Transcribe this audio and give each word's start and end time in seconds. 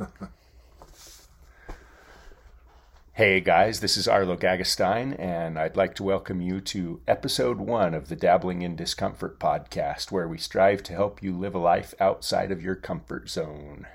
Hey 3.12 3.40
guys, 3.40 3.80
this 3.80 3.98
is 3.98 4.08
Arlo 4.08 4.34
Gagestein, 4.34 5.18
and 5.18 5.58
I'd 5.58 5.76
like 5.76 5.94
to 5.96 6.02
welcome 6.02 6.40
you 6.40 6.62
to 6.62 7.02
episode 7.06 7.58
one 7.58 7.92
of 7.92 8.08
the 8.08 8.16
Dabbling 8.16 8.62
in 8.62 8.76
Discomfort 8.76 9.38
podcast, 9.38 10.10
where 10.10 10.26
we 10.26 10.38
strive 10.38 10.82
to 10.84 10.94
help 10.94 11.22
you 11.22 11.36
live 11.36 11.54
a 11.54 11.58
life 11.58 11.92
outside 12.00 12.50
of 12.50 12.62
your 12.62 12.76
comfort 12.76 13.28
zone. 13.28 13.86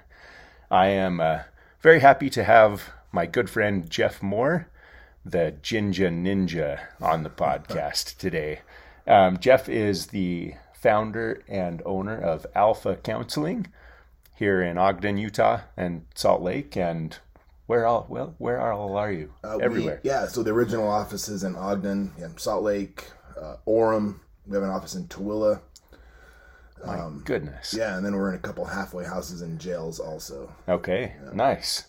I 0.70 0.88
am 0.89 1.20
uh, 1.20 1.39
very 1.82 2.02
happy 2.02 2.30
to 2.32 2.44
have 2.44 2.92
my 3.12 3.26
good 3.26 3.50
friend 3.50 3.90
Jeff 3.90 4.22
Moore, 4.22 4.68
the 5.26 5.56
Ginja 5.64 6.12
Ninja, 6.12 6.82
on 7.02 7.24
the 7.24 7.32
podcast 7.32 8.18
today. 8.20 8.60
Um, 9.08 9.40
Jeff 9.40 9.68
is 9.68 10.08
the 10.08 10.54
founder 10.76 11.42
and 11.48 11.82
owner 11.84 12.20
of 12.22 12.46
Alpha 12.54 12.96
Counseling 12.98 13.68
here 14.36 14.61
in 14.61 14.77
Ogden, 14.77 15.17
Utah, 15.17 15.61
and 15.77 16.05
Salt 16.13 16.41
Lake, 16.41 16.76
and 16.77 17.17
where 17.67 17.85
all 17.85 18.05
well 18.09 18.35
where 18.38 18.62
all 18.62 18.95
are 18.98 19.12
you? 19.12 19.34
Uh, 19.43 19.55
we- 19.57 19.63
Everywhere. 19.63 19.99
yeah, 20.03 20.27
so 20.27 20.43
the 20.43 20.52
original 20.52 20.88
office 20.88 21.27
is 21.30 21.43
in 21.43 21.55
Ogden, 21.55 22.13
yeah, 22.20 22.27
Salt 22.38 22.63
Lake, 22.63 23.12
uh, 23.41 23.55
Orem. 23.67 24.20
We 24.48 24.53
have 24.55 24.63
an 24.63 24.70
office 24.70 24.93
in 24.95 25.07
Tooele. 25.07 25.59
My 26.85 27.09
goodness. 27.23 27.73
um, 27.73 27.79
Yeah, 27.79 27.98
and 27.98 28.05
then 28.05 28.16
we're 28.16 28.29
in 28.29 28.35
a 28.35 28.40
couple 28.40 28.66
halfway 28.66 29.05
houses 29.05 29.41
and 29.41 29.59
jails 29.59 29.99
also. 29.99 30.54
Okay. 30.70 31.13
Nice. 31.34 31.85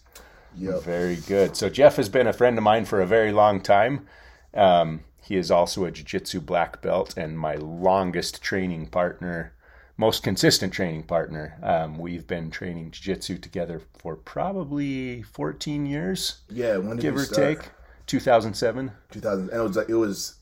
Yep. 0.56 0.82
Very 0.84 1.16
good. 1.16 1.54
So 1.54 1.68
Jeff 1.68 1.96
has 1.96 2.08
been 2.08 2.26
a 2.26 2.32
friend 2.32 2.56
of 2.56 2.64
mine 2.64 2.86
for 2.86 3.02
a 3.02 3.06
very 3.06 3.30
long 3.30 3.60
time. 3.60 4.06
Um, 4.54 5.00
he 5.20 5.36
is 5.36 5.50
also 5.50 5.84
a 5.84 5.90
jiu-jitsu 5.90 6.40
black 6.40 6.80
belt 6.80 7.14
and 7.14 7.38
my 7.38 7.56
longest 7.56 8.40
training 8.42 8.86
partner, 8.86 9.52
most 9.96 10.22
consistent 10.22 10.72
training 10.72 11.04
partner. 11.04 11.58
Um, 11.62 11.98
we've 11.98 12.26
been 12.26 12.50
training 12.50 12.90
jiu-jitsu 12.90 13.38
together 13.38 13.80
for 13.98 14.16
probably 14.16 15.22
14 15.22 15.86
years, 15.86 16.40
Yeah, 16.50 16.76
when 16.76 16.96
did 16.96 17.02
give 17.02 17.16
or 17.16 17.24
start? 17.24 17.60
take. 17.60 17.70
2007. 18.06 18.92
2000. 19.10 19.50
And 19.50 19.58
it 19.58 19.62
was 19.62 19.76
like 19.76 19.88
it 19.88 19.94
was, 19.94 20.36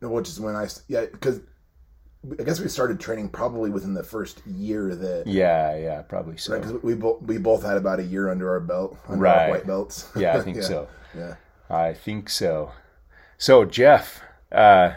which 0.00 0.28
is 0.28 0.38
when 0.38 0.54
I 0.54 0.68
yeah 0.86 1.06
because 1.10 1.40
I 2.38 2.42
guess 2.42 2.60
we 2.60 2.68
started 2.68 3.00
training 3.00 3.28
probably 3.30 3.70
within 3.70 3.94
the 3.94 4.02
first 4.04 4.44
year 4.46 4.94
that 4.94 5.26
Yeah, 5.26 5.76
yeah, 5.76 6.02
probably 6.02 6.36
so. 6.36 6.52
right 6.52 6.62
because 6.62 6.80
we 6.82 6.94
both 6.94 7.22
we 7.22 7.38
both 7.38 7.62
had 7.64 7.76
about 7.76 7.98
a 8.00 8.04
year 8.04 8.28
under 8.28 8.50
our 8.50 8.60
belt 8.60 8.96
under 9.08 9.22
Right. 9.22 9.44
our 9.46 9.50
white 9.50 9.66
belts. 9.66 10.08
Yeah, 10.16 10.36
I 10.36 10.40
think 10.42 10.62
so. 10.62 10.88
Yeah. 11.16 11.34
I 11.70 11.92
think 11.94 12.28
so. 12.30 12.72
So, 13.36 13.64
Jeff, 13.64 14.20
uh, 14.52 14.92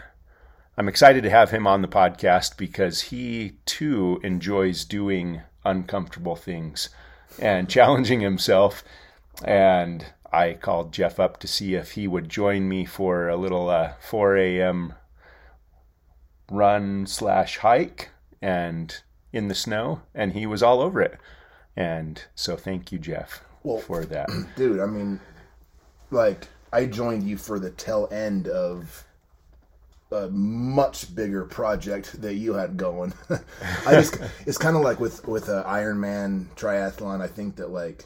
I'm 0.76 0.88
excited 0.88 1.22
to 1.24 1.30
have 1.30 1.50
him 1.50 1.66
on 1.66 1.82
the 1.82 1.88
podcast 1.88 2.56
because 2.56 3.02
he 3.02 3.58
too 3.66 4.20
enjoys 4.24 4.84
doing 4.86 5.42
uncomfortable 5.64 6.36
things 6.36 6.88
and 7.38 7.68
challenging 7.68 8.20
himself. 8.20 8.82
And 9.44 10.06
I 10.32 10.54
called 10.54 10.92
Jeff 10.92 11.20
up 11.20 11.38
to 11.40 11.46
see 11.46 11.74
if 11.74 11.92
he 11.92 12.08
would 12.08 12.28
join 12.30 12.68
me 12.68 12.86
for 12.86 13.28
a 13.28 13.36
little 13.36 13.68
uh, 13.68 13.92
4 14.00 14.36
a.m. 14.38 14.94
run 16.50 17.06
slash 17.06 17.58
hike 17.58 18.10
and 18.40 19.02
in 19.32 19.48
the 19.48 19.54
snow, 19.54 20.02
and 20.14 20.32
he 20.32 20.46
was 20.46 20.62
all 20.62 20.80
over 20.80 21.00
it. 21.00 21.18
And 21.76 22.22
so, 22.34 22.56
thank 22.56 22.92
you, 22.92 22.98
Jeff, 22.98 23.42
Well, 23.62 23.78
for 23.78 24.04
that. 24.06 24.28
dude 24.56 24.80
i 24.80 24.84
mean 24.86 25.18
like 26.10 26.48
i 26.72 26.84
joined 26.84 27.22
you 27.22 27.36
for 27.38 27.58
the 27.58 27.70
tail 27.70 28.08
end 28.12 28.46
of 28.48 29.04
a 30.12 30.28
much 30.30 31.14
bigger 31.14 31.44
project 31.44 32.20
that 32.20 32.34
you 32.34 32.54
had 32.54 32.76
going 32.76 33.12
i 33.86 33.92
just 33.92 34.18
it's 34.46 34.58
kind 34.58 34.76
of 34.76 34.82
like 34.82 35.00
with 35.00 35.26
with 35.26 35.48
uh, 35.48 35.62
iron 35.66 35.98
man 35.98 36.48
triathlon 36.54 37.20
i 37.20 37.26
think 37.26 37.56
that 37.56 37.70
like 37.70 38.04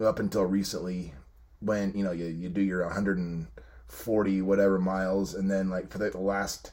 up 0.00 0.18
until 0.18 0.44
recently 0.44 1.12
when 1.60 1.92
you 1.94 2.04
know 2.04 2.12
you, 2.12 2.26
you 2.26 2.48
do 2.48 2.60
your 2.60 2.82
140 2.84 4.42
whatever 4.42 4.78
miles 4.78 5.34
and 5.34 5.50
then 5.50 5.68
like 5.70 5.90
for 5.90 5.98
the 5.98 6.16
last 6.18 6.72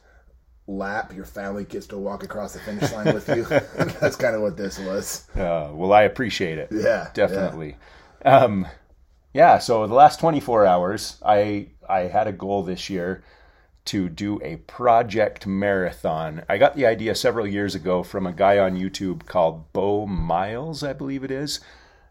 lap 0.66 1.12
your 1.14 1.26
family 1.26 1.64
gets 1.64 1.86
to 1.86 1.98
walk 1.98 2.22
across 2.22 2.54
the 2.54 2.58
finish 2.60 2.90
line 2.92 3.12
with 3.12 3.28
you 3.28 3.44
that's 4.00 4.16
kind 4.16 4.34
of 4.34 4.40
what 4.40 4.56
this 4.56 4.78
was 4.78 5.28
Uh, 5.36 5.68
well, 5.72 5.92
I 5.92 6.02
appreciate 6.02 6.58
it. 6.58 6.68
yeah 6.72 7.10
definitely. 7.12 7.76
Um, 8.24 8.66
yeah. 9.34 9.58
So 9.58 9.86
the 9.86 9.94
last 9.94 10.20
24 10.20 10.64
hours, 10.64 11.20
I 11.24 11.68
I 11.88 12.00
had 12.02 12.26
a 12.26 12.32
goal 12.32 12.62
this 12.62 12.88
year 12.88 13.22
to 13.86 14.08
do 14.08 14.40
a 14.42 14.56
project 14.56 15.46
marathon. 15.46 16.42
I 16.48 16.58
got 16.58 16.74
the 16.74 16.86
idea 16.86 17.14
several 17.14 17.46
years 17.46 17.74
ago 17.74 18.02
from 18.02 18.26
a 18.26 18.32
guy 18.32 18.58
on 18.58 18.78
YouTube 18.78 19.26
called 19.26 19.72
Beau 19.72 20.06
Miles, 20.06 20.82
I 20.82 20.92
believe 20.92 21.22
it 21.22 21.30
is. 21.30 21.60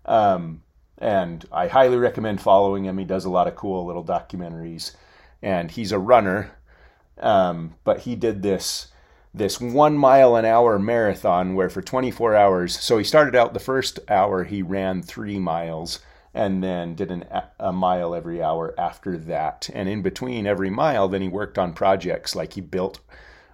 Um, 0.05 0.61
and 0.97 1.45
I 1.51 1.67
highly 1.67 1.97
recommend 1.97 2.41
following 2.41 2.85
him. 2.85 2.97
He 2.97 3.05
does 3.05 3.25
a 3.25 3.29
lot 3.29 3.47
of 3.47 3.55
cool 3.55 3.85
little 3.85 4.03
documentaries, 4.03 4.95
and 5.41 5.71
he's 5.71 5.91
a 5.91 5.99
runner. 5.99 6.51
Um, 7.19 7.75
but 7.83 8.01
he 8.01 8.15
did 8.15 8.41
this 8.41 8.87
this 9.33 9.59
one 9.59 9.97
mile 9.97 10.35
an 10.35 10.45
hour 10.45 10.77
marathon 10.77 11.55
where 11.55 11.69
for 11.69 11.81
24 11.81 12.35
hours 12.35 12.79
so 12.79 12.99
he 12.99 13.03
started 13.03 13.35
out 13.35 13.53
the 13.53 13.59
first 13.59 13.99
hour 14.07 14.43
he 14.43 14.61
ran 14.61 15.01
three 15.01 15.39
miles 15.39 15.99
and 16.33 16.63
then 16.63 16.95
did 16.95 17.11
an, 17.11 17.25
a 17.59 17.71
mile 17.71 18.15
every 18.15 18.41
hour 18.41 18.73
after 18.77 19.17
that. 19.17 19.69
And 19.73 19.87
in 19.87 20.01
between 20.01 20.47
every 20.47 20.69
mile 20.69 21.07
then 21.07 21.21
he 21.21 21.27
worked 21.27 21.57
on 21.57 21.73
projects 21.73 22.35
like 22.35 22.53
he 22.53 22.61
built 22.61 22.99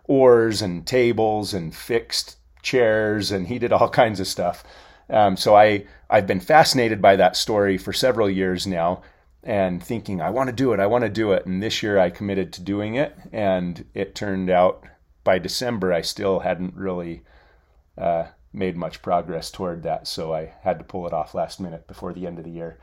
oars 0.06 0.62
and 0.62 0.86
tables 0.88 1.54
and 1.54 1.76
fixed 1.76 2.38
chairs 2.62 3.32
and 3.32 3.48
he 3.48 3.60
did 3.60 3.74
all 3.74 3.90
kinds 4.02 4.20
of 4.20 4.28
stuff. 4.28 4.64
Um, 5.10 5.38
so 5.38 5.56
i 5.56 5.86
i've 6.12 6.28
been 6.28 6.40
fascinated 6.40 7.02
by 7.02 7.16
that 7.16 7.36
story 7.36 7.80
for 7.80 7.92
several 7.92 8.30
years 8.30 8.68
now 8.68 9.02
and 9.42 9.84
thinking 9.84 10.22
i 10.22 10.30
want 10.30 10.50
to 10.50 10.56
do 10.56 10.72
it 10.72 10.80
i 10.80 10.86
want 10.86 11.04
to 11.04 11.10
do 11.10 11.32
it. 11.32 11.46
And 11.46 11.64
this 11.64 11.82
year 11.82 11.98
i 11.98 12.12
committed 12.12 12.54
to 12.54 12.62
doing 12.62 12.96
it 12.96 13.18
and 13.32 13.86
it 13.96 14.14
turned 14.14 14.52
out 14.52 14.86
by 15.24 15.38
December, 15.38 15.94
I 15.94 16.02
still 16.02 16.40
hadn't 16.40 16.76
really 16.76 17.24
uh, 17.98 18.26
made 18.52 18.76
much 18.76 19.02
progress 19.02 19.52
toward 19.52 19.84
that, 19.84 20.08
so 20.08 20.34
I 20.34 20.54
had 20.62 20.80
to 20.80 20.86
pull 20.86 21.06
it 21.08 21.14
off 21.14 21.34
last 21.34 21.60
minute 21.60 21.88
before 21.88 22.14
the 22.14 22.26
end 22.26 22.40
of 22.40 22.46
the 22.46 22.52
year. 22.52 22.78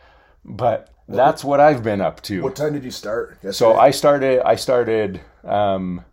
But 0.44 0.90
that's 1.08 1.42
what 1.42 1.60
I've 1.60 1.82
been 1.82 2.00
up 2.00 2.22
to. 2.22 2.42
what 2.42 2.56
time 2.56 2.72
did 2.72 2.84
you 2.84 2.90
start 2.90 3.38
So? 3.52 3.74
I 3.74 3.90
started. 3.90 4.42
I 4.46 4.54
started 4.54 5.20
um, 5.44 6.04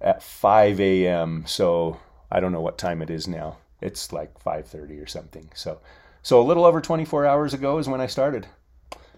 at 0.00 0.22
5 0.22 0.80
a.m. 0.80 1.44
So 1.46 1.98
I 2.30 2.40
don't 2.40 2.52
know 2.52 2.60
what 2.60 2.78
time 2.78 3.00
it 3.02 3.10
is 3.10 3.26
now. 3.26 3.58
It's 3.80 4.12
like 4.12 4.38
5:30 4.42 5.02
or 5.02 5.06
something. 5.06 5.50
So, 5.54 5.80
so 6.22 6.40
a 6.40 6.44
little 6.44 6.64
over 6.64 6.80
24 6.80 7.26
hours 7.26 7.54
ago 7.54 7.78
is 7.78 7.88
when 7.88 8.00
I 8.00 8.06
started. 8.06 8.46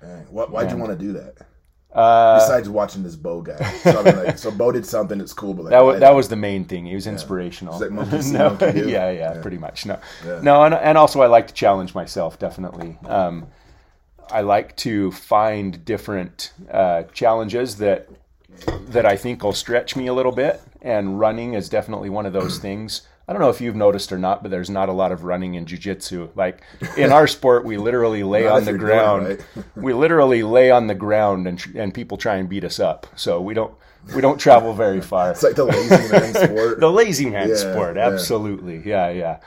Dang. 0.01 0.27
What, 0.31 0.51
why'd 0.51 0.71
you 0.71 0.77
want 0.77 0.97
to 0.99 1.05
do 1.05 1.13
that? 1.15 1.35
Uh, 1.99 2.39
Besides 2.39 2.69
watching 2.69 3.03
this 3.03 3.17
Beau 3.17 3.43
guy. 3.43 3.57
So, 3.83 4.03
like, 4.03 4.39
so 4.39 4.51
Beau 4.53 4.71
did 4.71 4.87
something 4.87 5.19
that's 5.19 5.33
cool, 5.33 5.53
but 5.53 5.65
like, 5.65 5.71
that 5.73 5.81
was 5.81 6.01
that 6.01 6.15
was 6.15 6.29
the 6.29 6.37
main 6.37 6.65
thing. 6.65 6.87
He 6.87 6.95
was 6.95 7.09
inspirational. 7.09 7.75
It's 7.75 7.83
like 7.83 7.91
monkey 7.91 8.23
see, 8.23 8.33
no, 8.35 8.51
monkey 8.51 8.83
do. 8.83 8.89
yeah, 8.89 9.11
yeah, 9.11 9.43
pretty 9.43 9.59
much. 9.59 9.85
No, 9.85 9.99
no, 10.43 10.63
and, 10.63 10.75
and 10.75 10.97
also 10.97 11.21
I 11.23 11.27
like 11.27 11.49
to 11.49 11.55
challenge 11.55 11.95
myself. 11.97 12.39
Definitely, 12.39 12.99
um, 13.05 13.49
I 14.31 14.43
like 14.43 14.77
to 14.77 15.11
find 15.11 15.85
different 15.85 16.53
uh, 16.71 17.03
challenges 17.13 17.79
that 17.79 18.09
that 18.91 19.05
I 19.05 19.17
think 19.17 19.43
will 19.43 19.53
stretch 19.53 19.97
me 19.97 20.07
a 20.07 20.15
little 20.15 20.33
bit. 20.33 20.61
And 20.81 21.19
running 21.19 21.55
is 21.55 21.69
definitely 21.69 22.11
one 22.11 22.27
of 22.27 22.33
those 22.33 22.59
things. 22.59 23.03
I 23.29 23.33
don't 23.35 23.43
know 23.43 23.51
if 23.51 23.61
you've 23.61 23.77
noticed 23.77 24.11
or 24.11 24.17
not, 24.19 24.43
but 24.43 24.51
there's 24.51 24.71
not 24.71 24.89
a 24.89 24.93
lot 24.93 25.13
of 25.13 25.23
running 25.23 25.55
in 25.55 25.67
jujitsu. 25.67 26.31
Like 26.35 26.63
in 26.97 27.13
our 27.13 27.27
sport, 27.27 27.65
we 27.67 27.77
literally 27.77 28.23
lay 28.23 28.47
on 28.57 28.65
the 28.65 28.73
ground. 28.73 29.27
right. 29.29 29.47
we 29.77 29.93
literally 29.93 30.43
lay 30.43 30.71
on 30.71 30.87
the 30.87 30.95
ground, 30.95 31.47
and 31.47 31.63
and 31.77 31.93
people 31.93 32.17
try 32.17 32.37
and 32.37 32.49
beat 32.49 32.65
us 32.65 32.81
up. 32.81 33.07
So 33.17 33.41
we 33.43 33.53
don't 33.53 33.75
we 34.15 34.23
don't 34.23 34.39
travel 34.39 34.73
very 34.73 35.03
far. 35.03 35.31
It's 35.31 35.43
like 35.43 35.57
the 35.57 35.67
lazy 35.67 36.11
man 36.11 36.33
sport. 36.49 36.81
the 36.81 36.91
lazy 36.91 37.29
man 37.29 37.51
Yeah, 37.51 37.55
sport, 37.57 37.97
yeah. 37.97 38.07
absolutely, 38.09 38.83
yeah, 38.85 39.11
yeah. 39.11 39.41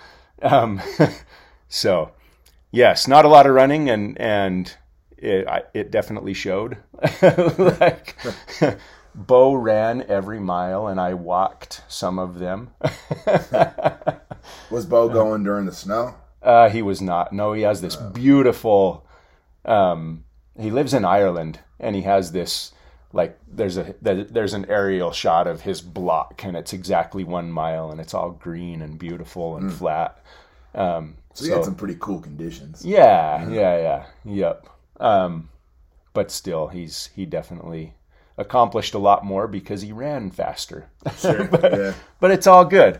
Um, 0.43 0.79
so 1.67 2.11
yes, 2.71 3.07
not 3.07 3.25
a 3.25 3.29
lot 3.29 3.47
of 3.47 3.53
running, 3.55 3.89
and 3.89 4.15
and 4.21 4.71
it 5.17 5.47
I, 5.47 5.63
it 5.73 5.89
definitely 5.91 6.33
showed. 6.35 6.77
like 7.57 8.15
Beau 9.13 9.53
ran 9.55 10.03
every 10.07 10.39
mile, 10.39 10.87
and 10.87 10.99
I 10.99 11.13
walked 11.13 11.81
some 11.87 12.17
of 12.19 12.39
them. 12.39 12.71
Was 14.69 14.85
Beau 14.85 15.09
going 15.09 15.43
during 15.43 15.65
the 15.65 15.73
snow? 15.73 16.15
Uh, 16.41 16.69
he 16.69 16.81
was 16.81 17.01
not. 17.01 17.33
No, 17.33 17.53
he 17.53 17.61
has 17.63 17.81
this 17.81 17.95
beautiful. 17.95 19.05
Um, 19.65 20.23
he 20.59 20.71
lives 20.71 20.93
in 20.93 21.05
Ireland, 21.05 21.59
and 21.79 21.95
he 21.95 22.01
has 22.03 22.31
this 22.31 22.71
like 23.13 23.37
there's 23.47 23.77
a 23.77 23.95
there's 24.01 24.53
an 24.53 24.65
aerial 24.69 25.11
shot 25.11 25.45
of 25.47 25.61
his 25.61 25.81
block, 25.81 26.43
and 26.43 26.55
it's 26.55 26.73
exactly 26.73 27.23
one 27.23 27.51
mile, 27.51 27.91
and 27.91 27.99
it's 27.99 28.13
all 28.13 28.31
green 28.31 28.81
and 28.81 28.97
beautiful 28.97 29.57
and 29.57 29.71
flat. 29.73 30.23
Um, 30.73 31.17
So 31.33 31.45
he 31.45 31.51
had 31.51 31.65
some 31.65 31.75
pretty 31.75 31.97
cool 31.99 32.21
conditions. 32.21 32.83
yeah, 32.85 33.47
yeah, 33.49 33.77
yeah, 33.77 34.05
yep. 34.23 34.67
Um, 34.99 35.49
but 36.13 36.31
still, 36.31 36.67
he's 36.69 37.09
he 37.15 37.25
definitely 37.25 37.93
accomplished 38.41 38.93
a 38.93 38.99
lot 38.99 39.23
more 39.23 39.47
because 39.47 39.81
he 39.81 39.91
ran 39.91 40.31
faster. 40.31 40.89
Sure. 41.17 41.45
but, 41.51 41.71
yeah. 41.71 41.93
but 42.19 42.31
it's 42.31 42.47
all 42.47 42.65
good. 42.65 42.99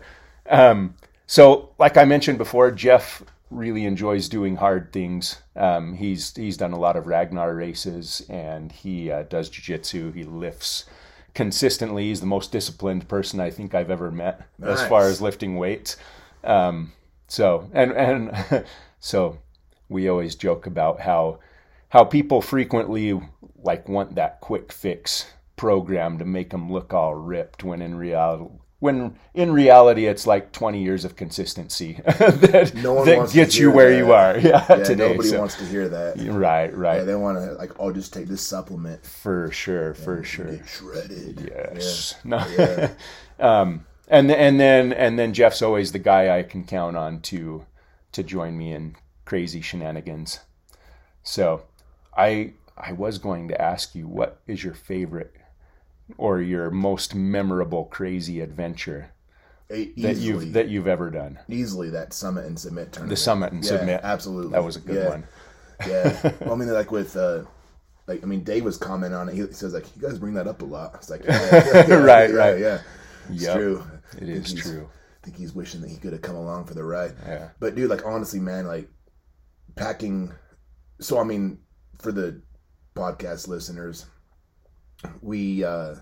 Um, 0.50 0.96
so, 1.28 1.74
like 1.78 1.98
I 1.98 2.06
mentioned 2.06 2.38
before, 2.38 2.72
Jeff 2.72 3.24
really 3.50 3.86
enjoys 3.86 4.30
doing 4.30 4.56
hard 4.56 4.94
things. 4.94 5.42
Um, 5.56 5.96
he's 5.96 6.36
he's 6.36 6.58
done 6.58 6.72
a 6.72 6.80
lot 6.80 6.96
of 6.96 7.08
Ragnar 7.08 7.54
races, 7.54 8.26
and 8.30 8.72
he 8.72 9.12
uh, 9.12 9.24
does 9.24 9.50
jujitsu. 9.50 10.14
He 10.16 10.24
lifts 10.24 10.86
consistently. 11.34 12.06
He's 12.06 12.20
the 12.20 12.26
most 12.26 12.52
disciplined 12.52 13.08
person 13.08 13.40
I 13.40 13.50
think 13.50 13.76
I've 13.76 13.92
ever 13.92 14.12
met 14.12 14.48
as 14.62 14.86
far 14.88 15.08
as 15.08 15.22
lifting 15.22 15.58
weights. 15.58 15.98
Um, 16.44 16.94
so 17.28 17.70
and 17.74 17.92
and 17.92 18.66
so 19.00 19.40
we 19.90 20.10
always 20.10 20.36
joke 20.36 20.66
about 20.66 21.02
how 21.02 21.40
how 21.92 22.04
people 22.04 22.42
frequently 22.42 23.20
like 23.64 23.88
want 23.88 24.16
that 24.16 24.42
quick 24.42 24.72
fix 24.72 25.28
program 25.56 26.18
to 26.18 26.26
make 26.26 26.50
them 26.50 26.72
look 26.72 26.94
all 26.94 27.14
ripped 27.14 27.64
when 27.64 27.82
in 27.82 27.94
reality 27.96 28.50
when 28.80 29.16
in 29.36 29.52
reality 29.52 30.08
it's 30.08 30.26
like 30.26 30.52
20 30.52 30.82
years 30.82 31.06
of 31.06 31.16
consistency 31.16 32.00
that, 32.06 32.72
No 32.74 32.94
one 32.96 33.06
that 33.06 33.32
gets 33.32 33.56
you 33.56 33.70
where 33.70 33.92
that. 33.92 33.98
you 34.00 34.12
are 34.12 34.38
yeah, 34.40 34.66
Yeah, 34.68 34.84
today 34.84 35.10
nobody 35.12 35.30
so- 35.30 35.38
wants 35.40 35.56
to 35.58 35.66
hear 35.66 35.88
that. 35.90 36.18
right 36.34 36.76
right 36.76 36.98
Yeah, 36.98 37.04
they 37.04 37.14
want 37.16 37.38
to 37.38 37.52
like, 37.54 37.74
oh, 37.80 37.92
just 37.94 38.12
take 38.12 38.26
this 38.28 38.42
supplement. 38.42 39.06
for 39.06 39.52
sure 39.52 39.94
for 39.94 40.24
sure 40.24 40.54
Get 40.58 40.68
shredded. 40.68 41.52
Yes. 41.56 42.16
No. 42.24 42.44
Yeah. 42.58 42.90
um, 43.40 43.86
and 44.08 44.32
and 44.32 44.60
then 44.60 44.92
and 44.94 45.20
then 45.20 45.32
Jeff's 45.34 45.62
always 45.62 45.92
the 45.92 46.00
guy 46.00 46.36
I 46.36 46.42
can 46.44 46.64
count 46.64 46.98
on 46.98 47.22
to 47.22 47.66
to 48.14 48.24
join 48.24 48.58
me 48.58 48.74
in 48.74 48.96
crazy 49.26 49.62
shenanigans. 49.62 50.40
So, 51.24 51.64
I 52.16 52.54
I 52.78 52.94
was 52.94 53.18
going 53.18 53.48
to 53.50 53.62
ask 53.62 53.96
you 53.96 54.08
what 54.08 54.42
is 54.48 54.63
your 54.63 54.74
favorite 54.74 55.34
or 56.18 56.42
your 56.42 56.69
most 56.72 57.16
memorable 57.16 57.86
crazy 57.86 58.42
adventure 58.42 59.12
E- 59.74 59.94
that 59.98 60.18
you've 60.18 60.54
that 60.54 60.68
you've 60.69 60.88
ever 60.88 61.10
done? 61.10 61.40
easily 61.48 61.90
that 61.92 62.13
summit 62.13 62.46
and 62.46 62.60
submit 62.60 62.92
tournament. 62.92 63.10
The 63.12 63.16
summit 63.24 63.54
and 63.54 63.63
Yeah, 63.63 63.69
submit. 63.69 64.02
absolutely. 64.04 64.52
That 64.52 64.63
was 64.63 64.75
a 64.75 64.80
good 64.81 64.96
Yeah. 65.04 65.10
one. 65.10 65.24
Yeah. 65.88 66.31
Well, 66.42 66.54
I 66.54 66.56
mean, 66.58 66.72
like 66.72 66.92
with, 66.92 67.18
uh, 67.18 67.44
like, 68.06 68.22
I 68.22 68.28
mean, 68.28 68.44
Dave 68.44 68.64
was 68.64 68.78
commenting 68.78 69.18
on 69.18 69.30
it. 69.30 69.34
He 69.34 69.42
says, 69.52 69.74
like, 69.74 69.86
you 69.96 70.02
guys 70.04 70.19
bring 70.19 70.36
that 70.36 70.48
up 70.48 70.62
a 70.62 70.66
lot. 70.66 70.94
It's 70.94 71.10
like, 71.10 71.24
yeah, 71.28 71.88
yeah, 71.88 71.94
Right, 71.96 72.30
yeah, 72.30 72.36
right. 72.36 72.60
Yeah. 72.60 72.81
It's 73.31 73.42
Yep. 73.42 73.56
true. 73.56 73.84
It 74.19 74.30
is 74.30 74.54
true. 74.54 74.88
I 74.92 75.25
think 75.25 75.38
he's 75.38 75.54
wishing 75.54 75.81
that 75.81 75.90
he 75.90 75.98
could 75.98 76.14
have 76.14 76.22
come 76.22 76.36
along 76.36 76.66
for 76.66 76.75
the 76.75 76.84
ride. 76.84 77.14
Yeah. 77.25 77.50
But 77.60 77.74
dude, 77.74 77.90
like 77.90 78.06
honestly, 78.06 78.40
man, 78.40 78.68
like 78.68 78.90
packing. 79.75 80.31
So 81.00 81.18
I 81.19 81.24
mean, 81.24 81.57
for 82.01 82.12
the 82.12 82.42
podcast 82.95 83.48
listeners, 83.48 84.06
we, 85.21 85.63
uh 85.63 85.95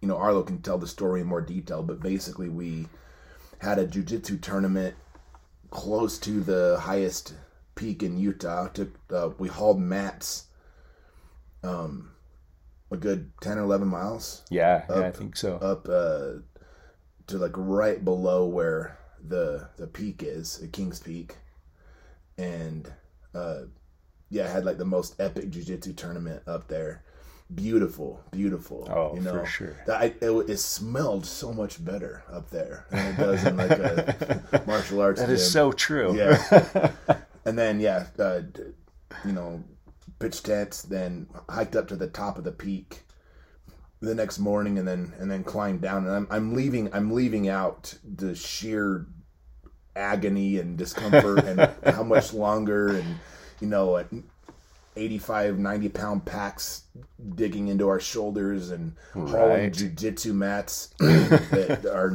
you 0.00 0.06
know, 0.06 0.16
Arlo 0.16 0.42
can 0.42 0.62
tell 0.62 0.78
the 0.78 0.86
story 0.86 1.20
in 1.20 1.26
more 1.26 1.40
detail, 1.40 1.82
but 1.82 2.00
basically, 2.00 2.48
we 2.48 2.86
had 3.58 3.78
a 3.78 3.86
jujitsu 3.86 4.40
tournament 4.40 4.94
close 5.70 6.18
to 6.18 6.40
the 6.40 6.78
highest 6.80 7.34
peak 7.74 8.02
in 8.02 8.16
Utah. 8.16 8.68
Took 8.68 8.90
uh, 9.12 9.30
we 9.38 9.48
hauled 9.48 9.80
mats, 9.80 10.46
um, 11.64 12.12
a 12.90 12.96
good 12.96 13.32
ten 13.40 13.58
or 13.58 13.62
eleven 13.62 13.88
miles 13.88 14.44
Yeah, 14.50 14.84
yeah, 14.88 15.08
I 15.08 15.10
think 15.10 15.36
so. 15.36 15.56
up 15.56 15.88
uh, 15.88 16.40
to 17.26 17.38
like 17.38 17.54
right 17.56 18.04
below 18.04 18.46
where 18.46 18.98
the 19.26 19.68
the 19.78 19.88
peak 19.88 20.22
is, 20.22 20.62
at 20.62 20.72
King's 20.72 21.00
Peak, 21.00 21.36
and 22.36 22.92
uh, 23.34 23.62
yeah, 24.30 24.50
had 24.50 24.64
like 24.64 24.78
the 24.78 24.84
most 24.84 25.20
epic 25.20 25.50
jujitsu 25.50 25.96
tournament 25.96 26.42
up 26.46 26.68
there. 26.68 27.02
Beautiful, 27.54 28.22
beautiful. 28.30 28.86
Oh, 28.90 29.14
you 29.14 29.22
know, 29.22 29.32
for 29.32 29.46
sure. 29.46 29.76
I, 29.90 30.12
it, 30.20 30.30
it 30.50 30.58
smelled 30.58 31.24
so 31.24 31.50
much 31.52 31.82
better 31.82 32.22
up 32.30 32.50
there 32.50 32.84
than 32.90 33.14
it 33.14 33.16
does 33.16 33.44
in 33.46 33.56
like 33.56 33.70
a 33.70 34.62
martial 34.66 35.00
arts. 35.00 35.20
That 35.20 35.30
is 35.30 35.44
gym. 35.44 35.50
so 35.50 35.72
true. 35.72 36.14
Yeah. 36.14 36.92
and 37.46 37.58
then 37.58 37.80
yeah, 37.80 38.08
uh, 38.18 38.42
you 39.24 39.32
know, 39.32 39.64
pitch 40.18 40.42
tents, 40.42 40.82
then 40.82 41.26
hiked 41.48 41.74
up 41.74 41.88
to 41.88 41.96
the 41.96 42.08
top 42.08 42.36
of 42.36 42.44
the 42.44 42.52
peak 42.52 43.00
the 44.00 44.14
next 44.14 44.38
morning, 44.38 44.78
and 44.78 44.86
then 44.86 45.14
and 45.18 45.30
then 45.30 45.42
climbed 45.42 45.80
down. 45.80 46.06
And 46.06 46.14
I'm 46.14 46.26
I'm 46.30 46.54
leaving 46.54 46.92
I'm 46.92 47.12
leaving 47.12 47.48
out 47.48 47.94
the 48.04 48.34
sheer 48.34 49.06
agony 49.96 50.58
and 50.58 50.76
discomfort 50.76 51.44
and 51.44 51.72
how 51.94 52.02
much 52.02 52.32
longer 52.32 52.88
and 52.88 53.18
you 53.60 53.66
know. 53.68 53.96
at 53.96 54.08
85 54.96 55.60
90 55.60 55.88
pound 55.90 56.24
packs 56.24 56.82
digging 57.36 57.68
into 57.68 57.86
our 57.88 58.00
shoulders 58.00 58.70
and 58.72 58.96
hauling 59.14 59.32
Right. 59.32 59.72
jujitsu 59.72 60.34
mats 60.34 60.88
that 60.98 61.86
are 61.86 62.12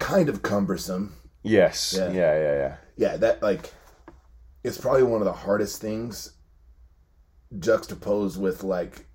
kind 0.00 0.28
of 0.28 0.42
cumbersome 0.42 1.14
Yes. 1.44 1.94
Yeah. 1.96 2.10
Yeah, 2.10 2.38
yeah, 2.38 2.54
yeah. 2.54 2.76
yeah, 2.96 3.16
that 3.18 3.40
like 3.42 3.72
it's 4.64 4.78
probably 4.78 5.04
one 5.04 5.20
of 5.20 5.26
the 5.26 5.32
hardest 5.32 5.80
things 5.80 6.32
juxtaposed 7.58 8.40
with 8.40 8.64
like 8.64 9.06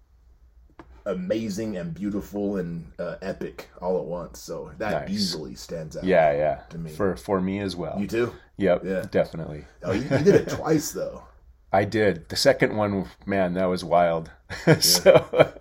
amazing 1.05 1.77
and 1.77 1.93
beautiful 1.93 2.57
and 2.57 2.91
uh, 2.99 3.15
epic 3.21 3.69
all 3.81 3.97
at 3.99 4.05
once. 4.05 4.39
So 4.39 4.71
that 4.77 5.07
Nice. 5.07 5.09
easily 5.09 5.55
stands 5.55 5.95
out. 5.97 6.03
Yeah, 6.03 6.31
yeah. 6.33 6.55
To 6.69 6.77
me. 6.77 6.91
For 6.91 7.15
for 7.15 7.39
me 7.41 7.59
as 7.59 7.75
well. 7.75 7.97
You 7.99 8.07
too? 8.07 8.33
Yep, 8.57 8.81
Yeah. 8.85 9.05
definitely. 9.11 9.65
Oh, 9.83 9.91
you, 9.91 10.03
you 10.03 10.09
did 10.19 10.27
it 10.35 10.49
twice 10.49 10.91
though. 10.91 11.23
I 11.71 11.83
did. 11.83 12.29
The 12.29 12.35
second 12.35 12.75
one, 12.75 13.07
man, 13.25 13.53
that 13.53 13.65
was 13.65 13.83
wild. 13.83 14.31
so 14.79 15.53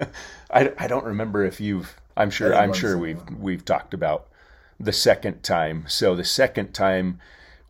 I, 0.51 0.73
I 0.79 0.87
don't 0.87 1.05
remember 1.05 1.45
if 1.45 1.61
you've 1.61 1.97
I'm 2.17 2.31
sure 2.31 2.55
I'm 2.55 2.73
sure 2.73 2.97
we've 2.97 3.21
we've 3.39 3.65
talked 3.65 3.93
about 3.93 4.29
the 4.79 4.93
second 4.93 5.43
time. 5.43 5.85
So 5.89 6.15
the 6.15 6.25
second 6.25 6.73
time 6.73 7.21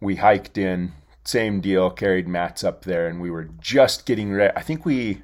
we 0.00 0.16
hiked 0.16 0.58
in, 0.58 0.92
same 1.24 1.60
deal, 1.60 1.90
carried 1.90 2.28
mats 2.28 2.62
up 2.62 2.84
there 2.84 3.08
and 3.08 3.20
we 3.20 3.30
were 3.30 3.48
just 3.60 4.06
getting 4.06 4.32
ready. 4.32 4.52
I 4.54 4.62
think 4.62 4.84
we 4.84 5.22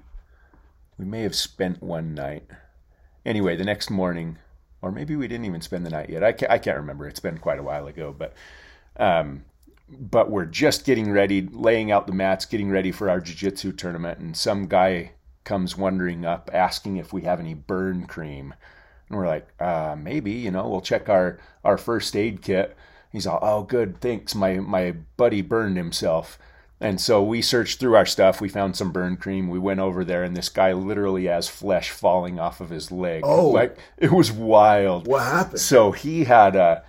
we 0.98 1.04
may 1.04 1.22
have 1.22 1.34
spent 1.34 1.82
one 1.82 2.14
night. 2.14 2.46
Anyway, 3.24 3.54
the 3.56 3.64
next 3.64 3.90
morning 3.90 4.38
or 4.80 4.90
maybe 4.90 5.14
we 5.14 5.28
didn't 5.28 5.46
even 5.46 5.60
spend 5.60 5.86
the 5.86 5.90
night 5.90 6.10
yet. 6.10 6.24
I 6.24 6.32
can't, 6.32 6.50
I 6.50 6.58
can't 6.58 6.76
remember. 6.76 7.06
It's 7.06 7.20
been 7.20 7.38
quite 7.38 7.60
a 7.60 7.62
while 7.62 7.86
ago, 7.86 8.14
but 8.16 8.34
um, 8.96 9.44
but 9.98 10.30
we're 10.30 10.44
just 10.44 10.84
getting 10.84 11.12
ready, 11.12 11.42
laying 11.42 11.90
out 11.90 12.06
the 12.06 12.12
mats, 12.12 12.44
getting 12.44 12.70
ready 12.70 12.92
for 12.92 13.08
our 13.10 13.20
jiu-jitsu 13.20 13.72
tournament, 13.72 14.18
and 14.18 14.36
some 14.36 14.66
guy 14.66 15.12
comes 15.44 15.76
wandering 15.76 16.24
up 16.24 16.50
asking 16.52 16.96
if 16.96 17.12
we 17.12 17.22
have 17.22 17.40
any 17.40 17.54
burn 17.54 18.06
cream. 18.06 18.54
And 19.08 19.18
we're 19.18 19.26
like, 19.26 19.48
uh, 19.60 19.96
maybe, 19.98 20.32
you 20.32 20.50
know, 20.50 20.68
we'll 20.68 20.80
check 20.80 21.08
our, 21.08 21.38
our 21.64 21.76
first 21.76 22.16
aid 22.16 22.42
kit. 22.42 22.76
He's 23.10 23.26
all, 23.26 23.38
oh, 23.42 23.62
good, 23.62 24.00
thanks. 24.00 24.34
My 24.34 24.54
my 24.54 24.92
buddy 25.16 25.42
burned 25.42 25.76
himself. 25.76 26.38
And 26.80 27.00
so 27.00 27.22
we 27.22 27.42
searched 27.42 27.78
through 27.78 27.94
our 27.94 28.06
stuff. 28.06 28.40
We 28.40 28.48
found 28.48 28.74
some 28.74 28.90
burn 28.90 29.16
cream. 29.16 29.48
We 29.48 29.60
went 29.60 29.78
over 29.78 30.04
there, 30.04 30.24
and 30.24 30.36
this 30.36 30.48
guy 30.48 30.72
literally 30.72 31.26
has 31.26 31.48
flesh 31.48 31.90
falling 31.90 32.40
off 32.40 32.60
of 32.60 32.70
his 32.70 32.90
leg. 32.90 33.22
Oh. 33.24 33.50
like 33.50 33.78
it 33.98 34.10
was 34.10 34.32
wild. 34.32 35.06
What 35.06 35.22
happened? 35.22 35.60
So 35.60 35.92
he 35.92 36.24
had 36.24 36.56
a 36.56 36.82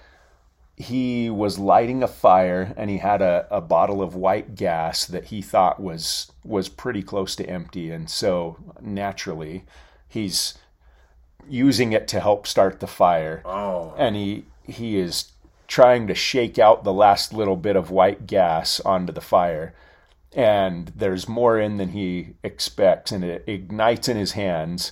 he 0.75 1.29
was 1.29 1.59
lighting 1.59 2.01
a 2.01 2.07
fire 2.07 2.73
and 2.75 2.89
he 2.89 2.97
had 2.97 3.21
a, 3.21 3.47
a 3.51 3.61
bottle 3.61 4.01
of 4.01 4.15
white 4.15 4.55
gas 4.55 5.05
that 5.05 5.25
he 5.25 5.41
thought 5.41 5.79
was 5.79 6.31
was 6.43 6.67
pretty 6.67 7.03
close 7.03 7.35
to 7.35 7.45
empty. 7.45 7.91
And 7.91 8.09
so 8.09 8.57
naturally 8.81 9.65
he's 10.07 10.55
using 11.47 11.93
it 11.93 12.07
to 12.09 12.19
help 12.19 12.47
start 12.47 12.79
the 12.79 12.87
fire. 12.87 13.41
Oh, 13.45 13.93
and 13.97 14.15
he 14.15 14.45
he 14.63 14.97
is 14.97 15.31
trying 15.67 16.07
to 16.07 16.15
shake 16.15 16.57
out 16.57 16.83
the 16.83 16.93
last 16.93 17.33
little 17.33 17.55
bit 17.55 17.75
of 17.75 17.91
white 17.91 18.25
gas 18.25 18.79
onto 18.79 19.13
the 19.13 19.21
fire. 19.21 19.73
And 20.35 20.91
there's 20.95 21.29
more 21.29 21.59
in 21.59 21.77
than 21.77 21.89
he 21.89 22.33
expects. 22.43 23.11
And 23.11 23.23
it 23.23 23.43
ignites 23.45 24.07
in 24.07 24.17
his 24.17 24.31
hands 24.31 24.91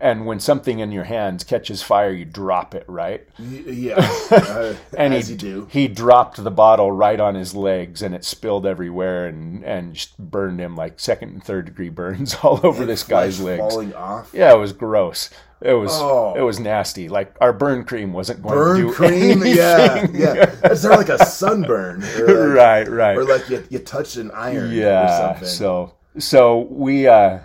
and 0.00 0.24
when 0.26 0.40
something 0.40 0.78
in 0.78 0.90
your 0.90 1.04
hands 1.04 1.44
catches 1.44 1.82
fire 1.82 2.10
you 2.10 2.24
drop 2.24 2.74
it 2.74 2.84
right 2.88 3.26
yeah. 3.38 3.96
Uh, 4.30 4.74
and 4.96 5.12
he 5.12 5.34
do. 5.36 5.66
he 5.70 5.86
dropped 5.88 6.42
the 6.42 6.50
bottle 6.50 6.90
right 6.92 7.20
on 7.20 7.34
his 7.34 7.54
legs 7.54 8.00
and 8.02 8.14
it 8.14 8.24
spilled 8.24 8.64
everywhere 8.66 9.26
and 9.26 9.64
and 9.64 9.94
just 9.94 10.16
burned 10.18 10.60
him 10.60 10.74
like 10.76 10.98
second 11.00 11.30
and 11.30 11.44
third 11.44 11.66
degree 11.66 11.88
burns 12.00 12.34
all 12.42 12.60
over 12.64 12.84
this 12.86 13.02
guy's 13.02 13.40
legs 13.40 13.60
falling 13.60 13.94
off. 13.94 14.30
yeah 14.32 14.52
it 14.52 14.58
was 14.58 14.72
gross 14.72 15.30
it 15.60 15.74
was 15.74 15.90
Oh. 15.92 16.32
it 16.34 16.40
was 16.40 16.58
nasty 16.58 17.08
like 17.08 17.34
our 17.40 17.52
burn 17.52 17.84
cream 17.84 18.12
wasn't 18.14 18.42
going 18.42 18.54
Burn 18.54 18.76
to 18.76 18.82
do 18.86 18.92
cream, 18.92 19.42
anything. 19.42 19.56
yeah, 19.56 20.06
yeah. 20.12 20.56
Is 20.72 20.82
there 20.82 20.96
like 20.96 21.10
a 21.10 21.22
sunburn, 21.26 22.00
like, 22.00 22.26
right 22.26 22.88
right 22.88 23.16
or 23.18 23.24
like 23.24 23.48
you, 23.50 23.62
you 23.68 23.78
touched 23.80 24.16
an 24.16 24.30
iron, 24.30 24.70
or 24.70 24.74
yeah 24.74 25.38
so 25.42 25.92
so 26.18 26.60
we 26.70 27.06
uh 27.06 27.40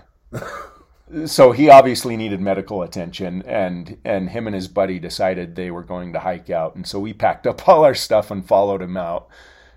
so 1.25 1.51
he 1.51 1.69
obviously 1.69 2.17
needed 2.17 2.41
medical 2.41 2.81
attention 2.83 3.41
and 3.43 3.97
and 4.03 4.29
him 4.29 4.47
and 4.47 4.55
his 4.55 4.67
buddy 4.67 4.99
decided 4.99 5.55
they 5.55 5.71
were 5.71 5.83
going 5.83 6.11
to 6.13 6.19
hike 6.19 6.49
out 6.49 6.75
and 6.75 6.85
so 6.87 6.99
we 6.99 7.13
packed 7.13 7.47
up 7.47 7.67
all 7.67 7.83
our 7.85 7.95
stuff 7.95 8.31
and 8.31 8.47
followed 8.47 8.81
him 8.81 8.97
out 8.97 9.27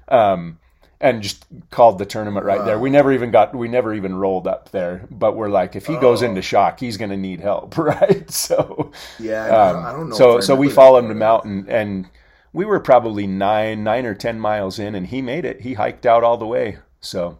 um 0.08 0.58
and 1.00 1.22
just 1.22 1.44
called 1.70 1.96
the 1.98 2.04
tournament 2.04 2.44
right 2.44 2.64
there. 2.64 2.76
We 2.76 2.90
never 2.90 3.12
even 3.12 3.30
got, 3.30 3.54
we 3.54 3.68
never 3.68 3.94
even 3.94 4.16
rolled 4.16 4.48
up 4.48 4.72
there. 4.72 5.06
But 5.12 5.36
we're 5.36 5.48
like, 5.48 5.76
if 5.76 5.86
he 5.86 5.96
goes 5.96 6.24
Oh. 6.24 6.26
into 6.26 6.42
shock, 6.42 6.80
he's 6.80 6.96
going 6.96 7.12
to 7.12 7.16
need 7.16 7.38
help, 7.38 7.78
right? 7.78 8.28
So, 8.28 8.90
yeah, 9.20 9.44
um, 9.46 9.86
I 9.86 9.92
don't 9.92 10.08
know. 10.08 10.16
so 10.16 10.40
so 10.40 10.56
we 10.56 10.68
followed 10.68 11.04
him 11.04 11.22
out 11.22 11.44
and 11.44 11.68
and 11.68 12.08
we 12.52 12.64
were 12.64 12.80
probably 12.80 13.28
nine, 13.28 13.84
nine 13.84 14.06
or 14.06 14.14
ten 14.16 14.40
miles 14.40 14.80
in, 14.80 14.96
and 14.96 15.06
he 15.06 15.22
made 15.22 15.44
it. 15.44 15.60
He 15.60 15.74
hiked 15.74 16.04
out 16.04 16.24
all 16.24 16.36
the 16.36 16.48
way. 16.48 16.78
So, 17.00 17.38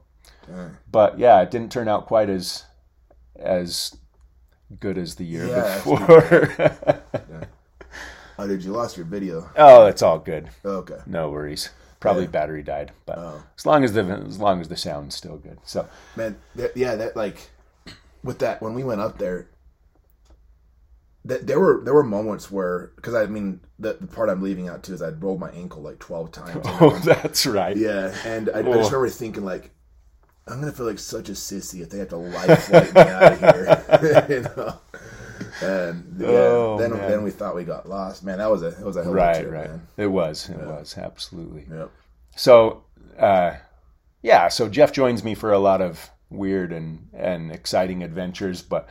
but 0.93 1.19
yeah, 1.19 1.41
it 1.43 1.51
didn't 1.51 1.73
turn 1.73 1.89
out 1.89 2.07
quite 2.07 2.31
as 2.31 2.63
as 3.39 3.97
good 4.81 4.99
as 4.99 5.15
the 5.17 5.25
year 5.25 5.47
Yeah, 5.47 5.75
before. 5.77 6.99
Oh, 8.41 8.47
did 8.47 8.63
you 8.63 8.71
lost 8.71 8.97
your 8.97 9.05
video? 9.07 9.51
oh, 9.57 9.87
it's 9.87 10.01
all 10.01 10.21
good. 10.21 10.49
Okay. 10.65 10.99
No 11.07 11.29
worries. 11.31 11.71
Probably 11.99 12.23
Yeah. 12.25 12.31
battery 12.31 12.63
died, 12.63 12.93
but 13.05 13.19
Oh. 13.19 13.43
as 13.57 13.67
long 13.67 13.83
as 13.83 13.95
the 13.95 14.03
as 14.05 14.39
long 14.39 14.61
as 14.61 14.69
the 14.69 14.77
sound's 14.77 15.17
still 15.17 15.37
good. 15.39 15.59
So 15.65 15.89
Man, 16.15 16.37
that, 16.55 16.77
yeah, 16.77 16.95
that 16.95 17.17
like 17.17 17.51
with 18.23 18.39
that 18.39 18.63
when 18.63 18.75
we 18.75 18.85
went 18.85 19.01
up 19.01 19.19
there, 19.19 19.49
that 21.25 21.49
there 21.49 21.59
were 21.59 21.81
there 21.85 21.95
were 21.95 22.05
moments 22.05 22.49
where 22.49 22.93
because 22.95 23.15
I 23.15 23.27
mean 23.27 23.59
the, 23.81 23.95
the 24.01 24.07
part 24.07 24.29
I'm 24.29 24.41
leaving 24.41 24.69
out 24.69 24.85
too 24.85 24.95
is 24.95 25.03
I'd 25.03 25.21
rolled 25.21 25.41
my 25.41 25.51
ankle 25.51 25.83
like 25.83 25.99
twelve 25.99 26.31
times. 26.31 26.65
oh, 26.81 26.97
that's 27.05 27.45
right. 27.45 27.77
yeah, 27.77 28.15
and 28.25 28.49
I, 28.51 28.59
I 28.61 28.63
Oh. 28.63 28.75
just 28.75 28.93
remember 28.93 29.09
thinking 29.09 29.45
like. 29.45 29.73
I'm 30.49 30.61
gonna 30.61 30.73
feel 30.73 30.87
like 30.87 30.99
such 30.99 31.29
a 31.29 31.33
sissy 31.33 31.81
if 31.83 31.91
they 31.91 31.99
have 31.99 32.09
to 32.09 32.17
life 32.17 32.65
flight 32.65 32.95
me 32.95 33.01
out 33.01 33.33
of 33.33 34.01
here, 34.01 34.27
you 34.31 34.41
know. 34.43 34.75
And 35.63 36.17
yeah, 36.21 36.27
Oh, 36.29 36.77
then 36.79 36.93
man. 36.93 37.11
then 37.11 37.23
we 37.23 37.31
thought 37.31 37.55
we 37.55 37.65
got 37.65 37.89
lost. 37.89 38.25
Man, 38.25 38.39
that 38.39 38.51
was 38.51 38.63
a 38.63 38.69
it 38.69 38.83
was 38.85 38.97
a 38.97 39.05
hell 39.05 39.13
Right, 39.13 39.41
trip, 39.41 39.53
right. 39.53 39.71
man. 39.71 39.87
It 39.97 40.07
was. 40.07 40.49
It 40.49 40.57
was 40.59 40.97
absolutely. 40.97 41.67
Yep. 41.71 41.91
So, 42.37 42.85
uh, 43.19 43.55
yeah. 44.23 44.49
So 44.49 44.69
Jeff 44.69 44.93
joins 44.93 45.25
me 45.25 45.35
for 45.35 45.53
a 45.53 45.59
lot 45.59 45.81
of 45.83 46.11
weird 46.31 46.73
and 46.73 47.09
and 47.13 47.51
exciting 47.53 48.03
adventures, 48.03 48.63
but 48.63 48.89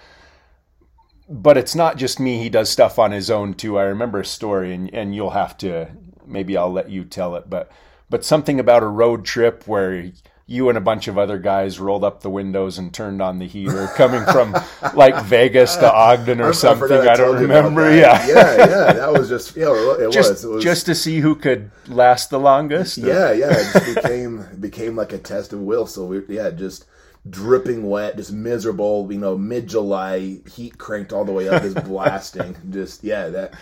but 1.30 1.58
it's 1.58 1.76
not 1.76 1.98
just 1.98 2.20
me. 2.20 2.38
He 2.42 2.50
does 2.50 2.70
stuff 2.70 3.00
on 3.00 3.12
his 3.12 3.30
own 3.30 3.54
too. 3.54 3.78
I 3.78 3.84
remember 3.84 4.20
a 4.20 4.26
story, 4.26 4.74
and 4.74 4.94
and 4.94 5.16
you'll 5.16 5.32
have 5.32 5.58
to 5.60 5.90
maybe 6.26 6.58
I'll 6.58 6.72
let 6.72 6.90
you 6.90 7.04
tell 7.06 7.36
it, 7.36 7.50
but 7.50 7.72
but 8.10 8.24
something 8.26 8.60
about 8.60 8.84
a 8.84 8.88
road 8.88 9.26
trip 9.26 9.68
where. 9.68 10.12
You 10.50 10.70
and 10.70 10.78
a 10.78 10.82
bunch 10.82 11.10
of 11.10 11.18
other 11.18 11.38
guys 11.38 11.78
rolled 11.78 12.06
up 12.06 12.22
the 12.22 12.30
windows 12.30 12.78
and 12.78 12.94
turned 12.94 13.22
on 13.22 13.38
the 13.38 13.46
heater, 13.48 13.88
coming 13.96 14.24
from 14.24 14.56
like 14.94 15.22
Vegas 15.26 15.76
to 15.76 15.92
Ogden 15.94 16.40
or 16.40 16.50
I 16.50 16.52
something. 16.54 16.88
forgot 16.88 17.10
I, 17.10 17.16
don't 17.18 17.42
remember. 17.42 17.94
Yeah, 17.94 18.26
yeah, 18.26 18.56
yeah. 18.58 18.94
That 18.94 19.12
was 19.12 19.28
just 19.28 19.58
yeah, 19.58 19.74
it 20.00 20.10
just 20.14 20.30
was. 20.32 20.46
It 20.46 20.48
was 20.48 20.64
just 20.64 20.86
to 20.86 20.96
see 20.96 21.20
who 21.20 21.36
could 21.36 21.70
last 21.88 22.30
the 22.30 22.40
longest. 22.40 22.98
Yeah, 22.98 23.34
yeah. 23.34 23.52
It 23.52 23.74
just 23.74 23.96
became 23.96 24.46
became 24.62 24.96
like 24.96 25.12
a 25.12 25.18
test 25.18 25.52
of 25.52 25.60
will. 25.60 25.86
So 25.86 26.06
we 26.06 26.24
yeah, 26.30 26.50
just 26.52 26.86
dripping 27.30 27.84
wet, 27.90 28.16
just 28.16 28.32
miserable. 28.32 29.12
You 29.12 29.20
know, 29.20 29.38
mid 29.38 29.68
July, 29.68 30.38
heat 30.50 30.78
cranked 30.78 31.12
all 31.12 31.26
the 31.26 31.34
way 31.34 31.50
up, 31.50 31.62
just 31.62 31.84
blasting. 31.84 32.56
Just 32.70 33.04
yeah, 33.04 33.28
that 33.28 33.54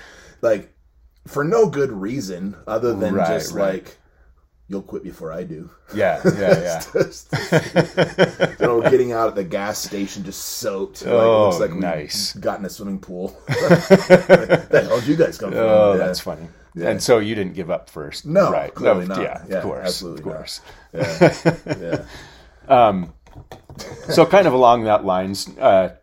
like 0.42 0.72
for 1.26 1.44
no 1.44 1.68
good 1.68 1.92
reason 1.92 2.56
other 2.68 2.94
than 2.94 3.16
Right, 3.16 3.28
just 3.28 3.54
right. 3.54 3.84
like 3.84 3.98
you'll 4.68 4.82
quit 4.82 5.04
before 5.04 5.32
I 5.32 5.44
do. 5.44 5.70
yeah, 5.94 6.22
yeah, 6.26 6.32
yeah. 6.62 6.84
Just, 6.94 7.32
you 7.32 8.56
know, 8.66 8.82
getting 8.82 9.12
out 9.12 9.28
at 9.30 9.36
the 9.36 9.44
gas 9.44 9.78
station 9.78 10.24
just 10.24 10.42
soaked. 10.42 11.04
Like, 11.06 11.14
Oh, 11.14 11.20
it 11.20 11.46
looks 11.48 11.60
like 11.60 11.72
we 11.72 11.80
nice. 11.80 12.34
got 12.34 12.60
in 12.60 12.66
a 12.66 12.70
swimming 12.70 13.00
pool. 13.00 13.38
the 13.48 14.86
hell 14.88 15.00
did 15.00 15.08
you 15.10 15.16
guys 15.16 15.38
come 15.38 15.52
from? 15.52 15.60
Oh, 15.60 15.92
Yeah. 15.94 15.98
that's 16.06 16.20
funny. 16.20 16.48
And 16.82 17.02
so 17.02 17.20
you 17.20 17.36
didn't 17.36 17.54
give 17.54 17.70
up 17.72 17.90
first, 17.90 18.26
No, 18.26 18.52
right? 18.52 18.74
clearly 18.74 19.06
No, 19.08 19.16
not. 19.16 19.22
Yeah, 19.24 19.44
Yeah, 19.48 19.58
of 19.58 19.64
course, 19.64 19.86
absolutely 19.88 20.20
of 20.22 20.26
not. 20.26 20.36
course. 20.36 20.62
yeah. 20.94 22.06
yeah. 22.68 23.06
So, 24.10 24.26
kind 24.26 24.48
of 24.48 24.54
along 24.54 24.84
that 24.86 25.06
lines, 25.06 25.50
uh, 25.58 25.96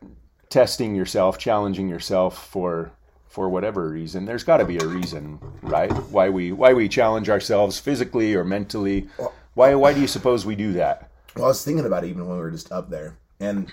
testing 0.50 0.94
yourself, 0.94 1.38
challenging 1.38 1.88
yourself 1.88 2.46
for 2.48 2.92
for 3.32 3.48
whatever 3.48 3.88
reason. 3.88 4.26
There's 4.26 4.44
got 4.44 4.58
to 4.58 4.64
be 4.66 4.76
a 4.78 4.86
reason, 4.86 5.38
right? 5.62 5.90
Why 6.10 6.28
we 6.28 6.52
why 6.52 6.74
we 6.74 6.88
challenge 6.88 7.30
ourselves 7.30 7.78
physically 7.78 8.34
or 8.34 8.44
mentally. 8.44 9.08
Why 9.54 9.74
why 9.74 9.94
do 9.94 10.00
you 10.00 10.06
suppose 10.06 10.44
we 10.44 10.54
do 10.54 10.72
that? 10.74 11.10
Well, 11.34 11.46
I 11.46 11.48
was 11.48 11.64
thinking 11.64 11.86
about 11.86 12.04
it 12.04 12.08
even 12.10 12.26
when 12.28 12.36
we 12.36 12.42
were 12.42 12.50
just 12.50 12.70
up 12.70 12.90
there, 12.90 13.16
and 13.40 13.72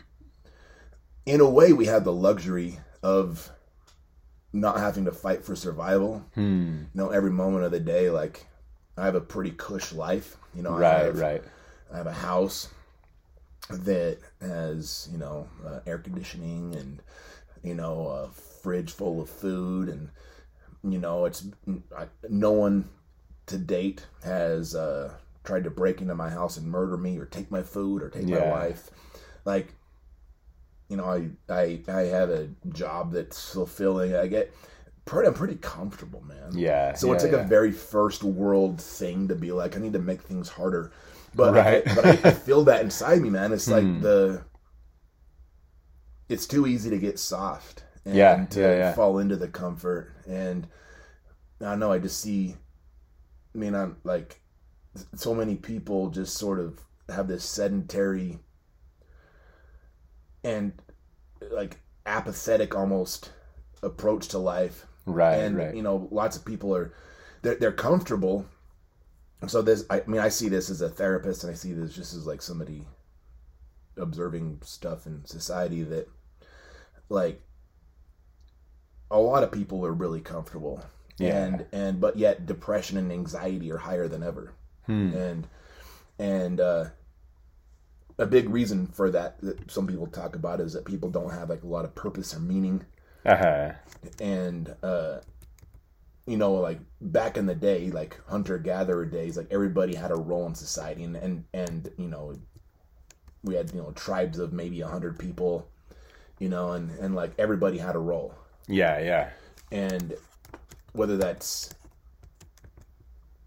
in 1.26 1.42
a 1.42 1.50
way, 1.50 1.74
we 1.74 1.86
have 1.88 2.06
the 2.06 2.14
luxury 2.14 2.80
of 3.04 3.52
not 4.54 4.80
having 4.80 5.06
to 5.06 5.12
fight 5.12 5.44
for 5.44 5.56
survival. 5.56 6.26
Hmm. 6.36 6.78
You 6.78 6.88
know, 6.96 7.10
every 7.10 7.32
moment 7.32 7.66
of 7.66 7.72
the 7.72 7.80
day, 7.82 8.10
like 8.10 8.48
I 8.98 9.06
have 9.06 9.16
a 9.16 9.22
pretty 9.22 9.52
cush 9.52 9.92
life. 9.92 10.38
You 10.56 10.64
know, 10.64 10.74
I 10.76 10.80
Right, 10.80 11.06
have, 11.06 11.20
right. 11.20 11.44
I 11.94 11.98
have 11.98 12.08
a 12.08 12.14
house 12.14 12.70
that 13.70 14.18
has 14.42 15.10
you 15.12 15.18
know 15.18 15.48
uh, 15.68 15.80
air 15.86 15.98
conditioning 16.00 16.76
and 16.76 17.02
you 17.62 17.76
know 17.76 18.08
a 18.08 18.30
fridge 18.62 18.92
full 18.92 19.22
of 19.22 19.30
food 19.30 19.90
and 19.90 20.10
you 20.84 21.00
know 21.00 21.26
it's 21.26 21.46
I, 21.98 22.06
no 22.30 22.52
one 22.52 22.90
to 23.48 23.58
date 23.58 24.06
has 24.24 24.76
uh, 24.76 25.14
tried 25.44 25.64
to 25.66 25.70
break 25.70 26.02
into 26.02 26.16
my 26.16 26.30
house 26.30 26.58
and 26.58 26.68
murder 26.68 26.98
me 26.98 27.18
or 27.18 27.26
take 27.26 27.50
my 27.52 27.64
food 27.64 28.02
or 28.04 28.10
take 28.10 28.28
my 28.28 28.50
wife 28.52 28.90
like 29.46 29.74
you 30.90 30.98
know 30.98 31.06
I, 31.06 31.30
I 31.54 31.82
I 31.88 32.02
have 32.04 32.30
a 32.30 32.50
job 32.72 33.12
that's 33.12 33.54
fulfilling 33.54 34.16
I 34.16 34.28
get 34.28 34.54
pretty 35.06 35.28
I'm 35.28 35.34
pretty 35.34 35.56
comfortable 35.56 36.22
man 36.22 36.52
Yeah. 36.58 36.94
so 36.94 37.12
it's 37.14 37.24
like 37.24 37.34
yeah. 37.34 37.44
a 37.46 37.48
very 37.48 37.72
first 37.72 38.24
world 38.24 38.80
thing 38.80 39.28
to 39.30 39.36
be 39.36 39.52
like, 39.52 39.76
I 39.76 39.80
need 39.80 39.94
to 39.94 40.00
make 40.00 40.22
things 40.22 40.50
harder. 40.50 40.92
But 41.34 41.54
Right. 41.56 41.88
I, 41.88 41.96
but 41.96 42.06
I, 42.06 42.30
I 42.30 42.32
feel 42.48 42.64
that 42.66 42.82
inside 42.82 43.22
me, 43.22 43.30
man. 43.32 43.52
It's 43.52 43.68
like 43.68 43.84
Hmm. 43.84 44.02
the 44.02 44.44
it's 46.28 46.46
too 46.46 46.68
easy 46.68 46.90
to 46.90 46.98
get 46.98 47.18
soft 47.20 47.84
and 48.06 48.16
Yeah, 48.16 48.46
to 48.46 48.60
yeah, 48.60 48.78
yeah. 48.78 48.94
fall 48.94 49.20
into 49.20 49.36
the 49.36 49.48
comfort. 49.48 50.14
And 50.28 50.68
I 51.62 51.72
don't 51.72 51.80
know, 51.80 51.92
I 51.92 52.00
just 52.00 52.20
see 52.20 52.56
I 53.54 53.58
mean 53.58 53.76
I'm 53.76 53.98
like 54.04 54.42
so 55.16 55.34
many 55.34 55.56
people 55.56 56.10
just 56.10 56.38
sort 56.38 56.60
of 56.60 56.80
have 57.10 57.28
this 57.28 57.44
sedentary 57.44 58.40
and 60.44 60.74
like 61.52 61.80
apathetic 62.06 62.76
almost 62.76 63.32
approach 63.84 64.28
to 64.30 64.38
life 64.38 64.86
right, 65.06 65.36
and 65.36 65.58
right. 65.58 65.76
you 65.76 65.82
know 65.82 66.08
lots 66.12 66.36
of 66.36 66.46
people 66.46 66.76
are 66.76 66.94
they're, 67.42 67.56
they're 67.56 67.72
comfortable 67.72 68.46
so 69.48 69.62
this 69.62 69.86
I, 69.90 70.02
mean 70.06 70.20
i 70.20 70.30
see 70.30 70.50
this 70.50 70.70
as 70.70 70.82
a 70.82 70.90
therapist 70.90 71.44
and 71.44 71.52
i 71.52 71.56
see 71.56 71.74
this 71.74 71.94
just 71.94 72.14
as 72.14 72.26
like 72.26 72.42
somebody 72.42 72.86
observing 73.98 74.60
stuff 74.64 75.06
in 75.06 75.26
society 75.26 75.84
that 75.84 76.10
like 77.10 77.42
a 79.12 79.20
lot 79.20 79.44
of 79.44 79.52
people 79.52 79.86
are 79.86 79.94
really 79.94 80.22
comfortable 80.22 80.82
Yeah. 81.18 81.46
and 81.46 81.66
and 81.72 82.00
but 82.02 82.18
yet 82.18 82.46
depression 82.46 82.98
and 82.98 83.12
anxiety 83.12 83.72
are 83.72 83.78
higher 83.78 84.08
than 84.08 84.24
ever 84.24 84.54
Hmm. 84.86 85.14
and 85.14 85.48
and 86.18 86.60
uh 86.60 86.86
a 88.18 88.26
big 88.26 88.50
reason 88.50 88.88
for 88.88 89.10
that 89.12 89.40
that 89.42 89.72
some 89.72 89.88
people 89.88 90.08
talk 90.08 90.36
about 90.36 90.60
is 90.60 90.74
that 90.74 90.84
people 90.86 91.10
don't 91.10 91.32
have 91.32 91.50
like 91.50 91.64
a 91.64 91.68
lot 91.68 91.86
of 91.86 91.96
purpose 91.96 92.36
or 92.36 92.40
meaning 92.40 92.86
Uh-huh. 93.26 93.72
and 94.20 94.76
uh 94.84 95.20
you 96.28 96.38
know 96.38 96.54
like 96.54 96.80
back 97.02 97.38
in 97.38 97.46
the 97.46 97.56
day 97.56 97.90
like 97.92 98.20
hunter 98.28 98.58
gatherer 98.58 99.06
days 99.06 99.38
like 99.38 99.48
everybody 99.52 99.96
had 99.96 100.12
a 100.12 100.16
role 100.16 100.46
in 100.48 100.54
society 100.56 101.04
and 101.04 101.16
and 101.16 101.44
and 101.54 101.90
you 101.98 102.08
know 102.08 102.34
we 103.44 103.56
had 103.56 103.72
you 103.74 103.82
know 103.82 103.92
tribes 103.92 104.38
of 104.38 104.52
maybe 104.54 104.82
a 104.82 104.88
hundred 104.88 105.18
people 105.18 105.68
you 106.40 106.50
know 106.50 106.74
and 106.74 106.92
and 107.00 107.16
like 107.16 107.32
everybody 107.40 107.78
had 107.78 107.96
a 107.96 108.00
role 108.00 108.34
Yeah, 108.70 109.00
yeah. 109.00 109.30
and 109.72 110.14
whether 110.94 111.18
that's 111.18 111.74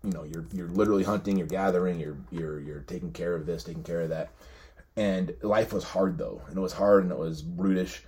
you 0.05 0.11
know 0.11 0.25
you're 0.25 0.45
you're 0.53 0.69
literally 0.69 1.05
hunting 1.05 1.37
you're 1.37 1.47
gathering 1.47 2.01
you're 2.01 2.17
you're 2.31 2.61
you're 2.61 2.81
taking 2.81 3.13
care 3.13 3.35
of 3.35 3.47
this 3.47 3.65
taking 3.65 3.83
care 3.83 4.03
of 4.03 4.11
that. 4.11 4.31
And 4.97 5.35
life 5.43 5.73
was 5.73 5.85
hard 5.85 6.19
though 6.19 6.43
and 6.49 6.57
it 6.57 6.61
was 6.61 6.73
hard 6.73 7.05
and 7.05 7.13
it 7.13 7.19
was 7.19 7.43
brutish. 7.43 8.03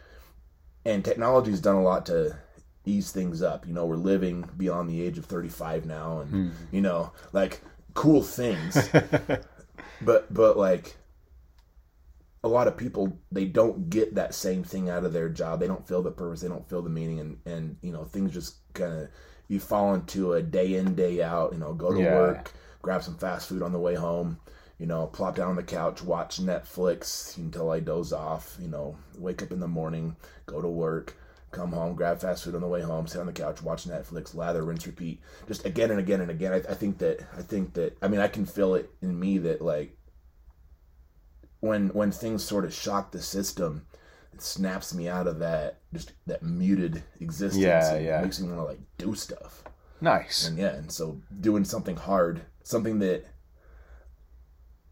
And 0.85 1.02
technology's 1.04 1.61
done 1.61 1.76
a 1.76 1.83
lot 1.83 2.04
to 2.06 2.37
ease 2.85 3.11
things 3.11 3.40
up. 3.42 3.66
You 3.66 3.73
know 3.73 3.87
we're 3.87 3.97
living 3.97 4.44
beyond 4.56 4.90
the 4.90 5.00
age 5.00 5.16
of 5.16 5.25
35 5.25 5.87
now 5.87 6.21
and 6.21 6.30
hmm. 6.30 6.49
you 6.73 6.83
know 6.83 7.12
like 7.33 7.62
cool 7.94 8.23
things. 8.23 8.90
But 10.00 10.33
but 10.33 10.56
like 10.56 10.97
a 12.45 12.49
lot 12.49 12.69
of 12.69 12.77
people 12.77 13.19
they 13.33 13.47
don't 13.47 13.91
get 13.91 14.15
that 14.15 14.35
same 14.35 14.63
thing 14.63 14.89
out 14.89 15.05
of 15.05 15.13
their 15.13 15.29
job. 15.29 15.59
They 15.61 15.67
don't 15.67 15.89
feel 15.89 16.03
the 16.03 16.13
purpose. 16.13 16.43
They 16.43 16.49
don't 16.49 16.69
feel 16.69 16.83
the 16.83 16.91
meaning. 16.91 17.19
And 17.21 17.39
and 17.47 17.77
you 17.83 17.91
know 17.93 18.05
things 18.05 18.33
just 18.33 18.57
kind 18.75 18.93
of 18.93 19.09
you 19.49 19.61
fall 19.61 19.95
into 19.95 20.35
a 20.35 20.43
day 20.43 20.75
in 20.77 20.95
day 20.95 21.23
out 21.23 21.53
you 21.53 21.59
know 21.59 21.75
go 21.75 21.93
to 21.93 22.01
Yeah. 22.01 22.15
work 22.15 22.53
grab 22.83 23.03
some 23.03 23.17
fast 23.17 23.49
food 23.49 23.63
on 23.63 23.73
the 23.73 23.79
way 23.79 23.95
home 23.95 24.39
you 24.79 24.87
know 24.87 25.07
plop 25.07 25.37
down 25.37 25.49
on 25.51 25.57
the 25.57 25.63
couch 25.63 26.03
watch 26.03 26.41
netflix 26.41 27.37
until 27.37 27.71
i 27.71 27.79
doze 27.81 28.13
off 28.13 28.57
you 28.61 28.69
know 28.69 28.97
wake 29.19 29.43
up 29.43 29.53
in 29.53 29.61
the 29.61 29.69
morning 29.69 30.17
go 30.47 30.61
to 30.63 30.69
work 30.69 31.15
come 31.51 31.73
home 31.73 31.95
grab 31.95 32.21
fast 32.21 32.45
food 32.45 32.55
on 32.55 32.61
the 32.63 32.67
way 32.67 32.81
home 32.81 33.07
sit 33.07 33.21
on 33.21 33.27
the 33.27 33.33
couch 33.33 33.63
watch 33.63 33.85
netflix 33.85 34.35
lather 34.35 34.65
rinse 34.65 34.87
repeat. 34.87 35.21
Just 35.47 35.65
again 35.67 35.91
and 35.91 36.01
again 36.01 36.21
and 36.21 36.31
again. 36.31 36.53
I, 36.53 36.57
I 36.57 36.75
think 36.75 36.99
that 36.99 37.21
i 37.37 37.43
think 37.43 37.75
that 37.75 37.97
i 38.03 38.09
mean 38.09 38.21
i 38.21 38.29
can 38.29 38.45
feel 38.47 38.75
it 38.75 38.91
in 39.03 39.19
me 39.19 39.39
that 39.39 39.63
like 39.63 39.97
when 41.64 41.88
when 41.88 42.12
things 42.12 42.44
sort 42.44 42.64
of 42.64 42.75
shock 42.75 43.11
the 43.11 43.23
system, 43.23 43.87
it 44.33 44.42
snaps 44.42 44.92
me 44.92 45.09
out 45.09 45.26
of 45.26 45.38
that 45.38 45.80
just 45.92 46.12
that 46.26 46.42
muted 46.42 47.02
existence. 47.21 47.62
Yeah, 47.62 47.99
yeah. 47.99 48.21
Makes 48.21 48.40
me 48.40 48.49
want 48.49 48.61
to 48.61 48.64
like 48.64 48.80
do 48.99 49.14
stuff. 49.14 49.64
Nice. 50.00 50.47
And 50.47 50.59
yeah, 50.59 50.75
and 50.75 50.92
so 50.92 51.21
doing 51.40 51.64
something 51.64 51.97
hard, 51.97 52.42
something 52.62 52.99
that 52.99 53.25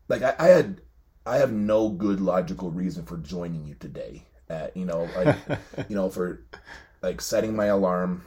like 0.09 0.23
I, 0.23 0.35
I 0.39 0.49
had 0.49 0.81
I 1.27 1.37
have 1.37 1.53
no 1.53 1.91
good 1.91 2.21
logical 2.21 2.71
reason 2.71 3.05
for 3.05 3.19
joining 3.19 3.67
you 3.67 3.75
today. 3.75 4.27
At 4.49 4.75
you 4.77 4.87
know, 4.87 5.09
like 5.15 5.37
you 5.91 5.97
know, 5.97 6.09
for 6.09 6.47
like 7.03 7.21
setting 7.21 7.55
my 7.55 7.67
alarm 7.67 8.25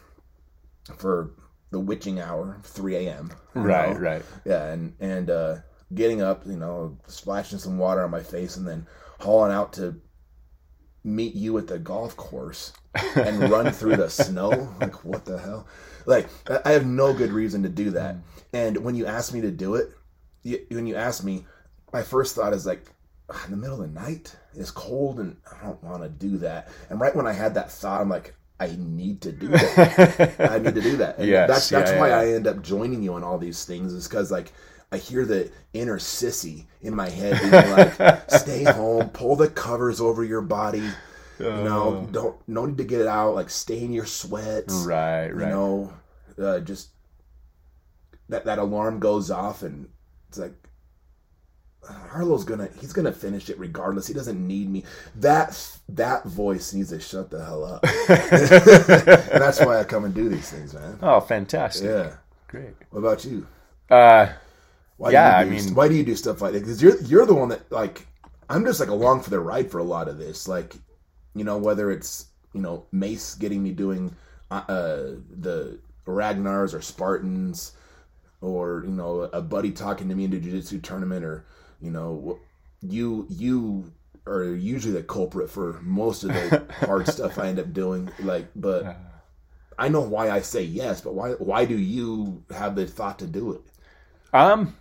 for 0.98 1.32
the 1.72 1.80
witching 1.80 2.20
hour, 2.20 2.60
three 2.64 2.96
AM. 2.96 3.32
Right, 3.56 3.94
know? 3.94 4.00
right. 4.00 4.26
Yeah, 4.46 4.66
and 4.66 4.94
and 5.00 5.30
uh 5.32 5.56
getting 5.94 6.22
up, 6.22 6.46
you 6.46 6.58
know, 6.58 6.98
splashing 7.08 7.60
some 7.60 7.78
water 7.78 8.04
on 8.04 8.12
my 8.12 8.24
face 8.24 8.58
and 8.58 8.68
then 8.68 8.88
hauling 9.20 9.52
out 9.54 9.74
to 9.74 10.00
meet 11.04 11.36
you 11.36 11.58
at 11.58 11.68
the 11.68 11.78
golf 11.78 12.16
course 12.18 12.74
and 13.16 13.50
run 13.50 13.72
through 13.72 13.96
the 13.96 14.10
snow. 14.10 14.50
Like 14.82 15.04
what 15.06 15.26
the 15.26 15.38
hell? 15.38 15.68
Like 16.06 16.28
I- 16.66 16.72
have 16.72 16.86
no 16.86 17.14
good 17.14 17.32
reason 17.32 17.64
to 17.64 17.70
do 17.70 17.92
that. 17.92 18.16
And 18.54 18.78
when 18.84 18.96
you 18.96 19.06
ask 19.06 19.34
me 19.34 19.42
to 19.42 19.52
do 19.52 19.76
it, 19.76 19.90
you, 20.44 20.66
when 20.72 20.88
you 20.88 20.96
ask 20.96 21.24
me, 21.24 21.46
my 21.94 22.02
first 22.04 22.36
thought 22.36 22.54
is 22.54 22.66
like, 22.66 22.86
"Ah, 23.30 23.44
in 23.46 23.52
the 23.52 23.58
middle 23.58 23.82
of 23.82 23.94
the 23.94 24.00
night, 24.00 24.36
it's 24.54 24.72
cold, 24.72 25.20
and 25.20 25.38
I 25.52 25.66
don't 25.66 25.84
want 25.84 26.04
to 26.04 26.10
do 26.10 26.38
that. 26.40 26.70
And 26.90 27.00
right 27.00 27.16
when 27.16 27.28
I 27.28 27.34
had 27.34 27.54
that 27.56 27.72
thought, 27.72 28.02
I'm 28.02 28.10
like, 28.10 28.36
I 28.60 28.76
need 28.78 29.22
to 29.22 29.32
do 29.32 29.48
that. 29.50 30.36
I 30.40 30.60
need 30.60 30.76
to 30.76 30.82
do 30.82 30.98
that. 30.98 31.18
And 31.18 31.28
Yes, 31.30 31.48
that's 31.48 31.70
that's 31.70 31.92
yeah, 31.92 32.00
why 32.00 32.10
yeah. 32.10 32.20
I 32.20 32.28
end 32.34 32.48
up 32.48 32.62
joining 32.62 33.04
you 33.04 33.14
on 33.14 33.24
all 33.24 33.38
these 33.38 33.66
things 33.66 33.92
is 33.94 34.08
because 34.08 34.32
like 34.32 34.54
I 34.96 34.98
hear 34.98 35.26
the 35.26 35.52
inner 35.74 36.00
sissy 36.00 36.66
in 36.82 36.96
my 36.96 37.10
head 37.10 37.40
being 37.42 37.72
like, 37.72 38.32
"Stay 38.32 38.64
home, 38.64 39.10
pull 39.10 39.36
the 39.36 39.50
covers 39.50 40.00
over 40.00 40.24
your 40.24 40.42
body." 40.42 40.90
You 41.38 41.46
know, 41.50 42.08
don't 42.12 42.38
no 42.48 42.66
need 42.66 42.78
to 42.78 42.86
get 42.86 43.02
it 43.02 43.08
out. 43.08 43.36
Like, 43.36 43.50
stay 43.50 43.84
in 43.84 43.92
your 43.92 44.06
sweats. 44.06 44.74
Right, 44.86 45.28
You 45.28 45.34
right. 45.34 45.50
know, 45.50 45.94
uh, 46.42 46.60
just 46.62 46.90
that 48.30 48.46
that 48.46 48.58
alarm 48.58 49.00
goes 49.00 49.30
off, 49.30 49.62
and 49.64 49.90
it's 50.30 50.38
like 50.38 50.54
Arlo's 52.14 52.46
gonna 52.46 52.70
he's 52.80 52.94
gonna 52.94 53.12
finish 53.12 53.50
it 53.50 53.60
regardless. 53.60 54.08
He 54.08 54.14
doesn't 54.14 54.48
need 54.48 54.70
me. 54.70 54.86
That 55.18 55.62
that 55.90 56.24
voice 56.24 56.74
needs 56.74 56.90
to 56.90 57.02
shut 57.02 57.30
the 57.30 57.44
hell 57.44 57.66
up. 57.66 57.82
that's 58.08 59.60
why 59.60 59.80
I 59.80 59.84
come 59.84 60.06
and 60.06 60.14
do 60.14 60.30
these 60.30 60.50
things, 60.50 60.74
man. 60.74 60.98
oh, 61.02 61.20
fantastic. 61.20 61.86
Yeah. 61.88 62.16
Great. 62.48 62.76
What 62.92 63.00
about 63.00 63.26
you? 63.26 63.46
Uh, 63.90 64.30
Why 64.98 65.12
Yeah, 65.12 65.14
do 65.14 65.26
you 65.30 65.36
I 65.36 65.44
do, 65.46 65.50
mean- 65.50 65.76
why 65.76 65.88
do 65.88 65.96
you 65.96 66.04
do 66.04 66.16
stuff 66.16 66.42
like 66.42 66.54
that? 66.54 66.60
Because 66.62 66.82
you're 66.82 67.00
you're 67.04 67.26
the 67.26 67.34
one 67.36 67.50
that 67.50 67.72
like 67.72 68.08
I'm 68.50 68.66
just 68.66 68.80
like 68.80 68.90
along 68.90 69.22
for 69.22 69.30
the 69.30 69.40
ride 69.40 69.72
for 69.72 69.80
a 69.80 69.84
lot 69.84 70.08
of 70.08 70.18
this. 70.18 70.48
Like, 70.48 70.76
you 71.36 71.44
know, 71.44 71.58
whether 71.58 71.92
it's 71.92 72.28
you 72.54 72.62
know 72.62 72.86
Mace 72.92 73.36
getting 73.36 73.64
me 73.64 73.72
doing 73.72 74.16
uh, 74.52 74.64
uh 74.68 75.16
the 75.30 75.80
Ragnars 76.08 76.74
or 76.74 76.82
Spartans, 76.82 77.74
or 78.42 78.84
you 78.86 78.92
know 78.94 79.22
a 79.24 79.42
buddy 79.42 79.72
talking 79.72 80.10
to 80.10 80.16
me 80.16 80.26
in 80.26 80.34
a 80.34 80.40
jiu-jitsu 80.40 80.80
tournament, 80.82 81.26
or 81.26 81.46
you 81.82 81.92
know 81.92 82.40
you 82.82 83.28
you 83.30 83.92
are 84.28 84.44
usually 84.46 84.94
the 84.94 85.04
culprit 85.04 85.50
for 85.50 85.80
most 85.84 86.24
of 86.24 86.34
the 86.34 86.64
hard 86.86 87.08
stuff 87.08 87.38
I 87.40 87.48
end 87.48 87.60
up 87.60 87.74
doing. 87.74 88.10
Like, 88.20 88.48
but. 88.56 88.92
I 89.78 89.90
know 89.90 90.02
why 90.02 90.30
I 90.32 90.42
say 90.42 90.64
yes, 90.64 91.02
but 91.02 91.14
why 91.16 91.32
why 91.32 91.66
do 91.66 91.78
you 91.78 92.44
have 92.50 92.76
the 92.76 92.88
thought 92.88 93.20
to 93.20 93.28
do 93.28 93.54
it? 93.54 93.62
um, 94.34 94.76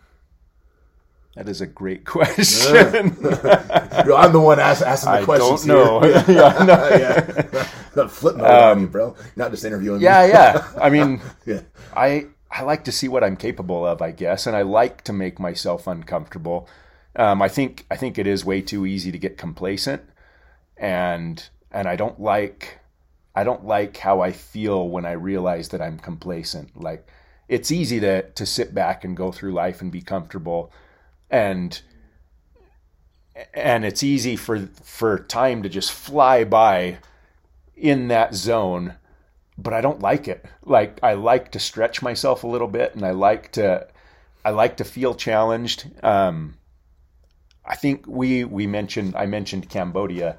that 1.37 1.49
is 1.49 1.61
a 1.61 1.67
great 1.67 2.05
question. 2.15 2.77
I'm 2.77 4.33
the 4.33 4.41
one 4.41 4.61
ask, 4.61 4.83
asking 4.83 5.13
the 5.13 5.19
I 5.19 5.25
questions. 5.25 5.65
don't 5.67 5.67
know. 5.67 6.01
Here. 6.01 6.25
yeah, 6.29 6.65
no. 6.65 6.89
yeah, 7.55 7.69
Not 7.97 8.11
flip 8.11 8.37
mode 8.37 8.47
on 8.47 8.81
you, 8.83 8.87
bro. 8.89 9.17
Not 9.37 9.51
just 9.51 9.65
interviewing. 9.65 9.99
me. 9.99 10.05
yeah, 10.05 10.25
yeah. 10.27 10.69
I 10.81 10.91
mean, 10.91 11.21
yeah. 11.47 11.61
I 11.95 12.27
I 12.51 12.63
like 12.63 12.85
to 12.85 12.93
see 12.93 13.09
what 13.09 13.25
I'm 13.25 13.37
capable 13.37 13.85
of, 13.87 14.01
I 14.01 14.13
guess, 14.13 14.47
and 14.47 14.57
I 14.57 14.63
like 14.63 15.03
to 15.05 15.13
make 15.13 15.41
myself 15.41 15.87
uncomfortable. 15.87 16.69
Um, 17.17 17.43
I 17.43 17.49
think 17.49 17.85
I 17.91 17.97
think 17.97 18.19
it 18.19 18.27
is 18.27 18.45
way 18.45 18.61
too 18.63 18.87
easy 18.87 19.11
to 19.13 19.19
get 19.19 19.37
complacent, 19.39 20.03
and 20.77 21.43
and 21.71 21.89
I 21.89 21.97
don't 21.97 22.21
like 22.21 22.79
I 23.35 23.43
don't 23.45 23.65
like 23.65 23.97
how 23.97 24.21
I 24.21 24.31
feel 24.33 24.89
when 24.89 25.05
I 25.05 25.13
realize 25.13 25.69
that 25.71 25.83
I'm 25.83 25.99
complacent. 25.99 26.81
Like 26.81 27.07
it's 27.49 27.73
easy 27.73 28.01
to 28.01 28.23
to 28.23 28.47
sit 28.47 28.75
back 28.75 29.05
and 29.05 29.17
go 29.17 29.33
through 29.33 29.53
life 29.53 29.81
and 29.81 29.91
be 29.93 30.01
comfortable, 30.03 30.73
and 31.35 31.83
and 33.53 33.85
it's 33.85 34.03
easy 34.03 34.37
for 34.37 34.67
for 34.83 35.19
time 35.19 35.63
to 35.63 35.69
just 35.69 35.93
fly 35.93 36.45
by 36.45 36.99
in 37.77 38.09
that 38.09 38.35
zone 38.35 38.95
but 39.57 39.73
I 39.73 39.81
don't 39.81 40.01
like 40.01 40.27
it. 40.29 40.45
Like 40.65 40.99
I 41.03 41.15
like 41.15 41.53
to 41.53 41.61
stretch 41.61 42.03
myself 42.03 42.45
a 42.45 42.49
little 42.49 42.69
bit, 42.69 42.95
and 42.95 43.05
I 43.05 43.11
like 43.11 43.53
to, 43.53 43.87
I 44.45 44.51
like 44.51 44.77
to 44.79 44.85
feel 44.85 45.15
challenged. 45.15 45.89
Um, 46.03 46.57
I 47.65 47.77
think 47.77 48.05
we 48.07 48.45
we 48.45 48.67
mentioned 48.67 49.15
I 49.17 49.27
mentioned 49.27 49.71
Cambodia 49.71 50.37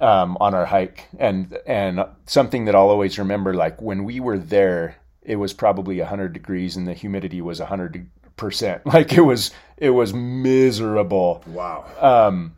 um, 0.00 0.36
on 0.40 0.54
our 0.54 0.66
hike, 0.66 1.08
and 1.18 1.58
and 1.66 2.04
something 2.26 2.64
that 2.66 2.74
I'll 2.74 2.90
always 2.90 3.18
remember, 3.18 3.54
like 3.54 3.80
when 3.82 4.04
we 4.04 4.20
were 4.20 4.38
there, 4.38 4.96
it 5.22 5.36
was 5.36 5.52
probably 5.52 5.98
hundred 6.00 6.32
degrees, 6.32 6.76
and 6.76 6.86
the 6.86 6.94
humidity 6.94 7.40
was 7.40 7.58
hundred 7.58 8.08
percent. 8.36 8.82
Like 8.86 9.12
it 9.12 9.20
was 9.22 9.50
it 9.76 9.90
was 9.90 10.14
miserable 10.14 11.42
Wow. 11.46 11.84
um, 12.00 12.56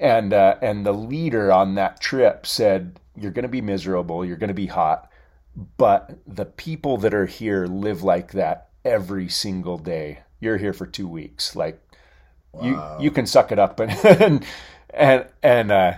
and 0.00 0.32
uh, 0.32 0.56
and 0.60 0.84
the 0.84 0.92
leader 0.92 1.52
on 1.52 1.74
that 1.76 2.00
trip 2.00 2.46
said, 2.46 2.98
"You're 3.16 3.30
going 3.32 3.44
to 3.44 3.48
be 3.48 3.60
miserable. 3.60 4.24
You're 4.24 4.36
going 4.36 4.48
to 4.48 4.54
be 4.54 4.66
hot, 4.66 5.10
but 5.76 6.18
the 6.26 6.44
people 6.46 6.96
that 6.98 7.14
are 7.14 7.26
here 7.26 7.66
live 7.66 8.02
like 8.02 8.32
that 8.32 8.68
every 8.84 9.28
single 9.28 9.78
day. 9.78 10.20
You're 10.40 10.56
here 10.58 10.72
for 10.72 10.86
two 10.86 11.08
weeks. 11.08 11.54
Like 11.56 11.80
you 12.62 12.80
you 13.00 13.10
can 13.10 13.26
suck 13.26 13.52
it 13.52 13.58
up 13.58 13.80
and 13.80 13.90
and 14.04 14.44
and 14.90 15.26
and, 15.42 15.72
uh, 15.72 15.94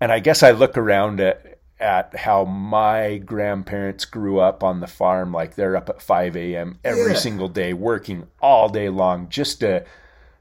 and 0.00 0.10
I 0.12 0.20
guess 0.20 0.42
I 0.42 0.52
look 0.52 0.76
around 0.78 1.20
at 1.20 1.49
at 1.80 2.14
how 2.14 2.44
my 2.44 3.18
grandparents 3.18 4.04
grew 4.04 4.38
up 4.38 4.62
on 4.62 4.80
the 4.80 4.86
farm. 4.86 5.32
Like 5.32 5.54
they're 5.54 5.76
up 5.76 5.88
at 5.88 6.02
five 6.02 6.36
a.m. 6.36 6.78
every 6.84 7.12
Yeah. 7.12 7.18
single 7.18 7.48
day, 7.48 7.72
working 7.72 8.26
all 8.40 8.68
day 8.68 8.88
long 8.88 9.28
just 9.28 9.60
to 9.60 9.84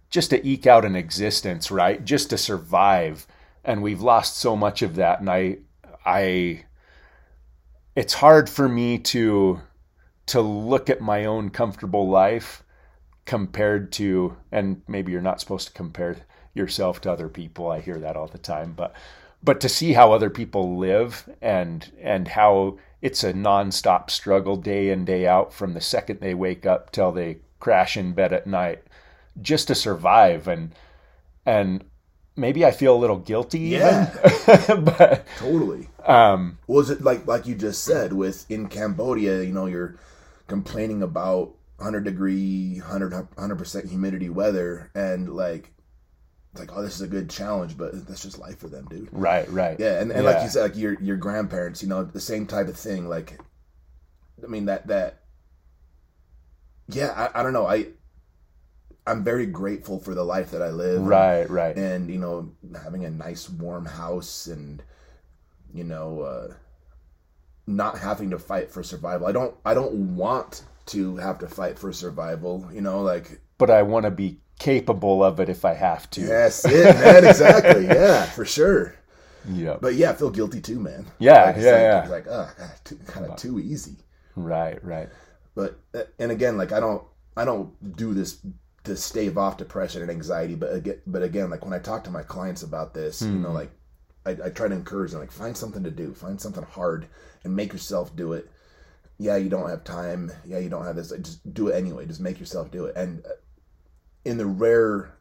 just 0.10 0.32
to 0.32 0.48
eke 0.48 0.66
out 0.68 0.86
an 0.86 0.96
existence, 0.96 1.70
right? 1.70 2.04
Just 2.04 2.32
to 2.32 2.38
survive. 2.38 3.28
And 3.64 3.84
we've 3.84 4.02
lost 4.02 4.38
so 4.38 4.56
much 4.56 4.82
of 4.82 4.96
that. 4.96 5.20
And 5.20 5.30
I, 5.30 5.60
I, 6.04 6.66
it's 7.96 8.14
hard 8.16 8.50
for 8.50 8.68
me 8.68 8.98
to, 8.98 9.62
to 10.28 10.42
look 10.42 10.90
at 10.90 11.00
my 11.00 11.26
own 11.26 11.52
comfortable 11.52 12.10
life 12.10 12.64
compared 13.26 13.92
to, 13.92 14.36
and 14.52 14.82
maybe 14.88 15.12
you're 15.12 15.22
not 15.22 15.40
supposed 15.40 15.68
to 15.68 15.74
compare 15.74 16.18
yourself 16.56 17.02
to 17.02 17.12
other 17.12 17.30
people. 17.30 17.70
I 17.70 17.80
hear 17.80 18.00
that 18.00 18.18
all 18.18 18.28
the 18.28 18.40
time, 18.40 18.74
but, 18.76 18.96
but 19.44 19.62
to 19.62 19.70
see 19.70 19.94
how 19.94 20.12
other 20.12 20.30
people 20.30 20.78
live 20.78 21.30
and, 21.42 21.92
and 22.02 22.28
how 22.30 22.78
it's 23.02 23.24
a 23.24 23.34
nonstop 23.34 24.10
struggle 24.10 24.58
day 24.58 24.90
in, 24.90 25.06
day 25.06 25.26
out 25.28 25.54
from 25.54 25.74
the 25.74 25.82
second 25.82 26.20
they 26.20 26.34
wake 26.34 26.66
up 26.66 26.92
till 26.92 27.12
they 27.12 27.38
crash 27.60 27.98
in 27.98 28.14
bed 28.14 28.34
at 28.34 28.48
night 28.48 28.84
just 29.42 29.68
to 29.68 29.76
survive 29.76 30.48
and 30.48 30.74
and 31.46 31.84
maybe 32.36 32.66
I 32.66 32.72
feel 32.72 32.96
a 32.96 33.00
little 33.00 33.18
guilty 33.18 33.60
Yeah. 33.60 34.10
even 34.60 34.84
but 34.86 35.26
Totally. 35.38 35.88
um 36.06 36.58
Was 36.68 36.90
it 36.90 37.02
like 37.02 37.26
like 37.28 37.46
you 37.48 37.56
just 37.56 37.84
said 37.84 38.14
with 38.14 38.50
in 38.50 38.68
Cambodia? 38.68 39.44
You 39.44 39.54
know, 39.54 39.66
you're 39.66 39.96
complaining 40.48 41.02
about 41.04 41.54
100 41.78 42.04
degree, 42.04 42.80
100 42.80 43.56
percent 43.58 43.86
humidity 43.90 44.30
weather, 44.30 44.90
and 44.96 45.30
like, 45.34 45.72
it's 46.52 46.60
like, 46.60 46.72
oh, 46.76 46.82
this 46.82 46.96
is 46.96 47.02
a 47.02 47.08
good 47.08 47.30
challenge, 47.30 47.78
but 47.78 48.08
that's 48.08 48.24
just 48.24 48.40
life 48.40 48.58
for 48.58 48.70
them, 48.70 48.88
dude. 48.90 49.10
right 49.12 49.50
right 49.52 49.80
Yeah, 49.80 50.02
and, 50.02 50.12
and 50.12 50.26
like 50.26 50.42
you 50.42 50.50
said, 50.50 50.64
like 50.64 50.76
your 50.76 51.00
your 51.02 51.18
grandparents, 51.18 51.84
you 51.84 51.90
know, 51.90 52.04
the 52.04 52.20
same 52.20 52.48
type 52.48 52.68
of 52.68 52.78
thing. 52.78 53.08
Like, 53.08 53.40
I 54.44 54.48
mean 54.48 54.66
that 54.66 54.88
that. 54.88 55.22
Yeah, 56.88 57.14
I, 57.16 57.40
I 57.40 57.44
don't 57.44 57.54
know. 57.54 57.68
I 57.68 57.90
I'm 59.06 59.24
very 59.24 59.46
grateful 59.46 60.00
for 60.00 60.14
the 60.14 60.24
life 60.24 60.52
that 60.52 60.62
I 60.62 60.70
live. 60.70 61.04
right 61.04 61.50
right 61.50 61.76
and 61.76 62.10
you 62.10 62.20
know 62.20 62.52
having 62.84 63.06
a 63.06 63.10
nice 63.10 63.50
warm 63.50 63.86
house 63.86 64.48
and 64.48 64.84
you 65.74 65.84
know 65.84 66.22
uh, 66.22 66.54
not 67.68 67.98
having 67.98 68.32
to 68.32 68.40
fight 68.40 68.72
for 68.72 68.84
survival. 68.84 69.28
I 69.28 69.32
don't 69.32 69.56
I 69.66 69.74
don't 69.74 70.16
want 70.16 70.64
to 70.88 71.18
have 71.18 71.40
to 71.40 71.48
fight 71.48 71.78
for 71.78 71.94
survival. 71.94 72.68
You 72.74 72.82
know, 72.82 73.02
like 73.02 73.40
but 73.58 73.70
I 73.70 73.84
want 73.84 74.06
to 74.06 74.12
be 74.12 74.40
capable 74.60 75.24
of 75.24 75.40
it 75.40 75.50
if 75.50 75.66
I 75.66 75.74
have 75.74 76.10
to 76.12 76.22
that's 76.22 76.64
it, 76.66 76.96
man. 76.96 77.26
exactly. 77.26 77.86
Yeah, 77.88 78.26
for 78.26 78.46
sure. 78.46 78.96
yeah 79.50 79.78
But 79.82 79.96
yeah, 79.96 80.12
I 80.12 80.14
feel 80.14 80.30
guilty 80.30 80.62
too, 80.62 80.80
man. 80.80 81.08
Yeah, 81.18 81.46
Like, 81.46 81.56
yeah, 81.58 81.72
like, 81.72 81.82
yeah. 81.82 82.08
Like, 82.10 82.28
oh, 82.30 82.52
God, 82.58 82.72
too, 82.84 83.00
kind 83.08 83.26
of 83.26 83.38
too 83.38 83.60
easy. 83.60 83.96
right 84.36 84.84
right 84.84 85.10
But 85.56 85.80
uh, 85.96 86.04
and 86.20 86.32
again, 86.32 86.58
like 86.58 86.72
I 86.72 86.80
don't 86.80 87.04
I 87.36 87.46
don't 87.46 87.72
do 87.98 88.14
this 88.14 88.40
to 88.84 88.96
stave 88.96 89.38
off 89.38 89.58
depression 89.58 90.02
and 90.02 90.12
anxiety. 90.12 90.56
But 90.56 90.74
again, 90.74 91.02
but 91.08 91.24
again, 91.24 91.50
like 91.50 91.64
when 91.66 91.74
I 91.74 91.80
talk 91.80 92.04
to 92.06 92.12
my 92.12 92.24
clients 92.24 92.64
about 92.64 92.94
this, 92.94 93.22
you 93.22 93.32
know, 93.32 93.52
like 93.52 93.72
I, 94.26 94.32
I 94.32 94.50
try 94.50 94.68
to 94.68 94.76
encourage 94.76 95.12
them, 95.12 95.22
like 95.22 95.32
find 95.32 95.56
something 95.56 95.84
to 95.84 95.92
do, 95.92 96.14
find 96.14 96.40
something 96.40 96.64
hard, 96.64 97.08
and 97.44 97.56
make 97.56 97.72
yourself 97.74 98.14
do 98.16 98.34
it. 98.34 98.50
yeah, 99.18 99.38
you 99.38 99.50
don't 99.50 99.70
have 99.70 99.84
time. 99.84 100.32
Yeah, 100.46 100.60
you 100.60 100.70
don't 100.70 100.86
have 100.86 100.96
this. 100.96 101.12
Like, 101.12 101.24
just 101.24 101.54
do 101.54 101.68
it 101.70 101.76
anyway. 101.76 102.06
Just 102.06 102.22
make 102.22 102.40
yourself 102.40 102.72
do 102.72 102.86
it. 102.86 102.96
And 102.96 103.26
uh, 103.26 103.30
in 104.30 104.38
the 104.38 104.46
rare, 104.46 105.12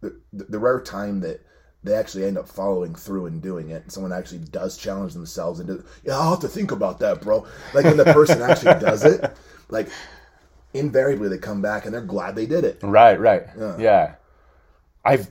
the, 0.00 0.20
the 0.32 0.58
rare 0.58 0.80
time 0.80 1.20
that 1.20 1.40
they 1.84 1.94
actually 1.94 2.24
end 2.24 2.38
up 2.38 2.48
following 2.48 2.94
through 2.94 3.26
and 3.26 3.40
doing 3.40 3.70
it, 3.70 3.90
someone 3.92 4.12
actually 4.12 4.38
does 4.38 4.76
challenge 4.76 5.12
themselves 5.14 5.60
and 5.60 5.68
do, 5.68 5.84
yeah, 6.04 6.16
I'll 6.16 6.30
have 6.30 6.40
to 6.40 6.48
think 6.48 6.72
about 6.72 6.98
that, 7.00 7.20
bro. 7.20 7.46
Like 7.74 7.84
when 7.84 7.96
the 7.96 8.04
person 8.04 8.42
actually 8.42 8.80
does 8.80 9.04
it, 9.04 9.24
like 9.68 9.88
invariably 10.74 11.28
they 11.28 11.38
come 11.38 11.62
back 11.62 11.84
and 11.84 11.94
they're 11.94 12.00
glad 12.00 12.34
they 12.34 12.46
did 12.46 12.64
it. 12.64 12.78
Right, 12.82 13.18
right. 13.18 13.44
Yeah. 13.56 13.78
Yeah. 13.78 14.14
I've 15.04 15.28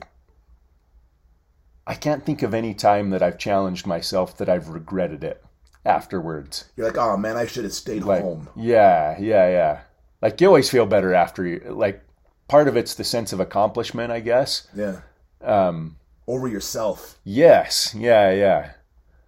I 1.86 1.94
can't 1.94 2.24
think 2.24 2.42
of 2.42 2.52
any 2.52 2.74
time 2.74 3.10
that 3.10 3.22
I've 3.22 3.38
challenged 3.38 3.86
myself 3.86 4.36
that 4.38 4.48
I've 4.48 4.68
regretted 4.68 5.24
it 5.24 5.42
afterwards. 5.86 6.66
You're 6.76 6.86
like, 6.86 6.98
oh 6.98 7.16
man, 7.16 7.36
I 7.36 7.46
should 7.46 7.64
have 7.64 7.72
stayed 7.72 8.02
Like 8.04 8.22
home. 8.22 8.48
yeah, 8.56 9.16
yeah, 9.18 9.48
yeah. 9.48 9.80
Like 10.20 10.40
you 10.40 10.48
always 10.48 10.68
feel 10.68 10.86
better 10.86 11.14
after 11.14 11.46
you 11.46 11.60
like 11.70 12.02
part 12.48 12.68
of 12.68 12.76
it's 12.76 12.94
the 12.94 13.04
sense 13.04 13.32
of 13.32 13.40
accomplishment, 13.40 14.10
I 14.12 14.20
guess. 14.20 14.66
Yeah. 14.74 15.00
Um 15.42 15.96
Over 16.26 16.48
yourself, 16.48 17.18
yes, 17.24 17.94
yeah, 17.94 18.30
yeah. 18.32 18.72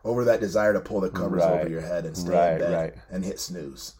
over 0.05 0.25
that 0.25 0.41
desire 0.41 0.73
to 0.73 0.81
pull 0.81 1.01
the 1.01 1.11
covers 1.11 1.43
Right. 1.43 1.61
over 1.61 1.69
your 1.69 1.81
head 1.83 2.05
and 2.07 2.17
stay 2.17 2.31
Right, 2.33 2.53
in 2.55 2.59
bed 2.59 2.73
right. 2.75 2.95
Hmm. 2.95 3.15
and 3.15 3.25
hit 3.25 3.39
snooze. 3.41 3.95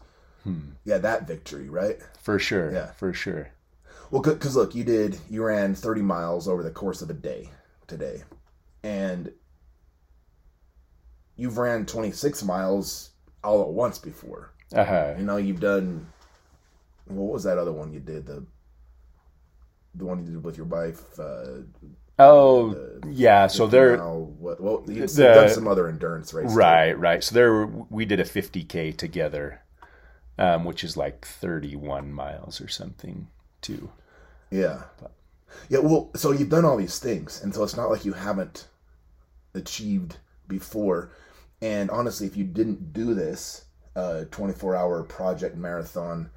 Yeah, 0.83 0.97
that 0.97 1.27
victory, 1.27 1.69
right? 1.69 1.99
For 2.19 2.39
sure. 2.39 2.71
Yeah. 2.73 2.91
For 2.93 3.13
sure. 3.13 3.49
Well, 4.09 4.23
because 4.23 4.55
look, 4.55 4.73
you 4.75 4.83
did 4.83 5.19
you 5.29 5.43
ran 5.43 5.75
30 5.75 6.01
miles 6.01 6.47
over 6.47 6.63
the 6.63 6.71
course 6.71 7.01
of 7.03 7.09
a 7.11 7.13
day 7.13 7.51
today, 7.87 8.23
and 8.83 9.31
you've 11.35 11.57
ran 11.59 11.85
26 11.85 12.43
miles 12.43 13.11
all 13.43 13.61
at 13.61 13.67
once 13.69 13.97
before. 13.99 14.51
Uh-huh. 14.73 15.13
You 15.17 15.23
know, 15.25 15.37
you've 15.37 15.59
done. 15.59 16.07
What 17.05 17.31
was 17.33 17.43
that 17.43 17.57
other 17.57 17.71
one 17.71 17.93
you 17.93 17.99
did? 17.99 18.25
The 18.25 18.43
the 19.95 20.05
one 20.05 20.25
you 20.25 20.31
did 20.33 20.43
with 20.43 20.57
your 20.57 20.65
wife. 20.67 21.19
Uh, 21.19 21.63
Oh, 22.19 22.75
yeah, 23.09 23.47
so 23.47 23.65
50 23.65 23.71
there 23.71 23.97
what, 23.97 24.61
well, 24.61 24.83
you've 24.87 25.11
The- 25.15 25.23
done 25.33 25.49
some 25.49 25.67
other 25.67 25.87
endurance 25.87 26.33
races, 26.35 26.53
Right, 26.55 26.93
right. 26.97 27.23
So 27.23 27.33
there 27.33 27.65
we 27.65 28.05
did 28.05 28.19
a 28.19 28.23
50k 28.25 28.95
together, 28.95 29.61
um, 30.37 30.63
which 30.63 30.83
is 30.83 30.95
like 30.95 31.25
31 31.25 32.11
miles 32.13 32.61
or 32.61 32.67
something 32.67 33.27
too. 33.61 33.89
Yeah. 34.51 34.83
Yeah, 35.67 35.79
well, 35.79 36.11
so 36.15 36.31
you've 36.31 36.49
done 36.49 36.63
all 36.63 36.77
these 36.77 36.99
things, 36.99 37.41
and 37.41 37.55
so 37.55 37.63
it's 37.63 37.75
not 37.75 37.89
like 37.89 38.05
you 38.05 38.13
haven't 38.13 38.67
achieved 39.55 40.17
before. 40.47 41.11
And 41.61 41.89
honestly, 41.89 42.27
if 42.27 42.37
you 42.37 42.43
didn't 42.43 42.93
do 42.93 43.13
this 43.15 43.65
uh, 43.95 44.25
24 44.31 44.75
hour 44.75 45.03
project 45.03 45.57
marathon 45.57 46.29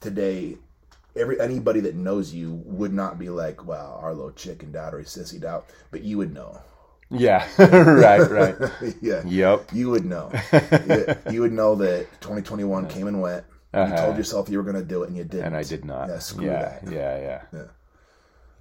today, 0.00 0.58
every 1.16 1.40
anybody 1.40 1.80
that 1.80 1.94
knows 1.94 2.32
you 2.34 2.62
would 2.64 2.92
not 2.92 3.18
be 3.18 3.28
like, 3.28 3.64
wow, 3.66 3.98
Arlo 4.02 4.30
chickened 4.30 4.76
out 4.76 4.94
or 4.94 4.98
he 4.98 5.04
sissied 5.04 5.44
out, 5.44 5.66
but 5.90 6.02
you 6.02 6.18
would 6.18 6.32
know. 6.32 6.60
Yeah, 7.10 7.46
right, 7.58 8.30
right. 8.30 8.94
yeah. 9.02 9.22
Yep. 9.26 9.70
You 9.74 9.90
would 9.90 10.04
know. 10.06 10.32
You 11.30 11.42
would 11.42 11.52
know 11.52 11.74
that 11.76 12.06
2021 12.22 12.88
came 12.88 13.06
and 13.06 13.20
went. 13.20 13.44
You 13.74 13.80
Uh-huh. 13.80 13.96
told 13.96 14.16
yourself 14.16 14.48
you 14.48 14.58
were 14.58 14.64
going 14.64 14.76
to 14.76 14.84
do 14.84 15.02
it, 15.02 15.08
and 15.08 15.16
you 15.16 15.24
didn't. 15.24 15.46
And 15.46 15.56
I 15.56 15.62
did 15.62 15.84
not. 15.84 16.08
Yeah, 16.08 16.18
screw 16.18 16.46
yeah, 16.46 16.78
that. 16.80 16.90
yeah, 16.92 17.18
yeah. 17.52 17.62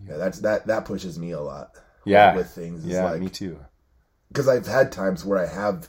Yeah, 0.08 0.18
that's 0.18 0.40
that. 0.40 0.68
That 0.68 0.86
pushes 0.86 1.18
me 1.20 1.32
a 1.32 1.40
lot. 1.40 1.72
Yeah. 2.06 2.36
with 2.36 2.50
things. 2.50 2.84
It's 2.84 2.94
Yeah, 2.94 3.06
like, 3.12 3.22
me 3.22 3.30
too. 3.30 3.60
because 4.30 4.48
I've 4.48 4.66
had 4.68 4.92
times 4.92 5.24
where 5.24 5.38
I 5.38 5.46
have. 5.48 5.88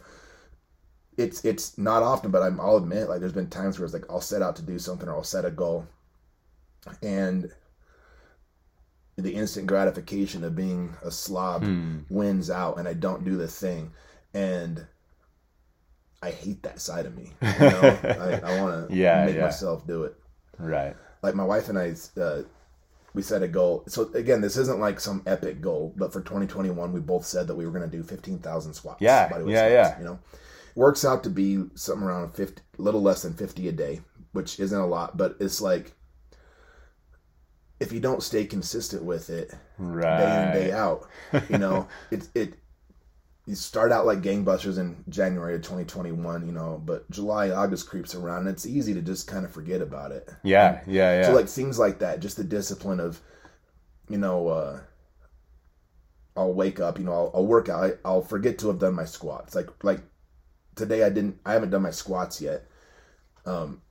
It's 1.16 1.44
it's 1.44 1.76
not 1.78 2.02
often, 2.02 2.30
but 2.30 2.42
I'm, 2.42 2.58
I'll 2.60 2.76
admit, 2.78 3.08
like 3.08 3.20
there's 3.20 3.32
been 3.32 3.48
times 3.50 3.78
where 3.78 3.84
it's 3.84 3.94
like 3.94 4.04
I'll 4.10 4.20
set 4.20 4.40
out 4.42 4.56
to 4.56 4.62
do 4.62 4.78
something 4.78 5.08
or 5.08 5.14
I'll 5.14 5.24
set 5.24 5.44
a 5.44 5.50
goal, 5.50 5.86
and 7.02 7.50
the 9.16 9.34
instant 9.34 9.66
gratification 9.66 10.42
of 10.44 10.56
being 10.56 10.94
a 11.04 11.10
slob 11.10 11.62
Hmm. 11.62 11.98
wins 12.10 12.50
out, 12.50 12.78
and 12.78 12.88
I 12.88 12.94
don't 12.94 13.24
do 13.24 13.36
the 13.36 13.48
thing, 13.48 13.92
and 14.34 14.86
I 16.22 16.30
hate 16.30 16.62
that 16.62 16.80
side 16.80 17.06
of 17.06 17.16
me. 17.16 17.32
You 17.42 17.48
know? 17.58 17.98
I, 18.04 18.40
I 18.46 18.60
want 18.60 18.88
to 18.88 18.94
Yeah, 18.94 19.24
make 19.26 19.36
yeah. 19.36 19.44
myself 19.46 19.86
do 19.86 20.04
it 20.04 20.14
Right. 20.58 20.94
like 21.22 21.34
my 21.34 21.44
wife 21.44 21.68
and 21.68 21.78
I, 21.78 21.94
uh, 22.20 22.42
we 23.14 23.22
set 23.22 23.42
a 23.42 23.48
goal. 23.48 23.84
So 23.88 24.10
again, 24.14 24.40
this 24.40 24.56
isn't 24.56 24.78
like 24.80 25.00
some 25.00 25.22
epic 25.26 25.60
goal, 25.60 25.92
but 25.96 26.12
for 26.12 26.20
2021, 26.20 26.92
we 26.92 27.00
both 27.00 27.26
said 27.26 27.46
that 27.48 27.54
we 27.54 27.66
were 27.66 27.72
going 27.72 27.88
to 27.88 27.96
do 27.96 28.02
15,000 28.02 28.72
squats. 28.72 29.02
Yeah, 29.02 29.28
yeah, 29.28 29.36
squats, 29.36 29.50
yeah. 29.52 29.98
You 29.98 30.04
know, 30.04 30.18
works 30.74 31.04
out 31.04 31.22
to 31.24 31.30
be 31.30 31.64
something 31.74 32.06
around 32.06 32.34
50, 32.34 32.62
little 32.78 33.02
less 33.02 33.22
than 33.22 33.34
50 33.34 33.68
a 33.68 33.72
day, 33.72 34.00
which 34.32 34.58
isn't 34.60 34.78
a 34.80 34.86
lot, 34.86 35.16
but 35.16 35.36
it's 35.40 35.60
like 35.60 35.92
if 37.82 37.92
you 37.92 38.00
don't 38.00 38.22
stay 38.22 38.44
consistent 38.44 39.02
with 39.02 39.28
it 39.28 39.52
right. 39.76 40.18
day 40.18 40.42
in 40.42 40.52
day 40.52 40.72
out, 40.72 41.08
you 41.50 41.58
know, 41.58 41.88
it 42.10 42.28
it 42.34 42.54
you 43.44 43.56
start 43.56 43.90
out 43.90 44.06
like 44.06 44.22
gangbusters 44.22 44.78
in 44.78 45.04
January 45.08 45.56
of 45.56 45.62
2021, 45.62 46.46
you 46.46 46.52
know, 46.52 46.80
but 46.84 47.10
July, 47.10 47.50
August 47.50 47.88
creeps 47.88 48.14
around, 48.14 48.46
and 48.46 48.50
it's 48.50 48.66
easy 48.66 48.94
to 48.94 49.02
just 49.02 49.26
kind 49.26 49.44
of 49.44 49.50
forget 49.50 49.80
about 49.80 50.12
it. 50.12 50.30
Yeah, 50.44 50.80
yeah, 50.86 51.20
yeah. 51.20 51.26
So 51.26 51.34
like 51.34 51.48
things 51.48 51.76
like 51.76 51.98
that, 51.98 52.20
just 52.20 52.36
the 52.36 52.44
discipline 52.44 53.00
of, 53.00 53.20
you 54.08 54.18
know, 54.18 54.46
uh, 54.46 54.80
I'll 56.36 56.54
wake 56.54 56.78
up, 56.78 57.00
you 57.00 57.04
know, 57.04 57.12
I'll, 57.12 57.30
I'll 57.34 57.46
work 57.46 57.68
out, 57.68 57.82
I, 57.82 57.90
I'll 58.04 58.22
forget 58.22 58.58
to 58.60 58.68
have 58.68 58.78
done 58.78 58.94
my 58.94 59.04
squats. 59.04 59.56
Like 59.56 59.70
like 59.82 60.02
today, 60.76 61.02
I 61.02 61.10
didn't, 61.10 61.40
I 61.44 61.52
haven't 61.54 61.70
done 61.70 61.82
my 61.82 61.90
squats 61.90 62.40
yet. 62.40 62.64
Um, 63.44 63.82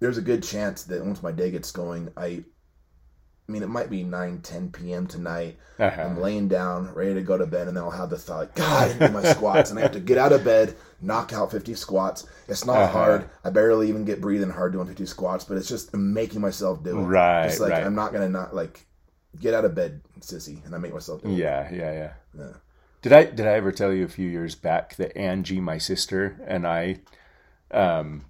there's 0.00 0.18
a 0.18 0.22
good 0.22 0.42
chance 0.42 0.82
that 0.84 1.04
once 1.04 1.22
my 1.22 1.30
day 1.30 1.52
gets 1.52 1.70
going, 1.70 2.12
I, 2.16 2.42
I 3.48 3.52
mean, 3.52 3.62
it 3.62 3.68
might 3.68 3.88
be 3.90 4.02
9, 4.02 4.40
10 4.40 4.70
p.m. 4.72 5.06
tonight. 5.06 5.56
Uh-huh. 5.78 6.02
I'm 6.02 6.20
laying 6.20 6.48
down, 6.48 6.92
ready 6.94 7.14
to 7.14 7.22
go 7.22 7.38
to 7.38 7.46
bed, 7.46 7.68
and 7.68 7.76
then 7.76 7.84
I'll 7.84 7.90
have 7.92 8.10
the 8.10 8.18
thought, 8.18 8.54
God, 8.56 8.82
I 8.82 8.88
didn't 8.88 9.12
do 9.12 9.12
my 9.20 9.22
squats, 9.32 9.70
and 9.70 9.78
I 9.78 9.82
have 9.82 9.92
to 9.92 10.00
get 10.00 10.18
out 10.18 10.32
of 10.32 10.42
bed, 10.42 10.74
knock 11.00 11.32
out 11.32 11.52
50 11.52 11.74
squats. 11.74 12.26
It's 12.48 12.64
not 12.64 12.78
Uh-huh. 12.78 12.92
hard. 12.92 13.30
I 13.44 13.50
barely 13.50 13.88
even 13.88 14.04
get 14.04 14.20
breathing 14.20 14.50
hard 14.50 14.72
doing 14.72 14.86
50 14.88 15.06
squats, 15.06 15.44
but 15.44 15.56
it's 15.58 15.68
just 15.68 15.94
making 15.94 16.40
myself 16.40 16.82
do 16.82 16.98
it. 16.98 17.02
Right, 17.02 17.46
It's 17.46 17.60
like 17.60 17.70
right. 17.72 17.84
I'm 17.84 17.94
not 17.94 18.12
gonna 18.12 18.28
not 18.28 18.52
like 18.54 18.84
get 19.38 19.54
out 19.54 19.64
of 19.64 19.74
bed, 19.76 20.00
sissy, 20.20 20.64
and 20.64 20.74
I 20.74 20.78
make 20.78 20.92
myself 20.94 21.22
do 21.22 21.28
it. 21.28 21.34
Yeah, 21.34 21.68
yeah, 21.72 21.92
yeah. 21.92 22.12
Yeah. 22.36 22.52
Did 23.02 23.12
I 23.12 23.24
did 23.26 23.46
I 23.46 23.52
ever 23.52 23.70
tell 23.70 23.92
you 23.92 24.04
a 24.04 24.08
few 24.08 24.28
years 24.28 24.56
back 24.56 24.96
that 24.96 25.16
Angie, 25.16 25.60
my 25.60 25.78
sister, 25.78 26.40
and 26.48 26.66
I 26.66 26.96
um, 27.70 28.24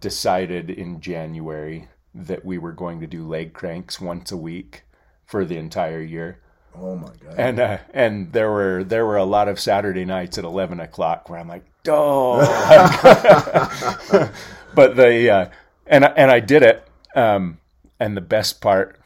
decided 0.00 0.68
in 0.68 1.00
January 1.00 1.88
that 2.14 2.44
we 2.44 2.58
were 2.58 2.72
going 2.72 3.00
to 3.00 3.06
do 3.06 3.26
leg 3.26 3.52
cranks 3.52 4.00
once 4.00 4.32
a 4.32 4.36
week 4.36 4.82
for 5.26 5.44
the 5.44 5.56
entire 5.56 6.00
year. 6.00 6.40
Oh 6.74 6.96
my 6.96 7.08
god. 7.08 7.34
And 7.36 7.60
uh, 7.60 7.78
and 7.92 8.32
there 8.32 8.50
were 8.50 8.84
there 8.84 9.06
were 9.06 9.16
a 9.16 9.24
lot 9.24 9.48
of 9.48 9.58
Saturday 9.58 10.04
nights 10.04 10.38
at 10.38 10.44
eleven 10.44 10.80
o'clock 10.80 11.28
where 11.28 11.40
I'm 11.40 11.48
like, 11.48 11.64
oh. 11.88 12.38
but 14.74 14.96
the 14.96 15.30
uh, 15.30 15.48
and 15.86 16.04
I- 16.04 16.12
and 16.16 16.30
I 16.30 16.40
did 16.40 16.62
it. 16.62 16.84
Um, 17.14 17.58
and 17.98 18.16
the 18.16 18.20
best 18.20 18.60
part, 18.60 19.00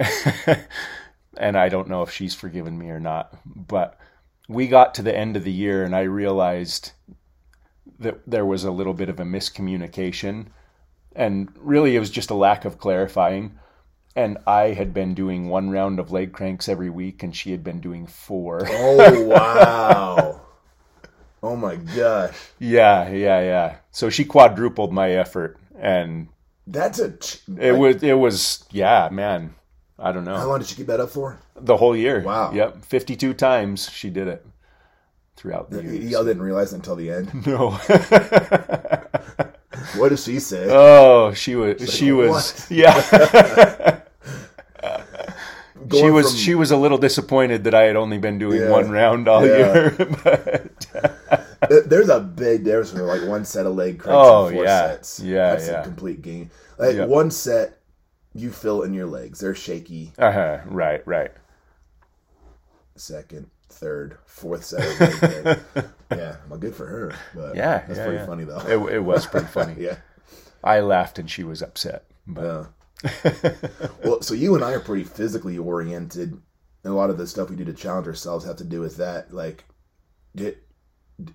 and 1.36 1.56
I 1.56 1.68
don't 1.68 1.88
know 1.88 2.02
if 2.02 2.10
she's 2.10 2.34
forgiven 2.34 2.76
me 2.78 2.90
or 2.90 2.98
not, 2.98 3.36
but 3.46 3.98
we 4.48 4.66
got 4.66 4.94
to 4.96 5.02
the 5.02 5.16
end 5.16 5.36
of 5.36 5.44
the 5.44 5.52
year 5.52 5.84
and 5.84 5.94
I 5.94 6.02
realized 6.02 6.90
that 8.00 8.20
there 8.26 8.44
was 8.44 8.64
a 8.64 8.72
little 8.72 8.94
bit 8.94 9.08
of 9.08 9.20
a 9.20 9.24
miscommunication, 9.24 10.46
and 11.14 11.48
really 11.56 11.96
it 11.96 12.00
was 12.00 12.10
just 12.10 12.30
a 12.30 12.34
lack 12.34 12.64
of 12.64 12.78
clarifying. 12.78 13.58
And 14.14 14.38
I 14.46 14.68
had 14.74 14.92
been 14.92 15.14
doing 15.14 15.48
one 15.48 15.70
round 15.70 15.98
of 15.98 16.12
leg 16.12 16.32
cranks 16.32 16.68
every 16.68 16.90
week, 16.90 17.22
and 17.22 17.34
she 17.34 17.50
had 17.50 17.64
been 17.64 17.80
doing 17.80 18.06
four. 18.06 18.60
oh 18.68 19.22
wow. 19.24 20.40
oh 21.42 21.56
my 21.56 21.76
gosh. 21.76 22.36
Yeah, 22.58 23.08
yeah, 23.10 23.40
yeah. 23.40 23.76
So 23.90 24.10
she 24.10 24.24
quadrupled 24.24 24.92
my 24.92 25.10
effort, 25.12 25.58
and 25.78 26.28
That's 26.66 26.98
a. 26.98 27.12
ch- 27.16 27.40
it 27.58 27.72
like, 27.72 27.80
was 27.80 28.02
it 28.02 28.18
was 28.18 28.64
yeah, 28.70 29.08
man. 29.10 29.54
I 29.98 30.12
don't 30.12 30.24
know. 30.24 30.36
How 30.36 30.46
long 30.48 30.58
did 30.58 30.68
you 30.70 30.76
keep 30.76 30.88
that 30.88 31.00
up 31.00 31.10
for? 31.10 31.38
the 31.54 31.76
whole 31.76 31.96
year. 31.96 32.20
Wow. 32.20 32.52
Yep, 32.52 32.84
fifty-two 32.84 33.34
times 33.34 33.88
she 33.90 34.10
did 34.10 34.28
it 34.28 34.44
throughout 35.36 35.70
the 35.70 35.82
year. 35.82 35.94
Y'all 35.94 36.24
didn't 36.24 36.42
realize 36.42 36.72
until 36.72 36.96
the 36.96 37.10
end. 37.10 37.46
No. 37.46 37.78
What 39.96 40.08
does 40.10 40.24
she 40.24 40.38
say? 40.40 40.66
oh, 40.70 41.32
she 41.34 41.54
was 41.54 41.92
she 41.92 42.12
was 42.12 42.30
what? 42.30 42.66
yeah. 42.70 44.00
she 45.92 46.10
was 46.10 46.30
from- 46.30 46.38
she 46.38 46.54
was 46.54 46.70
a 46.70 46.76
little 46.76 46.98
disappointed 46.98 47.64
that 47.64 47.74
I 47.74 47.82
had 47.82 47.96
only 47.96 48.18
been 48.18 48.38
doing 48.38 48.60
Yeah. 48.62 48.70
one 48.70 48.90
round 48.90 49.28
all 49.28 49.46
Yeah. 49.46 49.56
year. 49.56 49.90
but 50.24 51.88
There's 51.88 52.08
a 52.08 52.20
big 52.20 52.64
difference 52.64 52.90
between 52.90 53.08
like 53.08 53.22
one 53.28 53.44
set 53.44 53.66
of 53.66 53.74
leg 53.74 53.98
cranks 53.98 54.16
Oh, 54.18 54.46
and 54.46 54.54
four 54.56 54.64
yeah. 54.64 54.86
sets. 54.88 55.20
Yeah, 55.20 55.50
That's 55.54 55.68
yeah. 55.68 55.80
a 55.80 55.84
complete 55.84 56.22
game. 56.22 56.50
Like 56.78 56.96
Yep. 56.96 57.08
one 57.08 57.30
set, 57.30 57.78
you 58.34 58.50
feel 58.50 58.82
in 58.82 58.94
your 58.94 59.06
legs. 59.06 59.40
They're 59.40 59.54
shaky. 59.54 60.12
uh-huh, 60.18 60.60
right, 60.66 61.06
right. 61.06 61.30
Second, 62.96 63.48
third, 63.72 64.18
fourth 64.26 64.64
Saturday. 64.64 65.60
yeah, 66.10 66.36
well, 66.48 66.58
good 66.58 66.74
for 66.74 66.86
her. 66.86 67.14
But 67.34 67.56
Yeah, 67.56 67.84
that's 67.86 67.98
yeah, 67.98 68.04
pretty 68.04 68.18
yeah. 68.18 68.26
funny 68.26 68.44
though. 68.44 68.86
It, 68.86 68.94
it 68.94 69.00
was 69.00 69.26
pretty 69.26 69.46
funny. 69.46 69.76
yeah, 69.78 69.96
I 70.62 70.80
laughed 70.80 71.18
and 71.18 71.30
she 71.30 71.44
was 71.44 71.62
upset. 71.62 72.04
But 72.26 72.68
yeah. 73.04 73.32
well, 74.04 74.22
so 74.22 74.34
you 74.34 74.54
and 74.54 74.62
I 74.62 74.72
are 74.72 74.80
pretty 74.80 75.04
physically 75.04 75.58
oriented. 75.58 76.40
And 76.84 76.92
a 76.92 76.96
lot 76.96 77.10
of 77.10 77.18
the 77.18 77.26
stuff 77.26 77.48
we 77.50 77.56
do 77.56 77.64
to 77.64 77.72
challenge 77.72 78.06
ourselves 78.06 78.44
have 78.44 78.56
to 78.56 78.64
do 78.64 78.80
with 78.80 78.96
that. 78.96 79.32
Like, 79.32 79.64
did 80.34 80.58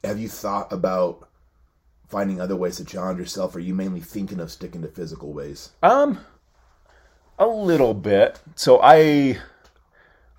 have 0.03 0.19
you 0.19 0.27
thought 0.27 0.71
about 0.71 1.29
finding 2.07 2.39
other 2.41 2.55
ways 2.55 2.77
to 2.77 2.85
challenge 2.85 3.19
yourself? 3.19 3.55
Or 3.55 3.59
are 3.59 3.61
you 3.61 3.73
mainly 3.75 4.01
thinking 4.01 4.39
of 4.39 4.51
sticking 4.51 4.81
to 4.81 4.87
physical 4.87 5.33
ways? 5.33 5.71
Um, 5.83 6.19
a 7.39 7.47
little 7.47 7.93
bit. 7.93 8.39
So 8.55 8.79
I, 8.81 9.37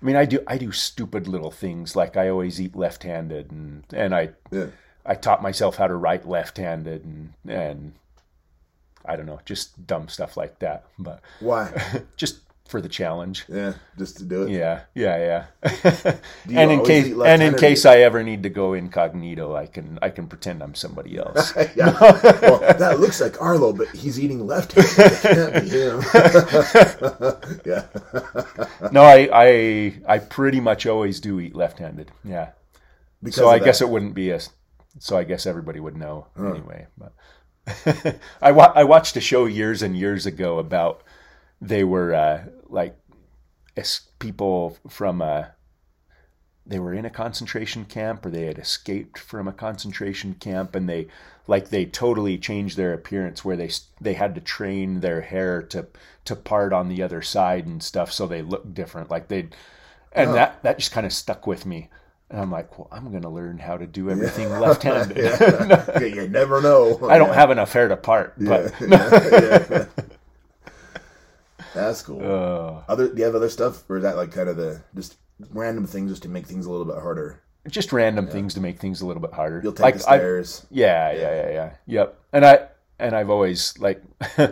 I 0.01 0.05
mean, 0.05 0.15
I 0.15 0.25
do 0.25 0.39
I 0.47 0.57
do 0.57 0.71
stupid 0.71 1.27
little 1.27 1.51
things 1.51 1.95
like 1.95 2.15
I 2.15 2.29
always 2.29 2.59
eat 2.61 2.75
left-handed, 2.75 3.51
and 3.51 3.83
and 3.93 4.15
I 4.15 4.29
Yeah. 4.51 4.67
I 5.05 5.15
taught 5.15 5.41
myself 5.41 5.77
how 5.77 5.87
to 5.87 5.95
write 5.95 6.27
left-handed, 6.27 7.03
and 7.03 7.33
and 7.47 7.93
I 9.05 9.15
don't 9.15 9.25
know, 9.25 9.39
just 9.45 9.85
dumb 9.85 10.07
stuff 10.07 10.37
like 10.37 10.59
that. 10.59 10.85
But 10.97 11.21
Why? 11.39 12.01
just 12.17 12.39
for 12.69 12.81
the 12.81 12.87
challenge. 12.89 13.45
yeah, 13.49 13.73
just 13.97 14.17
to 14.17 14.23
do 14.23 14.43
it. 14.43 14.51
Yeah, 14.51 14.81
yeah, 14.93 15.45
yeah. 15.63 16.15
and 16.47 16.71
in 16.71 16.85
case 16.85 17.13
and 17.25 17.41
in 17.41 17.55
case 17.55 17.85
I 17.85 17.97
ever 17.99 18.23
need 18.23 18.43
to 18.43 18.49
go 18.49 18.73
incognito, 18.73 19.55
I 19.55 19.65
can 19.65 19.97
I 20.01 20.09
can 20.11 20.27
pretend 20.27 20.61
I'm 20.61 20.75
somebody 20.75 21.17
else. 21.25 21.53
yeah. 21.75 21.97
Well, 22.41 22.59
that 22.59 22.99
looks 22.99 23.19
like 23.19 23.41
Arlo, 23.41 23.73
but 23.73 23.87
he's 23.89 24.19
eating 24.19 24.45
be 24.47 24.71
him. 25.91 26.01
yeah. 27.65 27.85
no, 28.91 29.03
I 29.03 29.29
I 29.33 29.93
I 30.07 30.19
pretty 30.19 30.59
much 30.59 30.85
always 30.85 31.19
do 31.19 31.39
eat 31.39 31.55
left-handed. 31.55 32.11
Yeah. 32.23 32.49
Because 33.21 33.35
so 33.37 33.49
I 33.49 33.57
of 33.57 33.63
guess 33.65 33.81
it 33.81 33.89
wouldn't 33.89 34.13
be 34.13 34.29
a. 34.31 34.39
So 34.99 35.17
I 35.17 35.23
guess 35.23 35.45
everybody 35.45 35.79
would 35.79 35.97
know 35.97 36.27
anyway. 36.37 36.87
But 36.97 37.13
I 38.41 38.51
wa- 38.51 38.71
I 38.75 38.83
watched 38.83 39.15
a 39.17 39.21
show 39.21 39.45
years 39.45 39.81
and 39.81 39.97
years 39.97 40.25
ago 40.25 40.57
about 40.59 41.03
they 41.61 41.83
were 41.83 42.13
uh, 42.13 42.43
like 42.67 42.97
es- 43.75 44.09
people 44.19 44.77
from 44.87 45.21
a. 45.21 45.51
They 46.65 46.77
were 46.79 46.93
in 46.93 47.05
a 47.05 47.09
concentration 47.09 47.85
camp, 47.85 48.25
or 48.25 48.29
they 48.29 48.45
had 48.45 48.59
escaped 48.59 49.17
from 49.17 49.47
a 49.47 49.51
concentration 49.53 50.35
camp, 50.35 50.75
and 50.75 50.87
they 50.87 51.07
like 51.47 51.69
they 51.69 51.85
totally 51.85 52.37
changed 52.37 52.77
their 52.77 52.93
appearance, 52.93 53.43
where 53.43 53.57
they 53.57 53.71
they 53.99 54.13
had 54.13 54.35
to 54.35 54.41
train 54.41 54.99
their 54.99 55.21
hair 55.21 55.63
to 55.63 55.87
to 56.25 56.35
part 56.35 56.71
on 56.71 56.87
the 56.87 57.01
other 57.01 57.21
side 57.23 57.65
and 57.65 57.81
stuff, 57.81 58.11
so 58.11 58.27
they 58.27 58.43
looked 58.43 58.75
different. 58.75 59.09
Like 59.09 59.29
they, 59.29 59.49
and 60.13 60.33
that 60.35 60.61
that 60.61 60.77
just 60.77 60.91
kind 60.91 61.07
of 61.07 61.13
stuck 61.13 61.47
with 61.47 61.65
me. 61.65 61.89
And 62.29 62.39
I'm 62.39 62.51
like, 62.51 62.77
well, 62.77 62.87
I'm 62.91 63.09
going 63.09 63.23
to 63.23 63.29
learn 63.29 63.57
how 63.57 63.75
to 63.77 63.87
do 63.87 64.11
everything 64.11 64.51
left-handed. 64.51 65.17
Yeah, 65.99 65.99
you 66.05 66.27
never 66.27 66.61
know. 66.61 66.99
I 67.09 67.17
don't 67.17 67.33
have 67.33 67.49
enough 67.49 67.73
hair 67.73 67.87
to 67.87 67.97
part, 67.97 68.35
but 68.37 68.71
yeah. 68.87 69.85
That's 71.73 72.01
cool. 72.01 72.21
uh, 72.21 72.91
other, 72.91 73.09
do 73.09 73.17
you 73.17 73.25
have 73.25 73.35
other 73.35 73.49
stuff, 73.49 73.83
or 73.89 73.97
is 73.97 74.03
that 74.03 74.17
like 74.17 74.31
kind 74.31 74.49
of 74.49 74.57
the 74.57 74.81
just 74.95 75.17
random 75.51 75.85
things 75.85 76.11
just 76.11 76.23
to 76.23 76.29
make 76.29 76.45
things 76.47 76.65
a 76.65 76.71
little 76.71 76.85
bit 76.85 77.01
harder? 77.01 77.41
just 77.67 77.91
random 77.91 78.27
things 78.27 78.53
to 78.55 78.61
make 78.61 78.79
things 78.79 79.01
a 79.01 79.05
little 79.05 79.21
bit 79.21 79.33
harder. 79.33 79.61
You'll 79.63 79.73
take 79.73 79.83
like 79.83 79.97
the 79.97 80.09
I, 80.09 80.17
stairs. 80.17 80.65
yeah, 80.71 81.11
yeah, 81.11 81.19
yeah, 81.19 81.51
yeah, 81.51 81.73
yep. 81.85 82.19
And 82.33 82.45
I 82.45 82.67
and 82.99 83.15
I've 83.15 83.29
always 83.29 83.77
like 83.79 84.01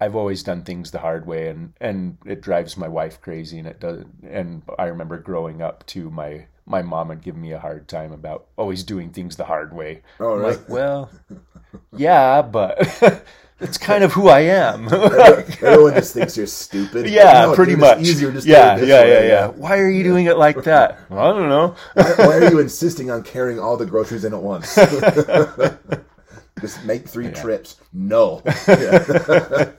I've 0.00 0.16
always 0.16 0.42
done 0.42 0.62
things 0.62 0.90
the 0.90 0.98
hard 0.98 1.26
way, 1.26 1.48
and 1.48 1.72
and 1.80 2.18
it 2.26 2.40
drives 2.40 2.76
my 2.76 2.88
wife 2.88 3.20
crazy, 3.20 3.58
and 3.58 3.66
it 3.68 3.80
does. 3.80 4.04
And 4.28 4.62
I 4.78 4.86
remember 4.86 5.18
growing 5.18 5.62
up 5.62 5.86
too, 5.86 6.10
my 6.10 6.46
my 6.66 6.82
mom 6.82 7.08
would 7.08 7.22
give 7.22 7.36
me 7.36 7.52
a 7.52 7.58
hard 7.58 7.88
time 7.88 8.12
about 8.12 8.46
always 8.56 8.82
doing 8.82 9.10
things 9.10 9.36
the 9.36 9.44
hard 9.44 9.72
way. 9.72 10.02
Oh, 10.18 10.36
really? 10.36 10.56
like, 10.56 10.68
well, 10.68 11.10
yeah, 11.96 12.42
but 12.42 12.78
it's 13.60 13.78
kind 13.78 14.04
of 14.04 14.12
who 14.12 14.28
I 14.28 14.40
am. 14.40 14.86
Everyone 14.92 15.94
just 15.94 16.12
thinks 16.12 16.36
you're 16.36 16.46
stupid. 16.46 17.08
Yeah, 17.08 17.46
No, 17.46 17.54
pretty 17.54 17.72
dude, 17.72 17.80
much. 17.80 18.00
Easier 18.00 18.30
just 18.30 18.46
yeah, 18.46 18.74
do 18.76 18.82
it 18.82 18.86
this 18.86 18.88
yeah, 18.88 19.04
yeah, 19.04 19.26
yeah. 19.26 19.46
Why 19.48 19.78
are 19.78 19.88
you 19.88 20.02
doing 20.02 20.26
it 20.26 20.36
like 20.36 20.62
that? 20.64 20.98
Well, 21.10 21.20
I 21.26 21.38
don't 21.38 21.48
know. 21.48 21.74
Why, 21.94 22.14
why 22.26 22.36
are 22.36 22.50
you 22.50 22.58
insisting 22.58 23.10
on 23.10 23.22
carrying 23.22 23.58
all 23.58 23.76
the 23.76 23.86
groceries 23.86 24.24
in 24.24 24.34
at 24.34 24.42
once? 24.42 24.74
just 26.60 26.84
make 26.84 27.08
three 27.08 27.30
trips. 27.30 27.76
No. 27.92 28.42
Yeah. 28.68 29.70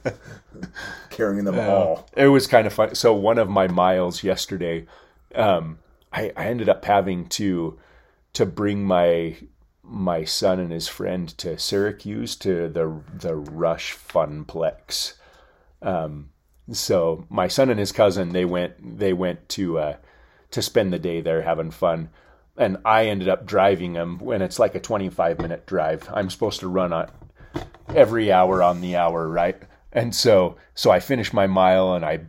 Carrying 1.12 1.46
them 1.46 1.60
all. 1.60 2.10
It 2.16 2.28
was 2.28 2.48
kind 2.48 2.66
of 2.66 2.74
fun. 2.74 2.96
So 2.96 3.14
one 3.14 3.38
of 3.38 3.48
my 3.48 3.68
miles 3.68 4.24
yesterday, 4.24 4.88
um, 5.36 5.78
I, 6.12 6.32
I 6.36 6.46
ended 6.48 6.68
up 6.68 6.84
having 6.84 7.28
to 7.30 7.78
to 8.34 8.46
bring 8.46 8.84
my 8.84 9.36
my 9.90 10.24
son 10.24 10.60
and 10.60 10.72
his 10.72 10.88
friend 10.88 11.30
to 11.38 11.58
Syracuse 11.58 12.36
to 12.38 12.68
the 12.68 13.02
the 13.14 13.36
Rush 13.36 13.96
Funplex. 13.96 15.14
Um, 15.82 16.30
so 16.72 17.26
my 17.30 17.48
son 17.48 17.70
and 17.70 17.80
his 17.80 17.92
cousin 17.92 18.30
they 18.30 18.46
went 18.46 19.00
they 19.00 19.14
went 19.14 19.48
to 19.50 19.80
uh, 19.80 19.96
to 20.52 20.62
spend 20.62 20.92
the 20.92 21.00
day 21.00 21.22
there 21.22 21.42
having 21.42 21.72
fun, 21.72 22.10
and 22.58 22.78
I 22.84 23.06
ended 23.06 23.30
up 23.30 23.46
driving 23.46 23.94
them 23.94 24.18
when 24.20 24.42
it's 24.42 24.60
like 24.60 24.76
a 24.76 24.80
twenty 24.80 25.10
five 25.10 25.40
minute 25.40 25.66
drive. 25.66 26.10
I'm 26.14 26.30
supposed 26.30 26.60
to 26.60 26.68
run 26.68 26.92
on 26.94 27.10
every 27.96 28.32
hour 28.32 28.62
on 28.62 28.82
the 28.82 28.96
hour, 28.98 29.28
right? 29.28 29.62
And 29.94 30.14
so 30.14 30.58
so 30.76 30.92
I 30.92 31.00
finish 31.00 31.34
my 31.34 31.48
mile 31.48 31.94
and 31.94 32.06
I 32.06 32.22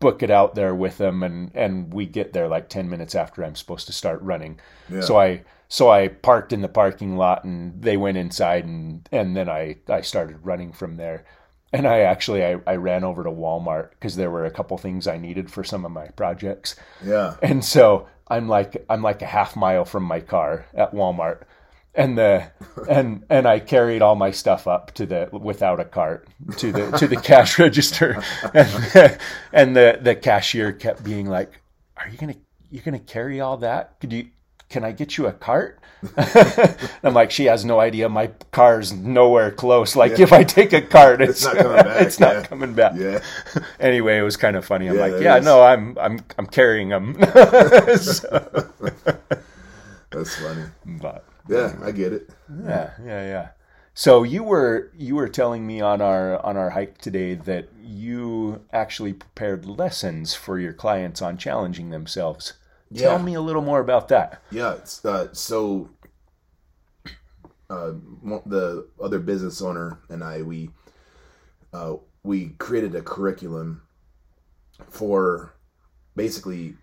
book 0.00 0.22
it 0.22 0.30
out 0.30 0.54
there 0.54 0.74
with 0.74 0.98
them 0.98 1.22
and 1.22 1.50
and 1.54 1.92
we 1.92 2.06
get 2.06 2.32
there 2.32 2.48
like 2.48 2.68
10 2.68 2.88
minutes 2.88 3.14
after 3.14 3.44
I'm 3.44 3.56
supposed 3.56 3.86
to 3.88 3.92
start 3.92 4.22
running. 4.22 4.60
So 5.02 5.18
I 5.18 5.42
so 5.68 5.90
I 5.90 6.08
parked 6.08 6.52
in 6.52 6.62
the 6.62 6.68
parking 6.68 7.16
lot 7.16 7.44
and 7.44 7.80
they 7.80 7.96
went 7.96 8.16
inside 8.16 8.64
and 8.64 9.06
and 9.12 9.36
then 9.36 9.48
I 9.48 9.76
I 9.88 10.00
started 10.00 10.44
running 10.44 10.72
from 10.72 10.96
there. 10.96 11.24
And 11.70 11.86
I 11.86 12.00
actually 12.00 12.42
I, 12.42 12.56
I 12.66 12.76
ran 12.76 13.04
over 13.04 13.22
to 13.22 13.30
Walmart 13.30 13.90
because 13.90 14.16
there 14.16 14.30
were 14.30 14.46
a 14.46 14.50
couple 14.50 14.78
things 14.78 15.06
I 15.06 15.18
needed 15.18 15.50
for 15.50 15.62
some 15.62 15.84
of 15.84 15.92
my 15.92 16.08
projects. 16.08 16.76
Yeah. 17.04 17.36
And 17.42 17.62
so 17.62 18.08
I'm 18.28 18.48
like 18.48 18.84
I'm 18.88 19.02
like 19.02 19.20
a 19.20 19.26
half 19.26 19.54
mile 19.54 19.84
from 19.84 20.04
my 20.04 20.20
car 20.20 20.64
at 20.72 20.94
Walmart. 20.94 21.42
And 21.94 22.16
the 22.16 22.50
and 22.88 23.24
and 23.28 23.46
I 23.46 23.60
carried 23.60 24.00
all 24.00 24.14
my 24.14 24.30
stuff 24.30 24.66
up 24.66 24.94
to 24.94 25.04
the 25.04 25.28
without 25.32 25.80
a 25.80 25.84
cart 25.84 26.28
to 26.56 26.72
the 26.72 26.92
to 26.92 27.06
the 27.06 27.16
cash 27.16 27.58
register, 27.58 28.22
and 28.54 29.18
and 29.52 29.76
the 29.76 29.98
the 30.00 30.14
cashier 30.14 30.72
kept 30.72 31.02
being 31.02 31.26
like, 31.26 31.60
"Are 31.96 32.08
you 32.08 32.16
gonna 32.16 32.36
you're 32.70 32.84
gonna 32.84 32.98
carry 33.00 33.40
all 33.40 33.56
that? 33.58 33.98
Could 34.00 34.12
you 34.12 34.28
can 34.68 34.84
I 34.84 34.92
get 34.92 35.16
you 35.18 35.26
a 35.26 35.32
cart?" 35.32 35.78
I'm 37.02 37.12
like, 37.14 37.30
she 37.32 37.46
has 37.46 37.64
no 37.64 37.80
idea. 37.80 38.08
My 38.08 38.28
car's 38.52 38.92
nowhere 38.92 39.50
close. 39.50 39.96
Like 39.96 40.20
if 40.20 40.32
I 40.32 40.44
take 40.44 40.72
a 40.72 40.80
cart, 40.80 41.20
it's, 41.20 41.44
not 41.44 41.56
coming 41.56 41.76
back, 41.82 42.00
It's 42.02 42.20
not 42.20 42.34
yeah. 42.34 42.42
coming 42.46 42.72
back. 42.74 42.92
Yeah. 42.96 43.18
Anyway, 43.80 44.16
it 44.18 44.22
was 44.22 44.36
kind 44.36 44.56
of 44.56 44.64
funny. 44.64 44.86
I'm 44.88 44.94
Yeah, 44.96 45.06
like, 45.06 45.22
yeah, 45.22 45.36
is. 45.38 45.44
no, 45.44 45.62
I'm 45.62 45.96
I'm 45.98 46.20
I'm 46.38 46.46
carrying 46.46 46.90
them. 46.90 47.16
So- 48.00 48.70
That's 50.10 50.36
funny. 50.36 50.64
but 50.86 51.24
Yeah, 51.48 51.74
I 51.82 51.90
get 51.92 52.12
it. 52.12 52.30
yeah, 52.64 52.90
yeah, 53.04 53.22
yeah. 53.26 53.48
So 53.94 54.22
you 54.22 54.44
were 54.44 54.90
you 54.96 55.16
were 55.16 55.28
telling 55.28 55.66
me 55.66 55.80
on 55.80 56.00
our 56.00 56.38
on 56.46 56.56
our 56.56 56.70
hike 56.70 56.98
today 56.98 57.34
that 57.34 57.68
you 57.82 58.62
actually 58.72 59.12
prepared 59.12 59.66
lessons 59.66 60.34
for 60.34 60.58
your 60.58 60.72
clients 60.72 61.20
on 61.20 61.36
challenging 61.36 61.90
themselves. 61.90 62.52
Yeah. 62.90 63.08
Tell 63.08 63.18
me 63.18 63.34
a 63.34 63.40
little 63.40 63.62
more 63.62 63.80
about 63.80 64.08
that. 64.08 64.42
Yeah. 64.50 64.74
It's, 64.74 65.04
uh, 65.04 65.32
so 65.32 65.90
uh, 67.70 67.92
the 68.46 68.88
other 69.02 69.18
business 69.18 69.60
owner 69.60 70.00
and 70.08 70.24
I, 70.24 70.42
we 70.42 70.70
uh, 71.72 71.96
we 72.22 72.50
created 72.58 72.94
a 72.94 73.02
curriculum 73.02 73.82
for 74.90 75.54
basically 76.16 76.74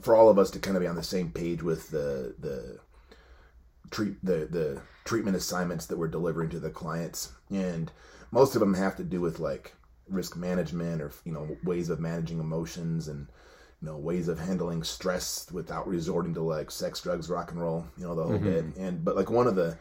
for 0.00 0.16
all 0.16 0.28
of 0.28 0.38
us 0.38 0.50
to 0.50 0.58
kind 0.58 0.76
of 0.76 0.82
be 0.82 0.86
on 0.86 0.96
the 0.96 1.02
same 1.02 1.30
page 1.30 1.62
with 1.62 1.90
the 1.90 2.34
the 2.38 2.78
treat 3.90 4.24
the 4.24 4.48
the 4.50 4.80
treatment 5.04 5.36
assignments 5.36 5.86
that 5.86 5.98
we're 5.98 6.08
delivering 6.08 6.48
to 6.50 6.60
the 6.60 6.70
clients 6.70 7.32
and 7.50 7.92
most 8.30 8.54
of 8.54 8.60
them 8.60 8.74
have 8.74 8.96
to 8.96 9.04
do 9.04 9.20
with 9.20 9.38
like 9.38 9.74
risk 10.08 10.36
management 10.36 11.00
or 11.02 11.12
you 11.24 11.32
know 11.32 11.56
ways 11.64 11.88
of 11.88 12.00
managing 12.00 12.40
emotions 12.40 13.08
and 13.08 13.28
you 13.82 13.88
know 13.88 13.96
ways 13.98 14.28
of 14.28 14.38
handling 14.38 14.82
stress 14.84 15.46
without 15.52 15.86
resorting 15.88 16.32
to 16.34 16.40
like 16.42 16.70
sex 16.70 17.00
drugs 17.00 17.28
rock 17.28 17.50
and 17.50 17.60
roll 17.60 17.84
you 17.98 18.04
know 18.06 18.14
the 18.14 18.22
whole 18.22 18.38
bit. 18.38 18.64
And 18.76 19.04
but 19.04 19.16
like 19.16 19.30
one 19.30 19.46
of 19.48 19.56
the 19.56 19.76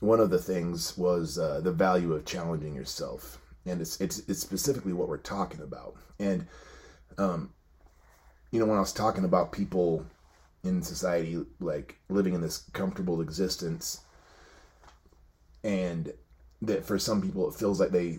one 0.00 0.20
of 0.20 0.30
the 0.30 0.38
things 0.38 0.98
was 0.98 1.38
uh, 1.38 1.60
the 1.60 1.72
value 1.72 2.12
of 2.12 2.24
challenging 2.26 2.74
yourself. 2.74 3.38
And 3.66 3.80
it's 3.80 4.00
it's 4.00 4.18
it's 4.28 4.40
specifically 4.40 4.92
what 4.92 5.08
we're 5.08 5.18
talking 5.18 5.60
about. 5.60 5.96
And 6.18 6.46
um 7.18 7.50
you 8.50 8.60
know 8.60 8.66
when 8.66 8.76
i 8.76 8.80
was 8.80 8.92
talking 8.92 9.24
about 9.24 9.50
people 9.50 10.06
in 10.62 10.80
society 10.82 11.44
like 11.60 11.98
living 12.08 12.34
in 12.34 12.40
this 12.40 12.64
comfortable 12.72 13.20
existence 13.20 14.00
and 15.64 16.12
that 16.62 16.84
for 16.84 16.98
some 16.98 17.20
people 17.20 17.48
it 17.48 17.54
feels 17.54 17.80
like 17.80 17.90
they 17.90 18.18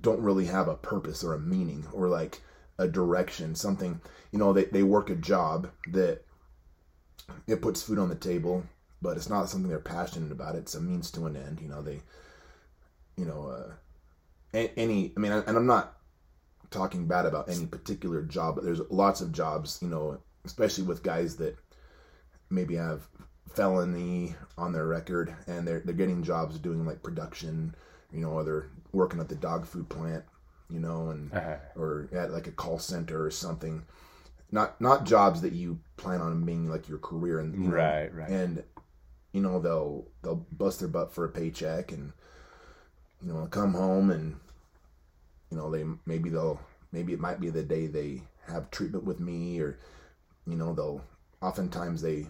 don't 0.00 0.20
really 0.20 0.46
have 0.46 0.68
a 0.68 0.76
purpose 0.76 1.22
or 1.24 1.34
a 1.34 1.38
meaning 1.40 1.84
or 1.92 2.08
like 2.08 2.40
a 2.82 2.88
direction 2.88 3.54
something 3.54 4.00
you 4.30 4.38
know 4.38 4.52
they, 4.52 4.64
they 4.64 4.82
work 4.82 5.08
a 5.10 5.14
job 5.14 5.70
that 5.92 6.22
it 7.46 7.62
puts 7.62 7.82
food 7.82 7.98
on 7.98 8.08
the 8.08 8.14
table, 8.14 8.64
but 9.00 9.16
it's 9.16 9.28
not 9.28 9.48
something 9.48 9.68
they're 9.68 9.78
passionate 9.78 10.32
about. 10.32 10.54
It's 10.54 10.74
a 10.74 10.80
means 10.80 11.10
to 11.12 11.26
an 11.26 11.36
end. 11.36 11.60
You 11.60 11.68
know, 11.68 11.82
they, 11.82 12.00
you 13.16 13.24
know, 13.24 13.48
uh, 13.48 14.68
any. 14.76 15.12
I 15.16 15.20
mean, 15.20 15.32
and 15.32 15.56
I'm 15.56 15.66
not 15.66 15.96
talking 16.70 17.06
bad 17.06 17.26
about 17.26 17.50
any 17.50 17.66
particular 17.66 18.22
job, 18.22 18.56
but 18.56 18.64
there's 18.64 18.80
lots 18.90 19.20
of 19.20 19.32
jobs. 19.32 19.78
You 19.82 19.88
know, 19.88 20.18
especially 20.44 20.84
with 20.84 21.02
guys 21.02 21.36
that 21.36 21.56
maybe 22.50 22.76
have 22.76 23.08
felony 23.54 24.34
on 24.56 24.72
their 24.72 24.86
record 24.86 25.34
and 25.46 25.66
they're 25.66 25.80
they're 25.80 25.94
getting 25.94 26.22
jobs 26.22 26.58
doing 26.58 26.86
like 26.86 27.02
production, 27.02 27.74
you 28.12 28.20
know, 28.20 28.30
or 28.30 28.44
they're 28.44 28.70
working 28.92 29.20
at 29.20 29.28
the 29.28 29.34
dog 29.34 29.66
food 29.66 29.88
plant, 29.88 30.24
you 30.72 30.80
know, 30.80 31.10
and 31.10 31.32
Uh-huh. 31.32 31.56
or 31.76 32.08
at 32.12 32.32
like 32.32 32.46
a 32.46 32.52
call 32.52 32.78
center 32.78 33.24
or 33.24 33.30
something. 33.30 33.84
Not 34.50 34.80
not 34.80 35.04
jobs 35.04 35.40
that 35.42 35.52
you 35.52 35.78
plan 35.96 36.20
on 36.20 36.44
being 36.44 36.68
like 36.68 36.88
your 36.88 36.98
career 36.98 37.38
and 37.40 37.54
you 37.54 37.68
know, 37.70 37.76
Right, 37.76 38.14
right. 38.14 38.28
and 38.28 38.62
you 39.32 39.40
know 39.40 39.60
they'll 39.60 40.06
they'll 40.22 40.46
bust 40.52 40.80
their 40.80 40.88
butt 40.88 41.12
for 41.14 41.24
a 41.24 41.28
paycheck 41.30 41.90
and 41.92 42.12
you 43.22 43.32
know 43.32 43.46
come 43.46 43.72
home 43.74 44.10
and 44.10 44.36
you 45.50 45.56
know 45.56 45.70
they 45.70 45.84
maybe 46.06 46.28
they'll 46.30 46.60
maybe 46.92 47.12
it 47.14 47.20
might 47.20 47.40
be 47.40 47.48
the 47.50 47.62
day 47.62 47.86
they 47.86 48.22
have 48.46 48.70
treatment 48.70 49.04
with 49.04 49.20
me 49.20 49.58
or 49.60 49.78
you 50.46 50.56
know 50.56 50.74
they'll 50.74 51.02
oftentimes 51.40 52.02
they 52.02 52.26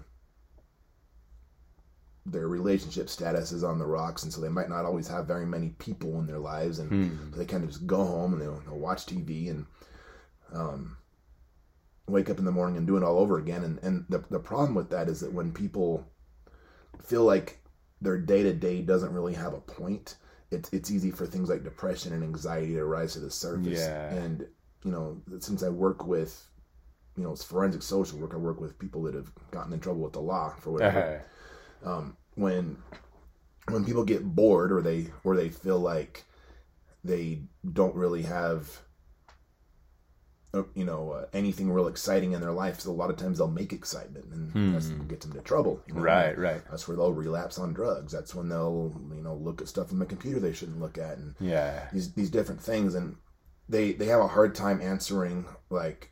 their 2.25 2.47
relationship 2.49 3.09
status 3.09 3.51
is 3.53 3.65
on 3.65 3.79
the 3.79 3.87
rocks 3.87 4.23
and 4.23 4.33
so 4.33 4.41
they 4.41 4.49
might 4.49 4.69
not 4.69 4.85
always 4.85 5.09
have 5.09 5.27
very 5.27 5.45
many 5.47 5.71
people 5.79 6.21
in 6.21 6.27
their 6.27 6.39
lives 6.39 6.79
and 6.79 6.89
Hmm. 6.91 7.37
they 7.37 7.45
kind 7.45 7.65
of 7.65 7.71
just 7.71 7.87
go 7.87 8.05
home 8.05 8.33
and 8.33 8.41
they'll, 8.41 8.61
they'll 8.61 8.79
watch 8.79 9.07
tv 9.07 9.51
and 9.51 9.67
um, 10.53 10.97
wake 12.07 12.31
up 12.31 12.39
in 12.39 12.45
the 12.45 12.53
morning 12.53 12.77
and 12.77 12.87
do 12.87 12.97
it 12.97 13.03
all 13.03 13.19
over 13.19 13.39
again 13.39 13.65
and, 13.65 13.79
and 13.83 14.05
the, 14.09 14.23
the 14.31 14.39
problem 14.39 14.75
with 14.75 14.91
that 14.91 15.09
is 15.09 15.21
that 15.21 15.33
when 15.33 15.53
people 15.53 16.07
feel 17.03 17.25
like 17.25 17.59
their 18.01 18.19
day 18.19 18.43
to 18.43 18.53
day 18.53 18.83
doesn't 18.83 19.13
really 19.13 19.35
have 19.35 19.55
a 19.55 19.61
point, 19.61 20.17
it's 20.51 20.69
it's 20.73 20.91
easy 20.91 21.11
for 21.11 21.25
things 21.27 21.49
like 21.49 21.63
depression 21.65 22.13
and 22.13 22.23
anxiety 22.23 22.75
to 22.75 22.85
rise 22.85 23.13
to 23.15 23.21
the 23.21 23.31
surface. 23.31 23.79
Yeah. 23.79 24.13
And 24.13 24.47
you 24.85 24.91
know, 24.91 25.21
since 25.39 25.63
I 25.63 25.69
work 25.69 26.07
with, 26.07 26.45
you 27.17 27.23
know, 27.23 27.31
it's 27.33 27.45
forensic 27.45 27.83
social 27.83 28.19
work, 28.19 28.35
I 28.35 28.39
work 28.39 28.61
with 28.61 28.79
people 28.79 29.03
that 29.05 29.15
have 29.15 29.31
gotten 29.53 29.73
in 29.73 29.79
trouble 29.81 30.01
with 30.03 30.15
the 30.15 30.21
law 30.21 30.55
for 30.59 30.73
whatever. 30.73 30.99
Uh-huh. 30.99 31.25
Um, 31.85 32.17
when 32.35 32.77
when 33.69 33.85
people 33.85 34.05
get 34.05 34.25
bored 34.25 34.73
or 34.73 34.83
they 34.83 35.09
or 35.25 35.37
they 35.37 35.49
feel 35.49 35.79
like 35.79 36.25
they 37.05 37.43
don't 37.73 37.95
really 37.95 38.23
have 38.23 38.81
uh, 40.55 40.63
you 40.75 40.85
know 40.85 41.13
uh, 41.13 41.27
anything 41.33 41.71
real 41.71 41.89
exciting 41.89 42.33
in 42.33 42.41
their 42.41 42.53
life 42.53 42.81
so 42.81 42.91
a 42.91 42.93
lot 42.93 43.11
of 43.11 43.17
times 43.17 43.39
they'll 43.39 43.49
make 43.49 43.73
excitement 43.73 44.27
and 44.33 44.75
that's 44.75 44.89
what 44.91 45.09
gets 45.09 45.25
them 45.25 45.33
into 45.37 45.45
trouble 45.47 45.81
you 45.87 45.95
know? 45.95 46.01
Hmm. 46.01 46.07
Right, 46.07 46.39
right. 46.39 46.63
that's 46.71 46.87
where 46.87 46.97
they'll 46.97 47.13
relapse 47.13 47.59
on 47.59 47.73
drugs 47.73 48.13
that's 48.13 48.35
when 48.35 48.49
they'll 48.49 48.95
you 49.15 49.23
know 49.23 49.35
look 49.35 49.61
at 49.63 49.69
stuff 49.69 49.93
on 49.93 49.99
the 49.99 50.05
computer 50.07 50.41
they 50.41 50.53
shouldn't 50.53 50.81
look 50.81 50.99
at 50.99 51.17
and 51.19 51.35
Yeah. 51.41 51.89
these 51.93 52.13
these 52.13 52.31
different 52.31 52.61
things 52.61 52.95
and 52.95 53.17
they 53.69 53.93
they 53.93 54.07
have 54.07 54.21
a 54.21 54.29
hard 54.29 54.55
time 54.55 54.81
answering 54.83 55.47
like 55.71 56.11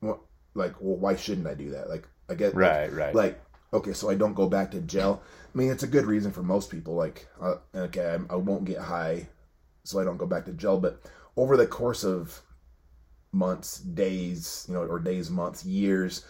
what 0.00 0.18
like 0.54 0.74
well 0.80 0.96
why 0.96 1.14
shouldn't 1.14 1.46
i 1.46 1.54
do 1.54 1.70
that 1.70 1.88
like 1.88 2.08
i 2.28 2.34
get 2.34 2.54
like, 2.54 2.56
Right, 2.56 2.92
right. 2.92 3.14
like 3.14 3.40
okay 3.74 3.92
so 3.94 4.10
i 4.10 4.16
don't 4.16 4.34
go 4.34 4.48
back 4.48 4.70
to 4.72 4.80
jail 4.82 5.22
i 5.54 5.58
mean 5.58 5.70
it's 5.70 5.84
a 5.84 5.88
good 5.88 6.06
reason 6.06 6.32
for 6.32 6.42
most 6.42 6.70
people 6.70 6.94
like 6.94 7.28
uh, 7.42 7.56
okay 7.76 8.14
I'm, 8.14 8.26
i 8.30 8.36
won't 8.36 8.66
get 8.66 8.78
high 8.80 9.28
so 9.84 10.00
i 10.00 10.04
don't 10.04 10.18
go 10.18 10.26
back 10.26 10.46
to 10.46 10.52
jail 10.52 10.80
but 10.80 11.02
over 11.36 11.56
the 11.58 11.66
course 11.68 12.04
of 12.04 12.42
months 13.32 13.78
days 13.80 14.66
you 14.68 14.74
know 14.74 14.82
or 14.84 15.00
days 15.00 15.30
months 15.30 15.64
years 15.66 16.24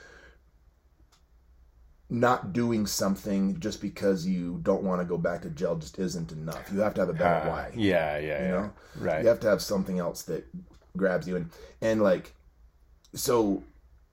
not 2.11 2.53
doing 2.53 2.87
something 2.87 3.59
just 3.61 3.81
because 3.81 4.27
you 4.27 4.61
don't 4.63 4.83
want 4.83 5.01
to 5.01 5.05
go 5.07 5.17
back 5.19 5.43
to 5.43 5.51
jail 5.51 5.77
just 5.77 5.99
isn't 5.99 6.33
enough 6.33 6.71
you 6.73 6.81
have 6.81 6.95
to 6.95 7.01
have 7.01 7.09
a 7.09 7.15
better 7.15 7.37
Uh, 7.37 7.49
why 7.49 7.71
Yeah, 7.75 8.19
yeah, 8.19 8.43
you 8.43 8.49
yeah. 8.49 8.51
know 8.51 8.73
Right. 8.97 9.23
you 9.23 9.29
have 9.29 9.41
to 9.41 9.49
have 9.49 9.63
something 9.63 9.99
else 9.99 10.23
that 10.25 10.47
grabs 10.97 11.27
you 11.27 11.37
and 11.37 11.51
and 11.81 12.03
like 12.03 12.35
so 13.15 13.63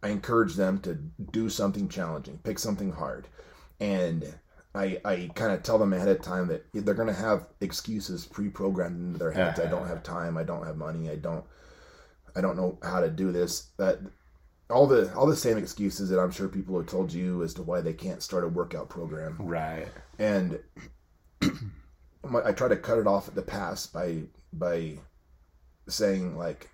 i 0.03 0.09
encourage 0.09 0.55
them 0.55 0.79
to 0.79 0.95
do 1.31 1.49
something 1.49 1.87
challenging 1.89 2.37
pick 2.39 2.59
something 2.59 2.91
hard. 2.91 3.27
And 3.79 4.33
i 4.73 4.99
i 5.03 5.29
kind 5.35 5.51
of 5.51 5.63
tell 5.63 5.77
them 5.77 5.93
ahead 5.93 6.07
of 6.07 6.21
time 6.21 6.47
that 6.47 6.65
they're 6.73 6.93
going 6.93 7.07
to 7.07 7.13
have 7.13 7.47
excuses 7.59 8.25
pre-programmed 8.25 8.99
into 8.99 9.19
their 9.19 9.31
heads. 9.31 9.59
I 9.59 9.65
don't 9.65 9.87
have 9.87 10.03
time 10.03 10.37
i 10.37 10.43
don't 10.43 10.65
have 10.65 10.77
money 10.77 11.09
i 11.09 11.15
don't 11.15 11.43
i 12.35 12.41
don't 12.41 12.55
know 12.55 12.77
how 12.81 13.01
to 13.01 13.09
do 13.09 13.31
this. 13.31 13.67
That 13.77 13.99
all 14.69 14.87
the 14.87 15.13
all 15.15 15.27
the 15.27 15.35
same 15.35 15.57
excuses 15.57 16.09
that 16.09 16.19
i'm 16.19 16.31
sure 16.31 16.47
people 16.47 16.77
have 16.77 16.87
told 16.87 17.11
you 17.11 17.43
as 17.43 17.53
to 17.55 17.61
why 17.63 17.81
they 17.81 17.93
can't 17.93 18.23
start 18.23 18.45
a 18.45 18.47
workout 18.47 18.87
program. 18.89 19.35
Right. 19.39 19.87
and 20.17 20.59
I 22.45 22.51
try 22.53 22.67
to 22.69 22.77
cut 22.77 22.99
it 22.99 23.07
off 23.07 23.27
at 23.27 23.35
the 23.35 23.41
pass 23.41 23.87
by 23.87 24.23
by 24.53 24.97
saying 25.89 26.37
like 26.37 26.69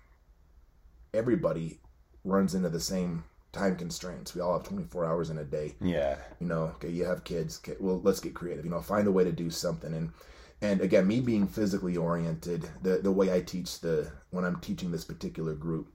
everybody 1.14 1.80
runs 2.24 2.54
into 2.54 2.68
the 2.68 2.80
same 2.80 3.24
time 3.52 3.76
constraints. 3.76 4.34
We 4.34 4.40
all 4.40 4.52
have 4.58 4.66
24 4.68 5.06
hours 5.06 5.30
in 5.30 5.38
a 5.38 5.44
day. 5.44 5.74
Yeah. 5.80 6.16
You 6.40 6.46
know, 6.46 6.62
okay, 6.76 6.90
you 6.90 7.04
have 7.04 7.24
kids. 7.24 7.60
Okay, 7.62 7.76
well, 7.80 8.00
let's 8.02 8.20
get 8.20 8.34
creative. 8.34 8.64
You 8.64 8.70
know, 8.70 8.80
find 8.80 9.06
a 9.08 9.12
way 9.12 9.24
to 9.24 9.32
do 9.32 9.50
something. 9.50 9.94
And 9.94 10.12
and 10.60 10.80
again, 10.80 11.06
me 11.06 11.20
being 11.20 11.46
physically 11.46 11.96
oriented, 11.96 12.68
the 12.82 12.98
the 12.98 13.12
way 13.12 13.32
I 13.32 13.40
teach 13.40 13.80
the 13.80 14.10
when 14.30 14.44
I'm 14.44 14.60
teaching 14.60 14.90
this 14.90 15.04
particular 15.04 15.54
group, 15.54 15.92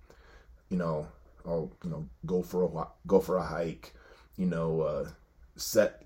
you 0.69 0.77
know, 0.77 1.07
I'll 1.45 1.71
you 1.83 1.89
know 1.89 2.07
go 2.25 2.41
for 2.41 2.63
a 2.63 2.87
go 3.07 3.19
for 3.19 3.37
a 3.37 3.43
hike, 3.43 3.93
you 4.37 4.45
know, 4.47 4.81
uh, 4.81 5.09
set 5.57 5.99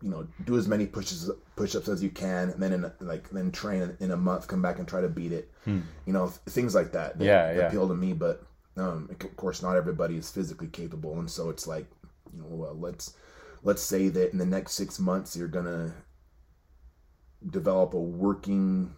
you 0.00 0.10
know 0.10 0.28
do 0.44 0.56
as 0.56 0.68
many 0.68 0.86
pushes 0.86 1.28
push-ups 1.56 1.88
as 1.88 2.04
you 2.04 2.08
can 2.10 2.50
and 2.50 2.62
then 2.62 2.72
in 2.72 2.88
like 3.00 3.28
then 3.30 3.50
train 3.50 3.96
in 3.98 4.12
a 4.12 4.16
month 4.16 4.46
come 4.46 4.62
back 4.62 4.78
and 4.78 4.86
try 4.86 5.00
to 5.00 5.08
beat 5.08 5.32
it 5.32 5.50
you 5.66 6.12
know 6.12 6.26
th- 6.28 6.38
things 6.50 6.72
like 6.72 6.92
that 6.92 7.18
that, 7.18 7.24
Yeah, 7.24 7.46
that 7.48 7.56
yeah. 7.56 7.66
appeal 7.66 7.88
to 7.88 7.94
me 7.96 8.12
but 8.12 8.44
um 8.78 9.08
of 9.10 9.36
course 9.36 9.62
not 9.62 9.76
everybody 9.76 10.16
is 10.16 10.30
physically 10.30 10.68
capable 10.68 11.18
and 11.18 11.30
so 11.30 11.50
it's 11.50 11.66
like 11.66 11.86
you 12.32 12.38
know 12.40 12.46
well, 12.48 12.74
let's 12.78 13.14
let's 13.64 13.82
say 13.82 14.08
that 14.08 14.32
in 14.32 14.38
the 14.38 14.46
next 14.46 14.72
six 14.72 14.98
months 14.98 15.36
you're 15.36 15.48
gonna 15.48 15.92
develop 17.50 17.94
a 17.94 18.00
working 18.00 18.94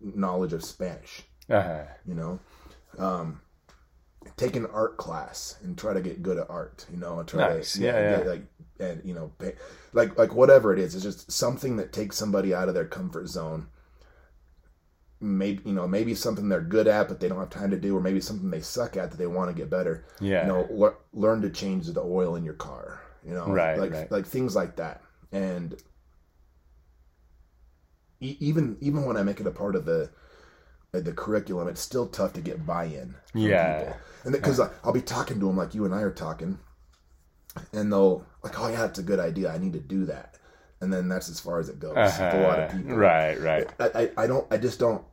knowledge 0.00 0.52
of 0.52 0.64
spanish 0.64 1.22
Uh-huh. 1.48 1.84
you 2.06 2.14
know 2.14 2.38
um 2.98 3.40
take 4.36 4.56
an 4.56 4.66
art 4.66 4.96
class 4.96 5.56
and 5.62 5.76
try 5.78 5.92
to 5.92 6.00
get 6.00 6.22
good 6.22 6.38
at 6.38 6.48
art 6.50 6.86
you 6.90 6.96
know 6.96 7.18
and 7.18 7.28
try 7.28 7.48
Nice. 7.56 7.74
to 7.74 7.82
Yeah, 7.82 7.98
yeah. 8.00 8.16
get, 8.18 8.26
like 8.26 8.42
and 8.80 9.02
you 9.04 9.14
know 9.14 9.32
pay, 9.38 9.54
like 9.92 10.16
like 10.18 10.34
whatever 10.34 10.72
it 10.72 10.78
is 10.78 10.94
it's 10.94 11.04
just 11.04 11.30
something 11.30 11.76
that 11.76 11.92
takes 11.92 12.16
somebody 12.16 12.54
out 12.54 12.68
of 12.68 12.74
their 12.74 12.84
comfort 12.86 13.28
zone 13.28 13.66
maybe 15.22 15.62
you 15.64 15.72
know 15.72 15.86
maybe 15.86 16.14
something 16.14 16.48
they're 16.48 16.60
good 16.60 16.86
at 16.88 17.08
but 17.08 17.20
they 17.20 17.28
don't 17.28 17.38
have 17.38 17.50
time 17.50 17.70
to 17.70 17.78
do 17.78 17.96
or 17.96 18.00
maybe 18.00 18.20
something 18.20 18.50
they 18.50 18.60
suck 18.60 18.96
at 18.96 19.10
that 19.10 19.16
they 19.16 19.26
want 19.26 19.48
to 19.48 19.54
get 19.54 19.70
better 19.70 20.04
Yeah. 20.20 20.42
you 20.42 20.48
know 20.52 20.66
lear- 20.70 20.96
learn 21.12 21.40
to 21.42 21.50
change 21.50 21.86
the 21.86 22.00
oil 22.02 22.34
in 22.36 22.44
your 22.44 22.54
car 22.54 23.00
you 23.26 23.32
know 23.32 23.46
Right, 23.46 23.78
like 23.78 23.92
right. 23.92 24.10
like 24.10 24.26
things 24.26 24.56
like 24.56 24.76
that 24.76 25.00
and 25.30 25.76
e- 28.20 28.36
even 28.40 28.76
even 28.80 29.04
when 29.04 29.16
i 29.16 29.22
make 29.22 29.40
it 29.40 29.46
a 29.46 29.50
part 29.50 29.76
of 29.76 29.84
the 29.84 30.10
the 30.92 31.12
curriculum 31.12 31.68
it's 31.68 31.80
still 31.80 32.06
tough 32.06 32.32
to 32.34 32.40
get 32.40 32.66
buy-in 32.66 33.14
from 33.30 33.40
Yeah. 33.40 33.78
people. 33.80 33.96
and 34.24 34.32
because 34.32 34.60
i'll 34.60 34.92
be 34.92 35.00
talking 35.00 35.40
to 35.40 35.46
them 35.46 35.56
like 35.56 35.74
you 35.74 35.84
and 35.84 35.94
i 35.94 36.02
are 36.02 36.10
talking 36.10 36.58
and 37.72 37.92
they'll 37.92 38.26
like 38.42 38.58
oh 38.60 38.68
yeah 38.68 38.84
it's 38.86 38.98
a 38.98 39.02
good 39.02 39.20
idea 39.20 39.52
i 39.52 39.58
need 39.58 39.72
to 39.74 39.80
do 39.80 40.04
that 40.06 40.36
and 40.80 40.92
then 40.92 41.08
that's 41.08 41.28
as 41.28 41.38
far 41.40 41.60
as 41.60 41.68
it 41.68 41.78
goes 41.78 41.94
with 41.94 42.18
a 42.34 42.40
lot 42.42 42.58
of 42.58 42.68
Uh-huh. 42.70 42.76
people 42.76 42.96
Right, 42.96 43.40
right. 43.40 43.68
I, 43.78 43.86
I, 44.02 44.10
I 44.24 44.26
don't 44.26 44.46
I 44.52 44.56
just 44.58 44.78
don't 44.80 45.04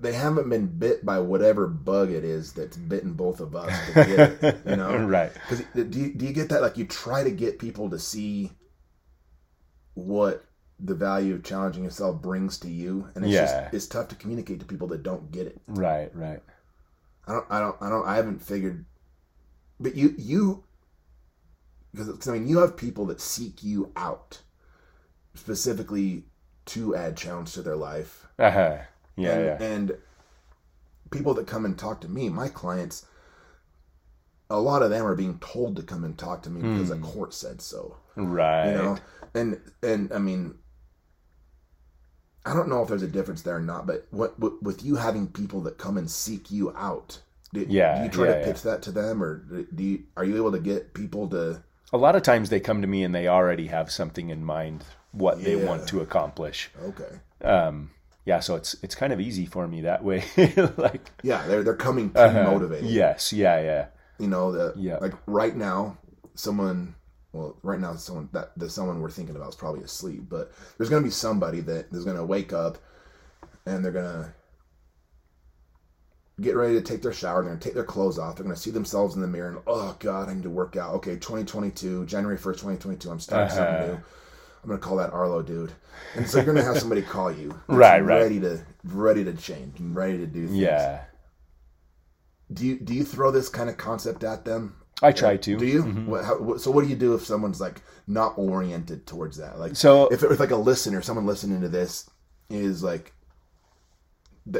they 0.00 0.12
haven't 0.14 0.48
been 0.48 0.66
bit 0.66 1.04
by 1.04 1.18
whatever 1.20 1.66
bug 1.66 2.10
it 2.10 2.24
is 2.24 2.52
that's 2.54 2.76
bitten 2.76 3.12
both 3.12 3.40
of 3.40 3.54
us 3.54 3.70
to 3.88 3.92
get 3.94 4.42
it, 4.42 4.58
you 4.66 4.76
know 4.82 4.96
Right. 4.96 5.32
because 5.32 5.64
do 5.74 5.98
you, 5.98 6.14
do 6.14 6.26
you 6.26 6.32
get 6.32 6.48
that 6.48 6.62
like 6.62 6.76
you 6.78 6.86
try 6.86 7.22
to 7.22 7.30
get 7.30 7.58
people 7.58 7.90
to 7.90 7.98
see 7.98 8.50
what 9.94 10.44
the 10.78 10.94
value 10.94 11.34
of 11.34 11.44
challenging 11.44 11.84
yourself 11.84 12.22
brings 12.22 12.58
to 12.60 12.68
you 12.70 13.06
and 13.14 13.24
it's 13.24 13.34
Yeah. 13.34 13.44
just 13.62 13.74
it's 13.74 13.86
tough 13.86 14.08
to 14.08 14.14
communicate 14.14 14.60
to 14.60 14.66
people 14.66 14.88
that 14.88 15.02
don't 15.02 15.30
get 15.30 15.46
it 15.46 15.60
Right, 15.68 16.10
right. 16.14 16.40
I 17.26 17.32
don't, 17.34 17.46
I 17.50 17.60
don't, 17.60 17.76
I 17.82 17.88
don't, 17.90 18.06
I 18.08 18.16
haven't 18.16 18.42
figured, 18.42 18.84
but 19.78 19.94
you, 19.94 20.14
you, 20.18 20.64
because 21.94 22.26
I 22.28 22.32
mean, 22.32 22.48
you 22.48 22.58
have 22.58 22.76
people 22.76 23.06
that 23.06 23.20
seek 23.20 23.62
you 23.62 23.92
out 23.94 24.40
specifically 25.34 26.24
to 26.66 26.96
add 26.96 27.16
challenge 27.16 27.52
to 27.54 27.62
their 27.62 27.76
life. 27.76 28.26
Uh-huh. 28.38 28.78
Yeah, 29.20 29.32
and, 29.32 29.44
yeah. 29.44 29.66
and 29.66 29.96
people 31.10 31.34
that 31.34 31.46
come 31.46 31.64
and 31.64 31.78
talk 31.78 32.00
to 32.02 32.08
me, 32.08 32.28
my 32.28 32.48
clients, 32.48 33.06
a 34.48 34.58
lot 34.60 34.82
of 34.82 34.90
them 34.90 35.06
are 35.06 35.14
being 35.14 35.38
told 35.38 35.76
to 35.76 35.82
come 35.82 36.04
and 36.04 36.16
talk 36.18 36.42
to 36.42 36.50
me 36.50 36.60
because 36.62 36.90
a 36.90 36.96
court 36.98 37.34
said 37.34 37.60
so. 37.60 37.96
Right. 38.16 38.70
You 38.70 38.76
know, 38.76 38.98
and 39.34 39.60
and 39.82 40.12
I 40.12 40.18
mean, 40.18 40.54
I 42.44 42.54
don't 42.54 42.68
know 42.68 42.82
if 42.82 42.88
there's 42.88 43.02
a 43.02 43.08
difference 43.08 43.42
there 43.42 43.56
or 43.56 43.60
not, 43.60 43.86
but 43.86 44.06
what, 44.10 44.38
what 44.38 44.62
with 44.62 44.84
you 44.84 44.96
having 44.96 45.28
people 45.28 45.60
that 45.62 45.78
come 45.78 45.96
and 45.98 46.10
seek 46.10 46.50
you 46.50 46.72
out 46.76 47.20
Do, 47.52 47.66
Yeah, 47.68 47.98
do 47.98 48.04
you 48.04 48.10
try 48.10 48.24
yeah, 48.26 48.34
to 48.34 48.38
yeah. 48.40 48.44
pitch 48.46 48.62
that 48.62 48.82
to 48.82 48.92
them, 48.92 49.22
or 49.22 49.38
do 49.74 49.82
you, 49.82 50.04
are 50.16 50.24
you 50.24 50.36
able 50.36 50.52
to 50.52 50.58
get 50.60 50.94
people 50.94 51.28
to? 51.28 51.62
A 51.92 51.98
lot 51.98 52.16
of 52.16 52.22
times 52.22 52.50
they 52.50 52.60
come 52.60 52.80
to 52.82 52.86
me 52.88 53.02
and 53.02 53.14
they 53.14 53.26
already 53.28 53.66
have 53.66 53.90
something 53.90 54.30
in 54.30 54.44
mind 54.44 54.84
what 55.12 55.42
they 55.42 55.56
want 55.56 55.88
to 55.88 56.00
accomplish. 56.00 56.70
Okay, 56.82 57.18
Um, 57.42 57.90
yeah, 58.26 58.40
so 58.40 58.54
it's 58.56 58.74
it's 58.82 58.94
kind 58.94 59.12
of 59.12 59.20
easy 59.20 59.46
for 59.46 59.66
me 59.66 59.80
that 59.82 60.04
way. 60.04 60.24
like 60.76 61.10
yeah, 61.22 61.46
they're 61.46 61.62
they're 61.62 61.74
coming 61.76 62.10
pre-motivated. 62.10 62.84
Uh-huh. 62.84 62.92
yes, 62.92 63.32
yeah, 63.32 63.60
yeah, 63.60 63.86
you 64.18 64.28
know 64.28 64.52
that 64.52 64.76
Yeah. 64.76 64.98
like 64.98 65.14
right 65.26 65.56
now 65.56 65.96
someone 66.34 66.94
well 67.32 67.56
right 67.62 67.78
now 67.80 67.94
someone 67.94 68.28
that 68.32 68.50
the 68.56 68.68
someone 68.68 69.00
we're 69.00 69.10
thinking 69.10 69.36
about 69.36 69.48
is 69.50 69.54
probably 69.54 69.82
asleep 69.82 70.22
but 70.28 70.52
there's 70.78 70.88
going 70.90 71.02
to 71.02 71.06
be 71.06 71.10
somebody 71.12 71.60
that 71.60 71.86
is 71.92 72.04
going 72.04 72.16
to 72.16 72.24
wake 72.24 72.52
up 72.52 72.78
and 73.66 73.84
they're 73.84 73.92
going 73.92 74.24
to 74.24 74.32
get 76.40 76.56
ready 76.56 76.74
to 76.74 76.80
take 76.80 77.02
their 77.02 77.12
shower 77.12 77.42
they're 77.42 77.50
going 77.50 77.58
to 77.60 77.64
take 77.64 77.74
their 77.74 77.84
clothes 77.84 78.18
off 78.18 78.36
they're 78.36 78.44
going 78.44 78.54
to 78.56 78.60
see 78.60 78.70
themselves 78.70 79.14
in 79.14 79.20
the 79.20 79.26
mirror 79.28 79.50
and 79.50 79.58
oh 79.66 79.94
god 79.98 80.28
i 80.28 80.34
need 80.34 80.42
to 80.42 80.50
work 80.50 80.76
out 80.76 80.94
okay 80.94 81.14
2022 81.16 82.06
january 82.06 82.38
1st 82.38 82.44
2022 82.54 83.10
i'm 83.10 83.20
starting 83.20 83.46
Uh-huh. 83.48 83.56
something 83.78 83.96
new 83.96 84.00
i'm 84.62 84.68
going 84.68 84.78
to 84.78 84.84
call 84.86 84.96
that 84.96 85.12
arlo 85.12 85.42
dude 85.42 85.72
and 86.16 86.28
so 86.28 86.38
you're 86.38 86.44
going 86.44 86.56
to 86.56 86.64
have 86.64 86.78
somebody 86.78 87.02
call 87.02 87.30
you 87.32 87.58
Right, 87.68 88.00
right. 88.00 88.22
ready 88.22 88.40
to 88.40 88.60
ready 88.84 89.24
to 89.24 89.32
change 89.34 89.78
and 89.78 89.94
ready 89.94 90.18
to 90.18 90.26
do 90.26 90.46
things 90.46 90.58
yeah. 90.58 91.04
do 92.52 92.66
you 92.66 92.78
do 92.78 92.94
you 92.94 93.04
throw 93.04 93.30
this 93.30 93.48
kind 93.48 93.68
of 93.68 93.76
concept 93.76 94.24
at 94.24 94.44
them 94.44 94.76
I 95.02 95.12
try 95.12 95.36
to. 95.36 95.56
do 95.56 95.66
you? 95.66 95.82
Mm-hmm. 95.82 96.06
What, 96.06 96.24
how, 96.24 96.38
what, 96.38 96.60
so 96.60 96.70
what 96.70 96.84
do 96.84 96.90
you 96.90 96.96
do 96.96 97.14
if 97.14 97.24
someone's 97.24 97.60
like 97.60 97.80
not 98.06 98.36
oriented 98.36 99.06
towards 99.06 99.38
that? 99.38 99.58
Like, 99.58 99.76
So 99.76 100.08
if 100.08 100.22
it 100.22 100.28
was 100.28 100.40
like 100.40 100.50
a 100.50 100.56
listener, 100.56 101.00
someone 101.02 101.26
listening 101.26 101.60
to 101.62 101.68
this 101.68 102.10
is 102.50 102.82
like 102.82 103.12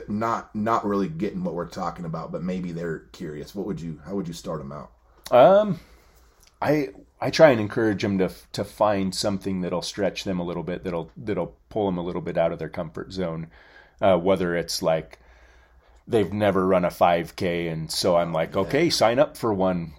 not 0.09 0.55
not 0.55 0.86
really 0.86 1.09
getting 1.09 1.42
what 1.42 1.55
we're 1.55 1.68
talking 1.68 2.05
about, 2.05 2.32
but 2.32 2.42
maybe 2.42 2.72
they're 2.72 3.01
curious. 3.12 3.55
What 3.55 3.66
would 3.66 3.80
you? 3.80 4.01
How 4.07 4.14
would 4.14 4.28
you 4.28 4.34
start 4.34 4.61
them 4.61 4.72
out? 4.72 4.90
Um, 5.30 5.80
I 6.61 6.90
I 7.20 7.30
try 7.30 7.50
and 7.50 7.61
encourage 7.61 8.02
them 8.02 8.18
to 8.18 8.30
to 8.52 8.64
find 8.64 9.14
something 9.14 9.61
that'll 9.61 9.82
stretch 9.82 10.24
them 10.24 10.38
a 10.38 10.44
little 10.44 10.62
bit, 10.62 10.84
that'll 10.84 11.11
that'll 11.16 11.56
pull 11.68 11.86
them 11.86 11.98
a 11.98 12.02
little 12.02 12.22
bit 12.22 12.36
out 12.36 12.52
of 12.52 12.58
their 12.58 12.68
comfort 12.68 13.12
zone. 13.12 13.48
Uh, 14.00 14.16
whether 14.16 14.56
it's 14.56 14.82
like 14.82 15.18
they've 16.08 16.32
never 16.32 16.66
run 16.66 16.86
a 16.86 16.88
5K, 16.88 17.70
and 17.70 17.90
so 17.90 18.16
I'm 18.16 18.32
like, 18.32 18.56
okay, 18.56 18.88
sign 18.88 19.18
up 19.18 19.36
for 19.36 19.52
one 19.52 19.92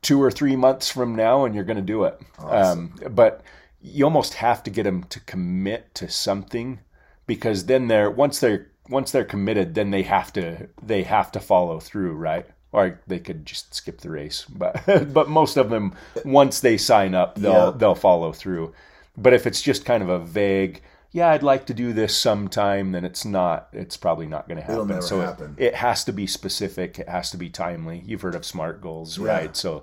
two 0.00 0.20
or 0.20 0.30
three 0.30 0.56
months 0.56 0.90
from 0.90 1.14
now, 1.14 1.44
and 1.44 1.54
you're 1.54 1.64
going 1.64 1.76
to 1.76 1.82
do 1.82 2.04
it. 2.04 2.20
Um, 2.38 2.94
but 3.10 3.42
you 3.80 4.04
almost 4.04 4.34
have 4.34 4.62
to 4.64 4.70
get 4.70 4.84
them 4.84 5.04
to 5.04 5.20
commit 5.20 5.94
to 5.96 6.08
something 6.08 6.80
because 7.26 7.66
then 7.66 7.88
they're 7.88 8.10
once 8.10 8.40
they're 8.40 8.70
once 8.88 9.10
they're 9.12 9.24
committed, 9.24 9.74
then 9.74 9.90
they 9.90 10.02
have 10.02 10.32
to 10.34 10.68
they 10.82 11.02
have 11.04 11.32
to 11.32 11.40
follow 11.40 11.80
through, 11.80 12.14
right? 12.14 12.46
Or 12.72 13.00
they 13.06 13.18
could 13.18 13.44
just 13.44 13.74
skip 13.74 14.00
the 14.00 14.08
race, 14.10 14.46
but 14.48 14.82
but 15.12 15.28
most 15.28 15.56
of 15.58 15.68
them 15.70 15.94
once 16.24 16.60
they 16.60 16.78
sign 16.78 17.14
up, 17.14 17.36
they'll 17.36 17.52
Yeah. 17.52 17.72
they'll 17.76 17.94
follow 17.94 18.32
through. 18.32 18.72
But 19.16 19.34
if 19.34 19.46
it's 19.46 19.60
just 19.60 19.84
kind 19.84 20.02
of 20.02 20.08
a 20.08 20.18
vague, 20.18 20.80
yeah, 21.10 21.28
I'd 21.28 21.42
like 21.42 21.66
to 21.66 21.74
do 21.74 21.92
this 21.92 22.16
sometime, 22.16 22.92
then 22.92 23.04
it's 23.04 23.26
not. 23.26 23.68
It's 23.74 23.98
probably 23.98 24.26
not 24.26 24.48
going 24.48 24.56
to 24.56 24.62
happen. 24.62 24.74
It'll 24.76 24.86
never 24.86 25.02
so 25.02 25.20
it- 25.20 25.24
happen. 25.26 25.54
It, 25.58 25.74
has 25.74 26.02
to 26.04 26.12
be 26.14 26.26
specific. 26.26 26.98
It 26.98 27.10
has 27.10 27.30
to 27.32 27.36
be 27.36 27.50
timely. 27.50 28.02
You've 28.06 28.22
heard 28.22 28.34
of 28.34 28.46
SMART 28.46 28.80
goals, 28.80 29.18
right? 29.18 29.54
So 29.54 29.82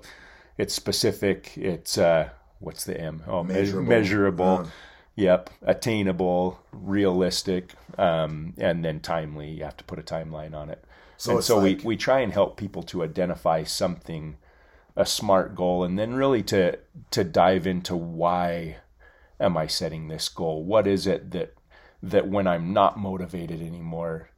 it's 0.58 0.74
specific. 0.74 1.56
It's 1.56 1.96
uh, 1.96 2.30
what's 2.58 2.82
the 2.84 3.00
M? 3.00 3.22
Oh, 3.28 3.44
measurable. 3.44 3.88
Measurable. 3.88 4.44
measurable. 4.58 4.72
Yep, 5.16 5.50
attainable, 5.62 6.58
realistic, 6.72 7.74
um, 7.98 8.54
and 8.58 8.84
then 8.84 9.00
timely. 9.00 9.50
You 9.50 9.64
have 9.64 9.76
to 9.76 9.84
put 9.84 9.98
a 9.98 10.02
timeline 10.02 10.54
on 10.54 10.70
it. 10.70 10.82
So 11.20 11.36
and 11.36 11.44
so 11.44 11.58
like- 11.58 11.78
we, 11.80 11.84
we 11.84 11.96
try 11.96 12.20
and 12.20 12.32
help 12.32 12.56
people 12.56 12.82
to 12.84 13.02
identify 13.04 13.62
something, 13.64 14.38
a 14.96 15.04
smart 15.04 15.54
goal, 15.54 15.84
and 15.84 15.98
then 15.98 16.14
really 16.14 16.42
to 16.44 16.78
to 17.10 17.24
dive 17.24 17.66
into 17.66 17.94
why 17.94 18.78
am 19.38 19.54
I 19.56 19.66
setting 19.66 20.08
this 20.08 20.30
goal? 20.30 20.64
What 20.64 20.86
is 20.86 21.06
it 21.06 21.30
that 21.32 21.54
that 22.02 22.28
when 22.28 22.46
I'm 22.46 22.72
not 22.72 22.98
motivated 22.98 23.60
anymore, 23.60 24.30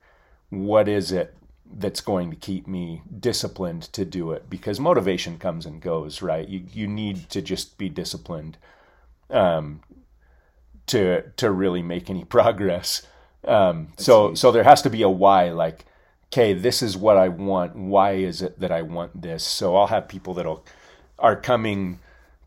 what 0.50 0.88
is 0.88 1.12
it 1.12 1.36
that's 1.74 2.00
going 2.00 2.30
to 2.30 2.36
keep 2.36 2.66
me 2.66 3.02
disciplined 3.20 3.84
to 3.92 4.04
do 4.04 4.32
it? 4.32 4.50
Because 4.50 4.80
motivation 4.80 5.38
comes 5.38 5.64
and 5.64 5.80
goes, 5.80 6.20
right? 6.20 6.48
You 6.48 6.64
you 6.72 6.88
need 6.88 7.30
to 7.30 7.40
just 7.40 7.78
be 7.78 7.88
disciplined 7.90 8.58
um, 9.30 9.82
to 10.88 11.22
to 11.36 11.52
really 11.52 11.82
make 11.82 12.10
any 12.10 12.24
progress. 12.36 13.06
Um, 13.46 13.92
so 13.98 14.34
so 14.34 14.50
there 14.50 14.64
has 14.64 14.82
to 14.82 14.90
be 14.90 15.02
a 15.02 15.08
why. 15.08 15.50
Like, 15.50 15.84
okay, 16.32 16.54
this 16.54 16.82
is 16.82 16.96
what 16.96 17.16
I 17.16 17.28
want. 17.28 17.76
Why 17.76 18.12
is 18.12 18.42
it 18.42 18.58
that 18.60 18.72
I 18.72 18.82
want 18.82 19.22
this? 19.22 19.44
So 19.44 19.76
I'll 19.76 19.88
have 19.88 20.08
people 20.08 20.34
that'll 20.34 20.64
are 21.18 21.36
coming 21.36 22.00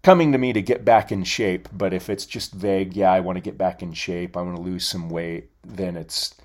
coming 0.03 0.31
to 0.31 0.37
me 0.37 0.53
to 0.53 0.61
get 0.61 0.85
back 0.85 1.11
in 1.11 1.23
shape. 1.23 1.69
But 1.71 1.93
if 1.93 2.09
it's 2.09 2.25
just 2.25 2.53
vague, 2.53 2.95
yeah, 2.95 3.11
I 3.11 3.19
want 3.19 3.37
to 3.37 3.41
get 3.41 3.57
back 3.57 3.81
in 3.81 3.93
shape. 3.93 4.35
I 4.37 4.41
want 4.41 4.55
to 4.57 4.61
lose 4.61 4.85
some 4.87 5.09
weight. 5.09 5.49
Then 5.63 5.95
it's 5.97 6.35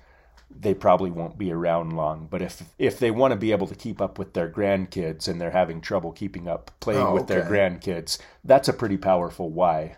they 0.49 0.73
probably 0.73 1.09
won't 1.11 1.37
be 1.37 1.51
around 1.51 1.95
long. 1.95 2.27
But 2.29 2.41
if 2.41 2.63
if 2.77 2.99
they 2.99 3.11
want 3.11 3.31
to 3.31 3.37
be 3.37 3.51
able 3.51 3.67
to 3.67 3.75
keep 3.75 4.01
up 4.01 4.19
with 4.19 4.33
their 4.33 4.49
grandkids 4.49 5.27
and 5.27 5.39
they're 5.41 5.51
having 5.51 5.81
trouble 5.81 6.11
keeping 6.11 6.47
up 6.47 6.71
playing 6.79 7.07
Oh, 7.07 7.13
with 7.13 7.27
their 7.27 7.41
grandkids, 7.43 8.19
that's 8.43 8.67
a 8.69 8.73
pretty 8.73 8.97
powerful 8.97 9.49
why. 9.49 9.97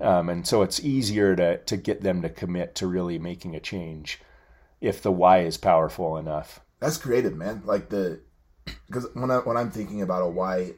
Um, 0.00 0.28
and 0.28 0.46
so 0.46 0.62
it's 0.62 0.80
easier 0.80 1.34
to 1.36 1.58
to 1.58 1.76
get 1.76 2.02
them 2.02 2.22
to 2.22 2.28
commit 2.30 2.74
to 2.76 2.86
really 2.86 3.18
making 3.18 3.54
a 3.56 3.60
change 3.60 4.20
if 4.80 5.02
the 5.02 5.12
why 5.12 5.40
is 5.40 5.56
powerful 5.56 6.16
enough. 6.18 6.60
That's 6.80 6.96
creative, 6.98 7.36
man. 7.36 7.62
Like 7.64 7.88
the 7.88 8.20
because 8.86 9.06
when 9.14 9.30
I 9.30 9.38
when 9.38 9.56
I'm 9.56 9.70
thinking 9.70 10.02
about 10.02 10.22
a 10.22 10.28
why, 10.28 10.72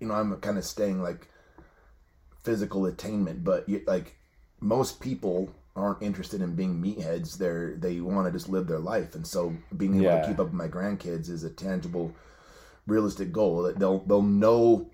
you 0.00 0.06
know, 0.08 0.14
I'm 0.14 0.34
kind 0.40 0.58
of 0.58 0.64
staying 0.64 1.02
like 1.02 1.28
physical 2.42 2.86
attainment, 2.86 3.44
but 3.44 3.68
you, 3.68 3.82
like 3.86 4.16
most 4.60 5.00
people 5.00 5.54
aren't 5.76 6.02
interested 6.02 6.40
in 6.40 6.56
being 6.56 6.80
meatheads. 6.82 7.36
They're 7.38 7.76
they 7.76 8.00
want 8.00 8.26
to 8.26 8.32
just 8.32 8.48
live 8.48 8.66
their 8.66 8.78
life, 8.78 9.14
and 9.14 9.26
so 9.26 9.54
being 9.76 9.94
able 9.96 10.04
Yeah. 10.04 10.20
to 10.20 10.26
keep 10.26 10.38
up 10.40 10.46
with 10.46 10.54
my 10.54 10.68
grandkids 10.68 11.28
is 11.28 11.44
a 11.44 11.50
tangible, 11.50 12.14
realistic 12.86 13.32
goal. 13.32 13.62
That 13.62 13.78
they'll 13.78 14.00
they'll 14.00 14.22
know. 14.22 14.90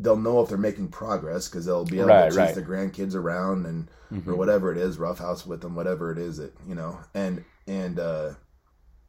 They'll 0.00 0.16
know 0.16 0.40
if 0.40 0.48
they're 0.48 0.58
making 0.58 0.88
progress 0.90 1.48
because 1.48 1.66
they'll 1.66 1.84
be 1.84 1.98
able 1.98 2.06
Right, 2.10 2.30
to 2.30 2.36
chase 2.36 2.36
right. 2.36 2.54
their 2.54 2.64
grandkids 2.64 3.16
around 3.16 3.66
and 3.66 3.88
or 4.28 4.36
whatever 4.36 4.70
it 4.70 4.78
is, 4.78 4.96
roughhouse 4.96 5.44
with 5.44 5.60
them, 5.60 5.74
whatever 5.74 6.12
it 6.12 6.18
is 6.18 6.36
that 6.36 6.54
you 6.68 6.76
know, 6.76 7.00
and 7.14 7.44
and 7.66 7.98
uh, 7.98 8.34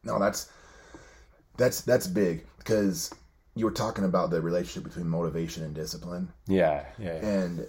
no, 0.03 0.19
that's 0.19 0.49
that's 1.57 1.81
that's 1.81 2.07
big 2.07 2.45
because 2.57 3.11
you 3.55 3.65
were 3.65 3.71
talking 3.71 4.05
about 4.05 4.29
the 4.29 4.41
relationship 4.41 4.83
between 4.83 5.07
motivation 5.07 5.63
and 5.63 5.73
discipline, 5.75 6.31
Yeah, 6.47 6.85
yeah, 6.97 7.15
yeah. 7.15 7.29
and 7.29 7.67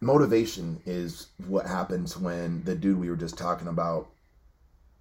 motivation 0.00 0.80
is 0.86 1.28
what 1.46 1.66
happens 1.66 2.16
when 2.16 2.62
the 2.64 2.74
dude 2.74 2.98
we 2.98 3.10
were 3.10 3.16
just 3.16 3.36
talking 3.36 3.68
about 3.68 4.08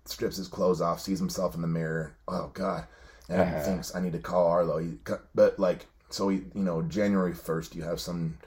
strips 0.06 0.38
his 0.38 0.48
clothes 0.48 0.82
off, 0.82 1.00
sees 1.00 1.20
himself 1.20 1.56
in 1.56 1.62
the 1.62 1.68
mirror. 1.68 2.16
Oh 2.28 2.52
God, 2.54 2.86
and 3.30 3.42
Uh-huh. 3.42 3.64
thinks 3.64 3.96
I 3.96 4.02
need 4.02 4.14
to 4.14 4.20
call 4.20 4.48
Arlo. 4.48 4.80
He, 4.80 4.98
but 5.36 5.60
like, 5.60 5.88
so 6.10 6.30
he, 6.30 6.38
you 6.54 6.64
know, 6.64 6.82
January 6.84 7.34
first, 7.34 7.76
you 7.76 7.84
have 7.84 8.00
some 8.00 8.38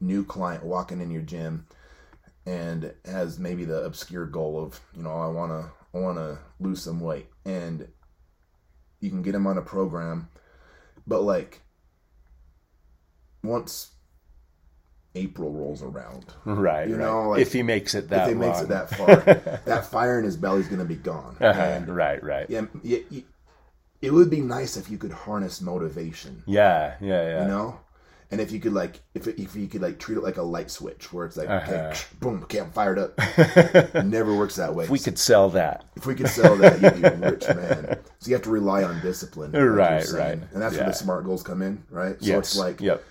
new 0.00 0.24
client 0.24 0.64
walking 0.64 1.00
in 1.00 1.10
your 1.10 1.22
gym 1.22 1.66
and 2.46 2.92
has 3.04 3.38
maybe 3.38 3.64
the 3.64 3.84
obscure 3.84 4.26
goal 4.26 4.62
of 4.62 4.80
you 4.96 5.02
know 5.02 5.12
I 5.12 5.28
want 5.28 5.52
to 5.52 5.70
I 5.94 5.98
want 5.98 6.18
to 6.18 6.38
lose 6.60 6.82
some 6.82 7.00
weight 7.00 7.28
and 7.44 7.88
you 9.00 9.10
can 9.10 9.22
get 9.22 9.34
him 9.34 9.46
on 9.46 9.58
a 9.58 9.62
program 9.62 10.28
but 11.06 11.22
like 11.22 11.62
once 13.42 13.92
April 15.14 15.52
rolls 15.52 15.82
around 15.82 16.26
right, 16.44 16.88
you 16.88 16.96
right. 16.96 17.00
know, 17.04 17.30
like, 17.30 17.40
if 17.40 17.52
he 17.52 17.62
makes 17.62 17.94
it 17.94 18.08
that 18.10 18.24
if 18.24 18.28
he 18.28 18.34
makes 18.34 18.60
it 18.60 18.68
that 18.68 18.90
far 18.90 19.16
that 19.64 19.86
fire 19.90 20.18
in 20.18 20.24
his 20.24 20.36
belly 20.36 20.60
is 20.60 20.68
going 20.68 20.78
to 20.78 20.84
be 20.84 20.94
gone 20.96 21.36
Uh-huh, 21.40 21.60
and 21.60 21.88
right, 21.88 22.22
right. 22.22 22.48
yeah, 22.48 22.66
yeah, 22.82 22.98
it 24.00 24.12
would 24.12 24.30
be 24.30 24.40
nice 24.40 24.76
if 24.76 24.90
you 24.90 24.98
could 24.98 25.12
harness 25.12 25.60
motivation 25.60 26.42
Yeah, 26.46 26.94
yeah, 27.00 27.22
yeah. 27.28 27.42
you 27.42 27.48
know 27.48 27.80
and 28.30 28.40
if 28.40 28.52
you 28.52 28.60
could 28.60 28.72
like 28.74 29.00
if 29.14 29.26
it, 29.26 29.38
if 29.40 29.56
you 29.56 29.66
could 29.68 29.80
like 29.82 29.98
treat 29.98 30.18
it 30.18 30.22
like 30.22 30.36
a 30.36 30.42
light 30.42 30.70
switch 30.70 31.12
where 31.12 31.24
it's 31.26 31.36
like 31.36 31.48
Uh-huh. 31.48 31.72
okay 31.72 31.98
boom 32.20 32.42
okay 32.42 32.58
i'm 32.58 32.70
fired 32.70 32.98
up 32.98 33.12
it 33.18 34.04
never 34.06 34.36
works 34.36 34.56
that 34.56 34.74
way 34.74 34.84
If 34.84 34.90
we 34.90 34.98
could 34.98 35.18
sell 35.18 35.48
that. 35.50 35.84
if 35.96 36.04
we 36.06 36.14
could 36.14 36.28
sell 36.28 36.56
that 36.56 36.80
you'd 36.82 37.02
be 37.02 37.08
a 37.08 37.16
rich 37.30 37.46
man 37.48 37.98
so 38.18 38.28
you 38.28 38.34
have 38.34 38.42
to 38.44 38.50
rely 38.50 38.82
on 38.84 39.00
discipline 39.00 39.52
like 39.52 39.62
Right, 39.62 40.08
right. 40.12 40.38
and 40.52 40.60
that's 40.62 40.76
where 40.76 40.86
the 40.86 40.92
smart 40.92 41.24
goals 41.24 41.42
come 41.42 41.62
in 41.62 41.82
right 41.90 42.20
so 42.20 42.26
yes. 42.26 42.38
it's 42.38 42.56
like 42.58 42.80
yep. 42.80 43.02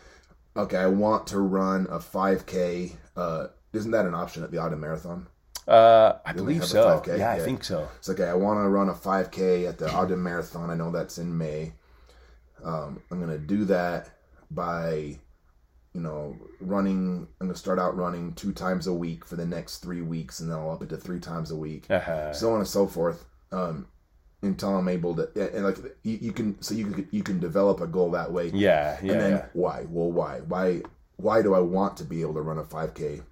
okay 0.56 0.78
i 0.78 0.88
want 0.88 1.28
to 1.28 1.40
run 1.40 1.88
a 1.90 1.98
5k 2.00 2.94
uh 3.16 3.48
isn't 3.74 3.92
that 3.92 4.06
an 4.06 4.14
option 4.16 4.44
at 4.44 4.52
the 4.52 4.58
Ogden 4.60 4.80
marathon 4.80 5.28
Uh, 5.68 6.14
I 6.26 6.32
believe 6.32 6.64
so. 6.64 7.02
5K? 7.02 7.18
Yeah, 7.20 7.32
I 7.32 7.40
think 7.40 7.62
so. 7.62 7.90
It's 7.98 8.08
okay. 8.10 8.24
I 8.24 8.34
want 8.36 8.58
to 8.64 8.70
run 8.70 8.88
a 8.88 8.94
5K 8.94 9.68
at 9.68 9.78
the 9.78 9.92
Ogden 9.92 10.24
Marathon. 10.24 10.70
I 10.70 10.76
know 10.76 10.92
that's 10.92 11.18
in 11.18 11.38
May. 11.38 11.74
Um, 12.64 13.02
I'm 13.12 13.20
gonna 13.20 13.38
do 13.38 13.66
that 13.66 14.10
by, 14.52 15.20
you 15.94 16.02
know, 16.02 16.36
running. 16.60 17.28
I'm 17.42 17.48
gonna 17.48 17.56
start 17.58 17.80
out 17.80 17.96
running 17.98 18.34
two 18.34 18.52
times 18.54 18.88
a 18.88 18.94
week 18.94 19.26
for 19.26 19.36
the 19.36 19.46
next 19.46 19.80
three 19.80 20.02
weeks, 20.02 20.40
and 20.40 20.50
then 20.52 20.58
I'll 20.58 20.72
up 20.72 20.84
it 20.84 20.90
to 20.90 20.98
three 20.98 21.20
times 21.20 21.52
a 21.52 21.56
week, 21.56 21.86
Uh-huh. 21.90 22.34
so 22.34 22.52
on 22.54 22.60
and 22.60 22.68
so 22.68 22.88
forth. 22.88 23.26
Um, 23.52 23.88
until 24.44 24.76
I'm 24.78 24.88
able 24.88 25.16
to, 25.16 25.56
and 25.56 25.66
like 25.66 25.78
you, 26.04 26.18
you 26.22 26.32
can, 26.32 26.62
so 26.62 26.76
you 26.76 26.86
can 26.92 27.08
you 27.12 27.24
can 27.24 27.40
develop 27.40 27.82
a 27.82 27.88
goal 27.88 28.12
that 28.12 28.32
way. 28.32 28.50
Yeah, 28.54 28.98
yeah, 29.02 29.12
and 29.12 29.22
then 29.22 29.32
yeah. 29.32 29.46
why? 29.54 29.86
Well, 29.90 30.12
why? 30.12 30.42
Why? 30.42 30.82
Why 31.16 31.42
do 31.42 31.56
I 31.56 31.60
want 31.60 31.98
to 31.98 32.04
be 32.04 32.22
able 32.22 32.36
to 32.36 32.42
run 32.42 32.60
a 32.60 32.64
5K? 32.64 33.24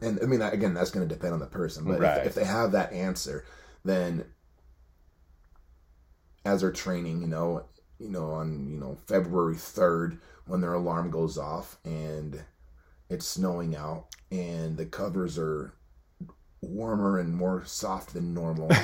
And 0.00 0.20
I 0.22 0.26
mean, 0.26 0.40
again, 0.40 0.72
that's 0.74 0.90
going 0.92 1.06
to 1.06 1.12
depend 1.12 1.34
on 1.34 1.40
the 1.40 1.46
person. 1.46 1.84
But 1.84 1.98
Right. 1.98 2.18
if, 2.20 2.28
if 2.28 2.34
they 2.36 2.44
have 2.44 2.70
that 2.72 2.92
answer, 2.92 3.44
then 3.84 4.24
as 6.44 6.60
they're 6.60 6.70
training, 6.70 7.20
you 7.20 7.26
know, 7.26 7.64
you 7.98 8.08
know, 8.10 8.30
on 8.32 8.68
you 8.70 8.78
know 8.78 8.96
February 9.06 9.56
third, 9.56 10.20
when 10.46 10.60
their 10.60 10.74
alarm 10.74 11.10
goes 11.10 11.38
off 11.38 11.78
and 11.84 12.42
it's 13.10 13.26
snowing 13.26 13.76
out 13.76 14.06
and 14.30 14.76
the 14.76 14.86
covers 14.86 15.38
are 15.38 15.74
warmer 16.62 17.18
and 17.18 17.34
more 17.34 17.64
soft 17.64 18.14
than 18.14 18.34
normal, 18.34 18.82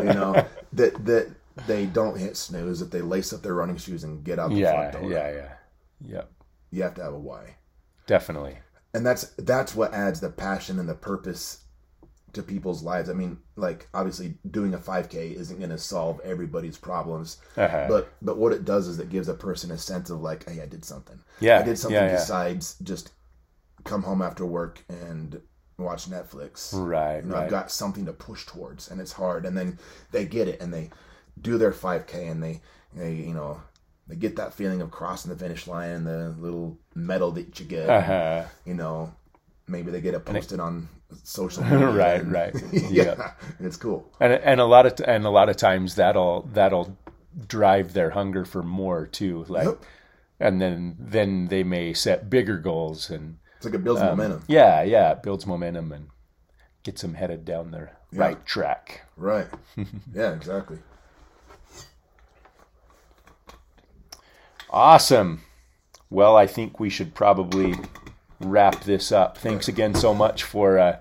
you 0.00 0.10
know, 0.12 0.46
that 0.72 1.04
that 1.04 1.34
they 1.66 1.86
don't 1.86 2.18
hit 2.18 2.36
snooze, 2.36 2.80
that 2.80 2.90
they 2.90 3.02
lace 3.02 3.32
up 3.32 3.42
their 3.42 3.54
running 3.54 3.76
shoes 3.76 4.04
and 4.04 4.24
get 4.24 4.38
out 4.38 4.54
the 4.54 4.60
yeah, 4.60 4.72
front 4.72 4.92
door. 4.92 5.12
yeah, 5.12 5.30
yeah, 5.32 5.52
yep, 6.00 6.30
You 6.72 6.82
have 6.82 6.94
to 6.94 7.02
have 7.04 7.12
a 7.14 7.18
why. 7.18 7.58
definitely. 8.06 8.58
And 8.94 9.04
that's 9.06 9.24
that's 9.38 9.74
what 9.74 9.94
adds 9.94 10.20
the 10.20 10.30
passion 10.30 10.78
and 10.78 10.88
the 10.88 10.94
purpose 10.94 11.64
to 12.32 12.42
people's 12.42 12.82
lives. 12.82 13.08
I 13.10 13.12
mean, 13.12 13.38
like 13.56 13.88
obviously 13.92 14.34
doing 14.50 14.74
a 14.74 14.78
5K 14.78 15.34
isn't 15.34 15.58
going 15.58 15.70
to 15.70 15.78
solve 15.78 16.20
everybody's 16.24 16.78
problems, 16.78 17.38
Uh-huh. 17.56 17.86
but 17.88 18.12
but 18.22 18.38
what 18.38 18.52
it 18.52 18.64
does 18.64 18.88
is 18.88 18.98
it 18.98 19.10
gives 19.10 19.28
a 19.28 19.34
person 19.34 19.70
a 19.70 19.78
sense 19.78 20.10
of 20.10 20.20
like, 20.22 20.48
hey, 20.48 20.60
I 20.62 20.66
did 20.66 20.84
something. 20.84 21.18
Yeah, 21.40 21.58
I 21.58 21.62
did 21.62 21.78
something 21.78 21.96
yeah, 22.00 22.06
yeah. 22.06 22.16
besides 22.16 22.76
just 22.82 23.10
come 23.84 24.02
home 24.02 24.22
after 24.22 24.46
work 24.46 24.84
and 24.88 25.40
watch 25.78 26.08
Netflix. 26.08 26.70
Right, 26.72 27.16
You 27.24 27.28
know, 27.30 27.34
right. 27.34 27.44
I've 27.44 27.50
got 27.50 27.70
something 27.70 28.06
to 28.06 28.12
push 28.12 28.46
towards, 28.46 28.90
and 28.90 29.00
it's 29.00 29.12
hard. 29.12 29.44
And 29.44 29.56
then 29.56 29.78
they 30.12 30.24
get 30.24 30.48
it, 30.48 30.60
and 30.60 30.72
they 30.72 30.90
do 31.40 31.58
their 31.58 31.72
5K, 31.72 32.30
and 32.30 32.42
they, 32.42 32.60
they 32.94 33.14
you 33.14 33.34
know, 33.34 33.60
they 34.06 34.14
get 34.16 34.36
that 34.36 34.54
feeling 34.54 34.80
of 34.80 34.90
crossing 34.90 35.32
the 35.32 35.38
finish 35.38 35.66
line 35.66 35.90
and 35.90 36.06
the 36.06 36.34
little 36.38 36.78
medal 36.94 37.30
that 37.32 37.58
you 37.58 37.66
get. 37.66 37.88
uh-huh. 37.90 38.44
You 38.64 38.74
know, 38.74 39.12
maybe 39.66 39.90
they 39.90 40.00
get 40.00 40.14
it 40.14 40.24
posted 40.24 40.60
on 40.60 40.88
social. 41.22 41.62
Right, 41.64 42.20
and- 42.20 42.32
right. 42.32 42.54
yeah, 42.72 42.88
Yeah. 42.90 43.32
it's 43.60 43.76
cool. 43.76 44.10
and 44.20 44.32
and 44.32 44.60
a 44.60 44.64
lot 44.66 44.86
of 44.86 44.94
and 45.06 45.24
a 45.26 45.30
lot 45.30 45.48
of 45.48 45.56
times 45.56 45.94
that'll 45.96 46.42
that'll 46.52 46.96
drive 47.48 47.92
their 47.94 48.10
hunger 48.10 48.44
for 48.44 48.62
more 48.62 49.06
too 49.06 49.44
like 49.48 49.64
Yep. 49.66 49.78
and 50.40 50.60
then 50.60 50.96
then 50.98 51.48
they 51.48 51.62
may 51.62 51.94
set 51.94 52.28
bigger 52.28 52.58
goals 52.58 53.08
and 53.10 53.38
It's 53.56 53.64
like 53.64 53.74
it 53.74 53.82
builds 53.84 54.02
um, 54.02 54.08
momentum. 54.08 54.42
yeah 54.48 54.82
yeah 54.82 55.12
it 55.12 55.22
builds 55.22 55.46
momentum 55.46 55.92
and 55.92 56.08
gets 56.82 57.00
them 57.00 57.14
headed 57.14 57.44
down 57.46 57.70
the 57.70 57.88
right 58.12 58.44
track 58.44 59.06
Right. 59.16 59.46
yeah, 60.14 60.32
exactly. 60.34 60.78
awesome 64.70 65.42
well 66.10 66.36
i 66.36 66.46
think 66.46 66.80
we 66.80 66.88
should 66.90 67.14
probably 67.14 67.74
wrap 68.44 68.82
this 68.84 69.12
up 69.12 69.38
thanks 69.38 69.68
again 69.68 69.94
so 69.94 70.12
much 70.14 70.42
for 70.44 70.78
uh, 70.78 70.96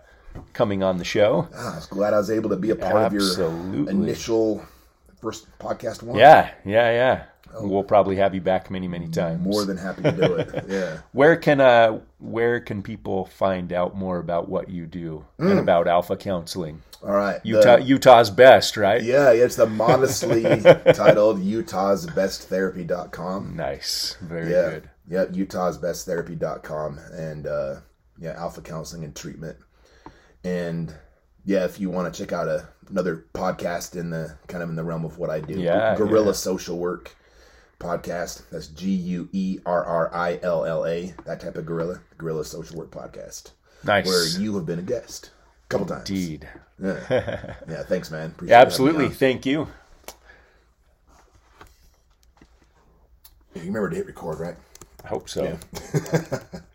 coming 0.54 0.82
on 0.84 0.98
the 0.98 1.04
show 1.06 1.48
Ah, 1.56 1.74
I 1.74 1.76
was 1.76 1.86
glad 1.88 2.14
I 2.14 2.18
was 2.18 2.32
able 2.32 2.50
to 2.52 2.56
be 2.58 2.70
a 2.72 2.76
part 2.76 2.96
of 2.96 3.14
your 3.14 3.50
initial 3.89 4.66
first 5.22 5.48
podcast 5.60 6.04
one. 6.04 6.18
yeah 6.18 6.52
yeah 6.66 6.92
yeah 6.92 7.24
we'll 7.60 7.84
probably 7.84 8.16
have 8.16 8.34
you 8.34 8.39
back 8.42 8.72
many 8.72 8.88
many 8.88 9.08
times 9.10 9.44
More 9.46 9.66
than 9.66 9.76
happy 9.78 10.04
to 10.04 10.12
do 10.14 10.36
it. 10.36 10.66
Yeah. 10.70 11.00
Where 11.12 11.36
can 11.36 11.60
uh 11.60 12.00
where 12.20 12.62
can 12.62 12.82
people 12.82 13.26
find 13.26 13.74
out 13.74 13.94
more 13.96 14.20
about 14.20 14.48
what 14.48 14.70
you 14.70 14.86
do 14.86 15.26
Mm. 15.38 15.52
and 15.52 15.60
about 15.60 15.88
alpha 15.88 16.16
counseling? 16.16 16.82
All 17.04 17.12
right. 17.12 17.42
the- 17.44 17.50
Utah 17.50 17.76
Utah's 17.78 18.30
best, 18.30 18.78
right? 18.78 19.04
yeah, 19.04 19.32
it's 19.32 19.58
the 19.58 19.66
modestly 19.68 20.44
titled 20.94 21.42
Utah's 21.42 22.06
Best 22.06 22.48
Therapy.com. 22.48 23.56
Nice. 23.58 24.16
Very 24.22 24.52
Yeah. 24.52 24.70
good. 24.70 24.89
Yep, 25.10 25.30
Utah's 25.36 25.78
Best 25.78 26.06
Therapy.com. 26.06 26.99
And 27.12 27.47
uh, 27.47 27.76
yeah, 28.20 28.32
alpha 28.34 28.62
counseling 28.62 29.04
and 29.04 29.16
treatment. 29.16 29.58
And 30.43 30.93
yeah, 31.45 31.66
if 31.66 31.80
you 31.80 31.89
want 31.89 32.14
to 32.14 32.22
check 32.24 32.32
out 32.34 32.47
a, 32.47 32.68
another 32.89 33.26
podcast 33.34 33.95
in 33.99 34.10
the 34.10 34.38
kind 34.47 34.64
of 34.64 34.70
in 34.70 34.76
the 34.76 34.84
realm 34.84 35.06
of 35.06 35.18
what 35.18 35.30
I 35.30 35.39
do, 35.39 35.60
Yeah, 35.60 35.95
Guerrilla 35.95 36.28
yeah. 36.28 36.32
Social 36.34 36.78
Work 36.78 37.16
podcast. 37.80 38.43
That's 38.52 38.68
G 38.68 38.89
U 38.91 39.30
E 39.32 39.60
R 39.66 39.84
R 39.84 40.14
I 40.14 40.39
L 40.43 40.66
L 40.66 40.86
A. 40.86 41.14
That 41.26 41.39
type 41.39 41.58
of 41.58 41.66
gorilla, 41.66 41.99
Guerrilla 42.18 42.45
Social 42.45 42.78
Work 42.78 42.91
podcast, 42.91 43.52
Nice. 43.84 44.06
where 44.06 44.28
you 44.39 44.56
have 44.56 44.66
been 44.66 44.80
a 44.80 44.84
guest 44.84 45.32
a 45.66 45.68
couple 45.70 45.88
times. 45.88 46.10
Indeed. 46.10 46.47
Yeah, 46.82 46.99
yeah. 47.70 47.84
Thanks, 47.84 48.10
man. 48.12 48.30
Appreciate 48.32 48.56
Absolutely. 48.56 49.10
Thank 49.10 49.45
you. 49.45 49.68
You 53.56 53.62
remember 53.64 53.89
to 53.89 53.95
hit 53.95 54.06
record, 54.08 54.39
right? 54.39 54.56
I 55.04 55.08
hope 55.08 55.30
so. 55.30 55.58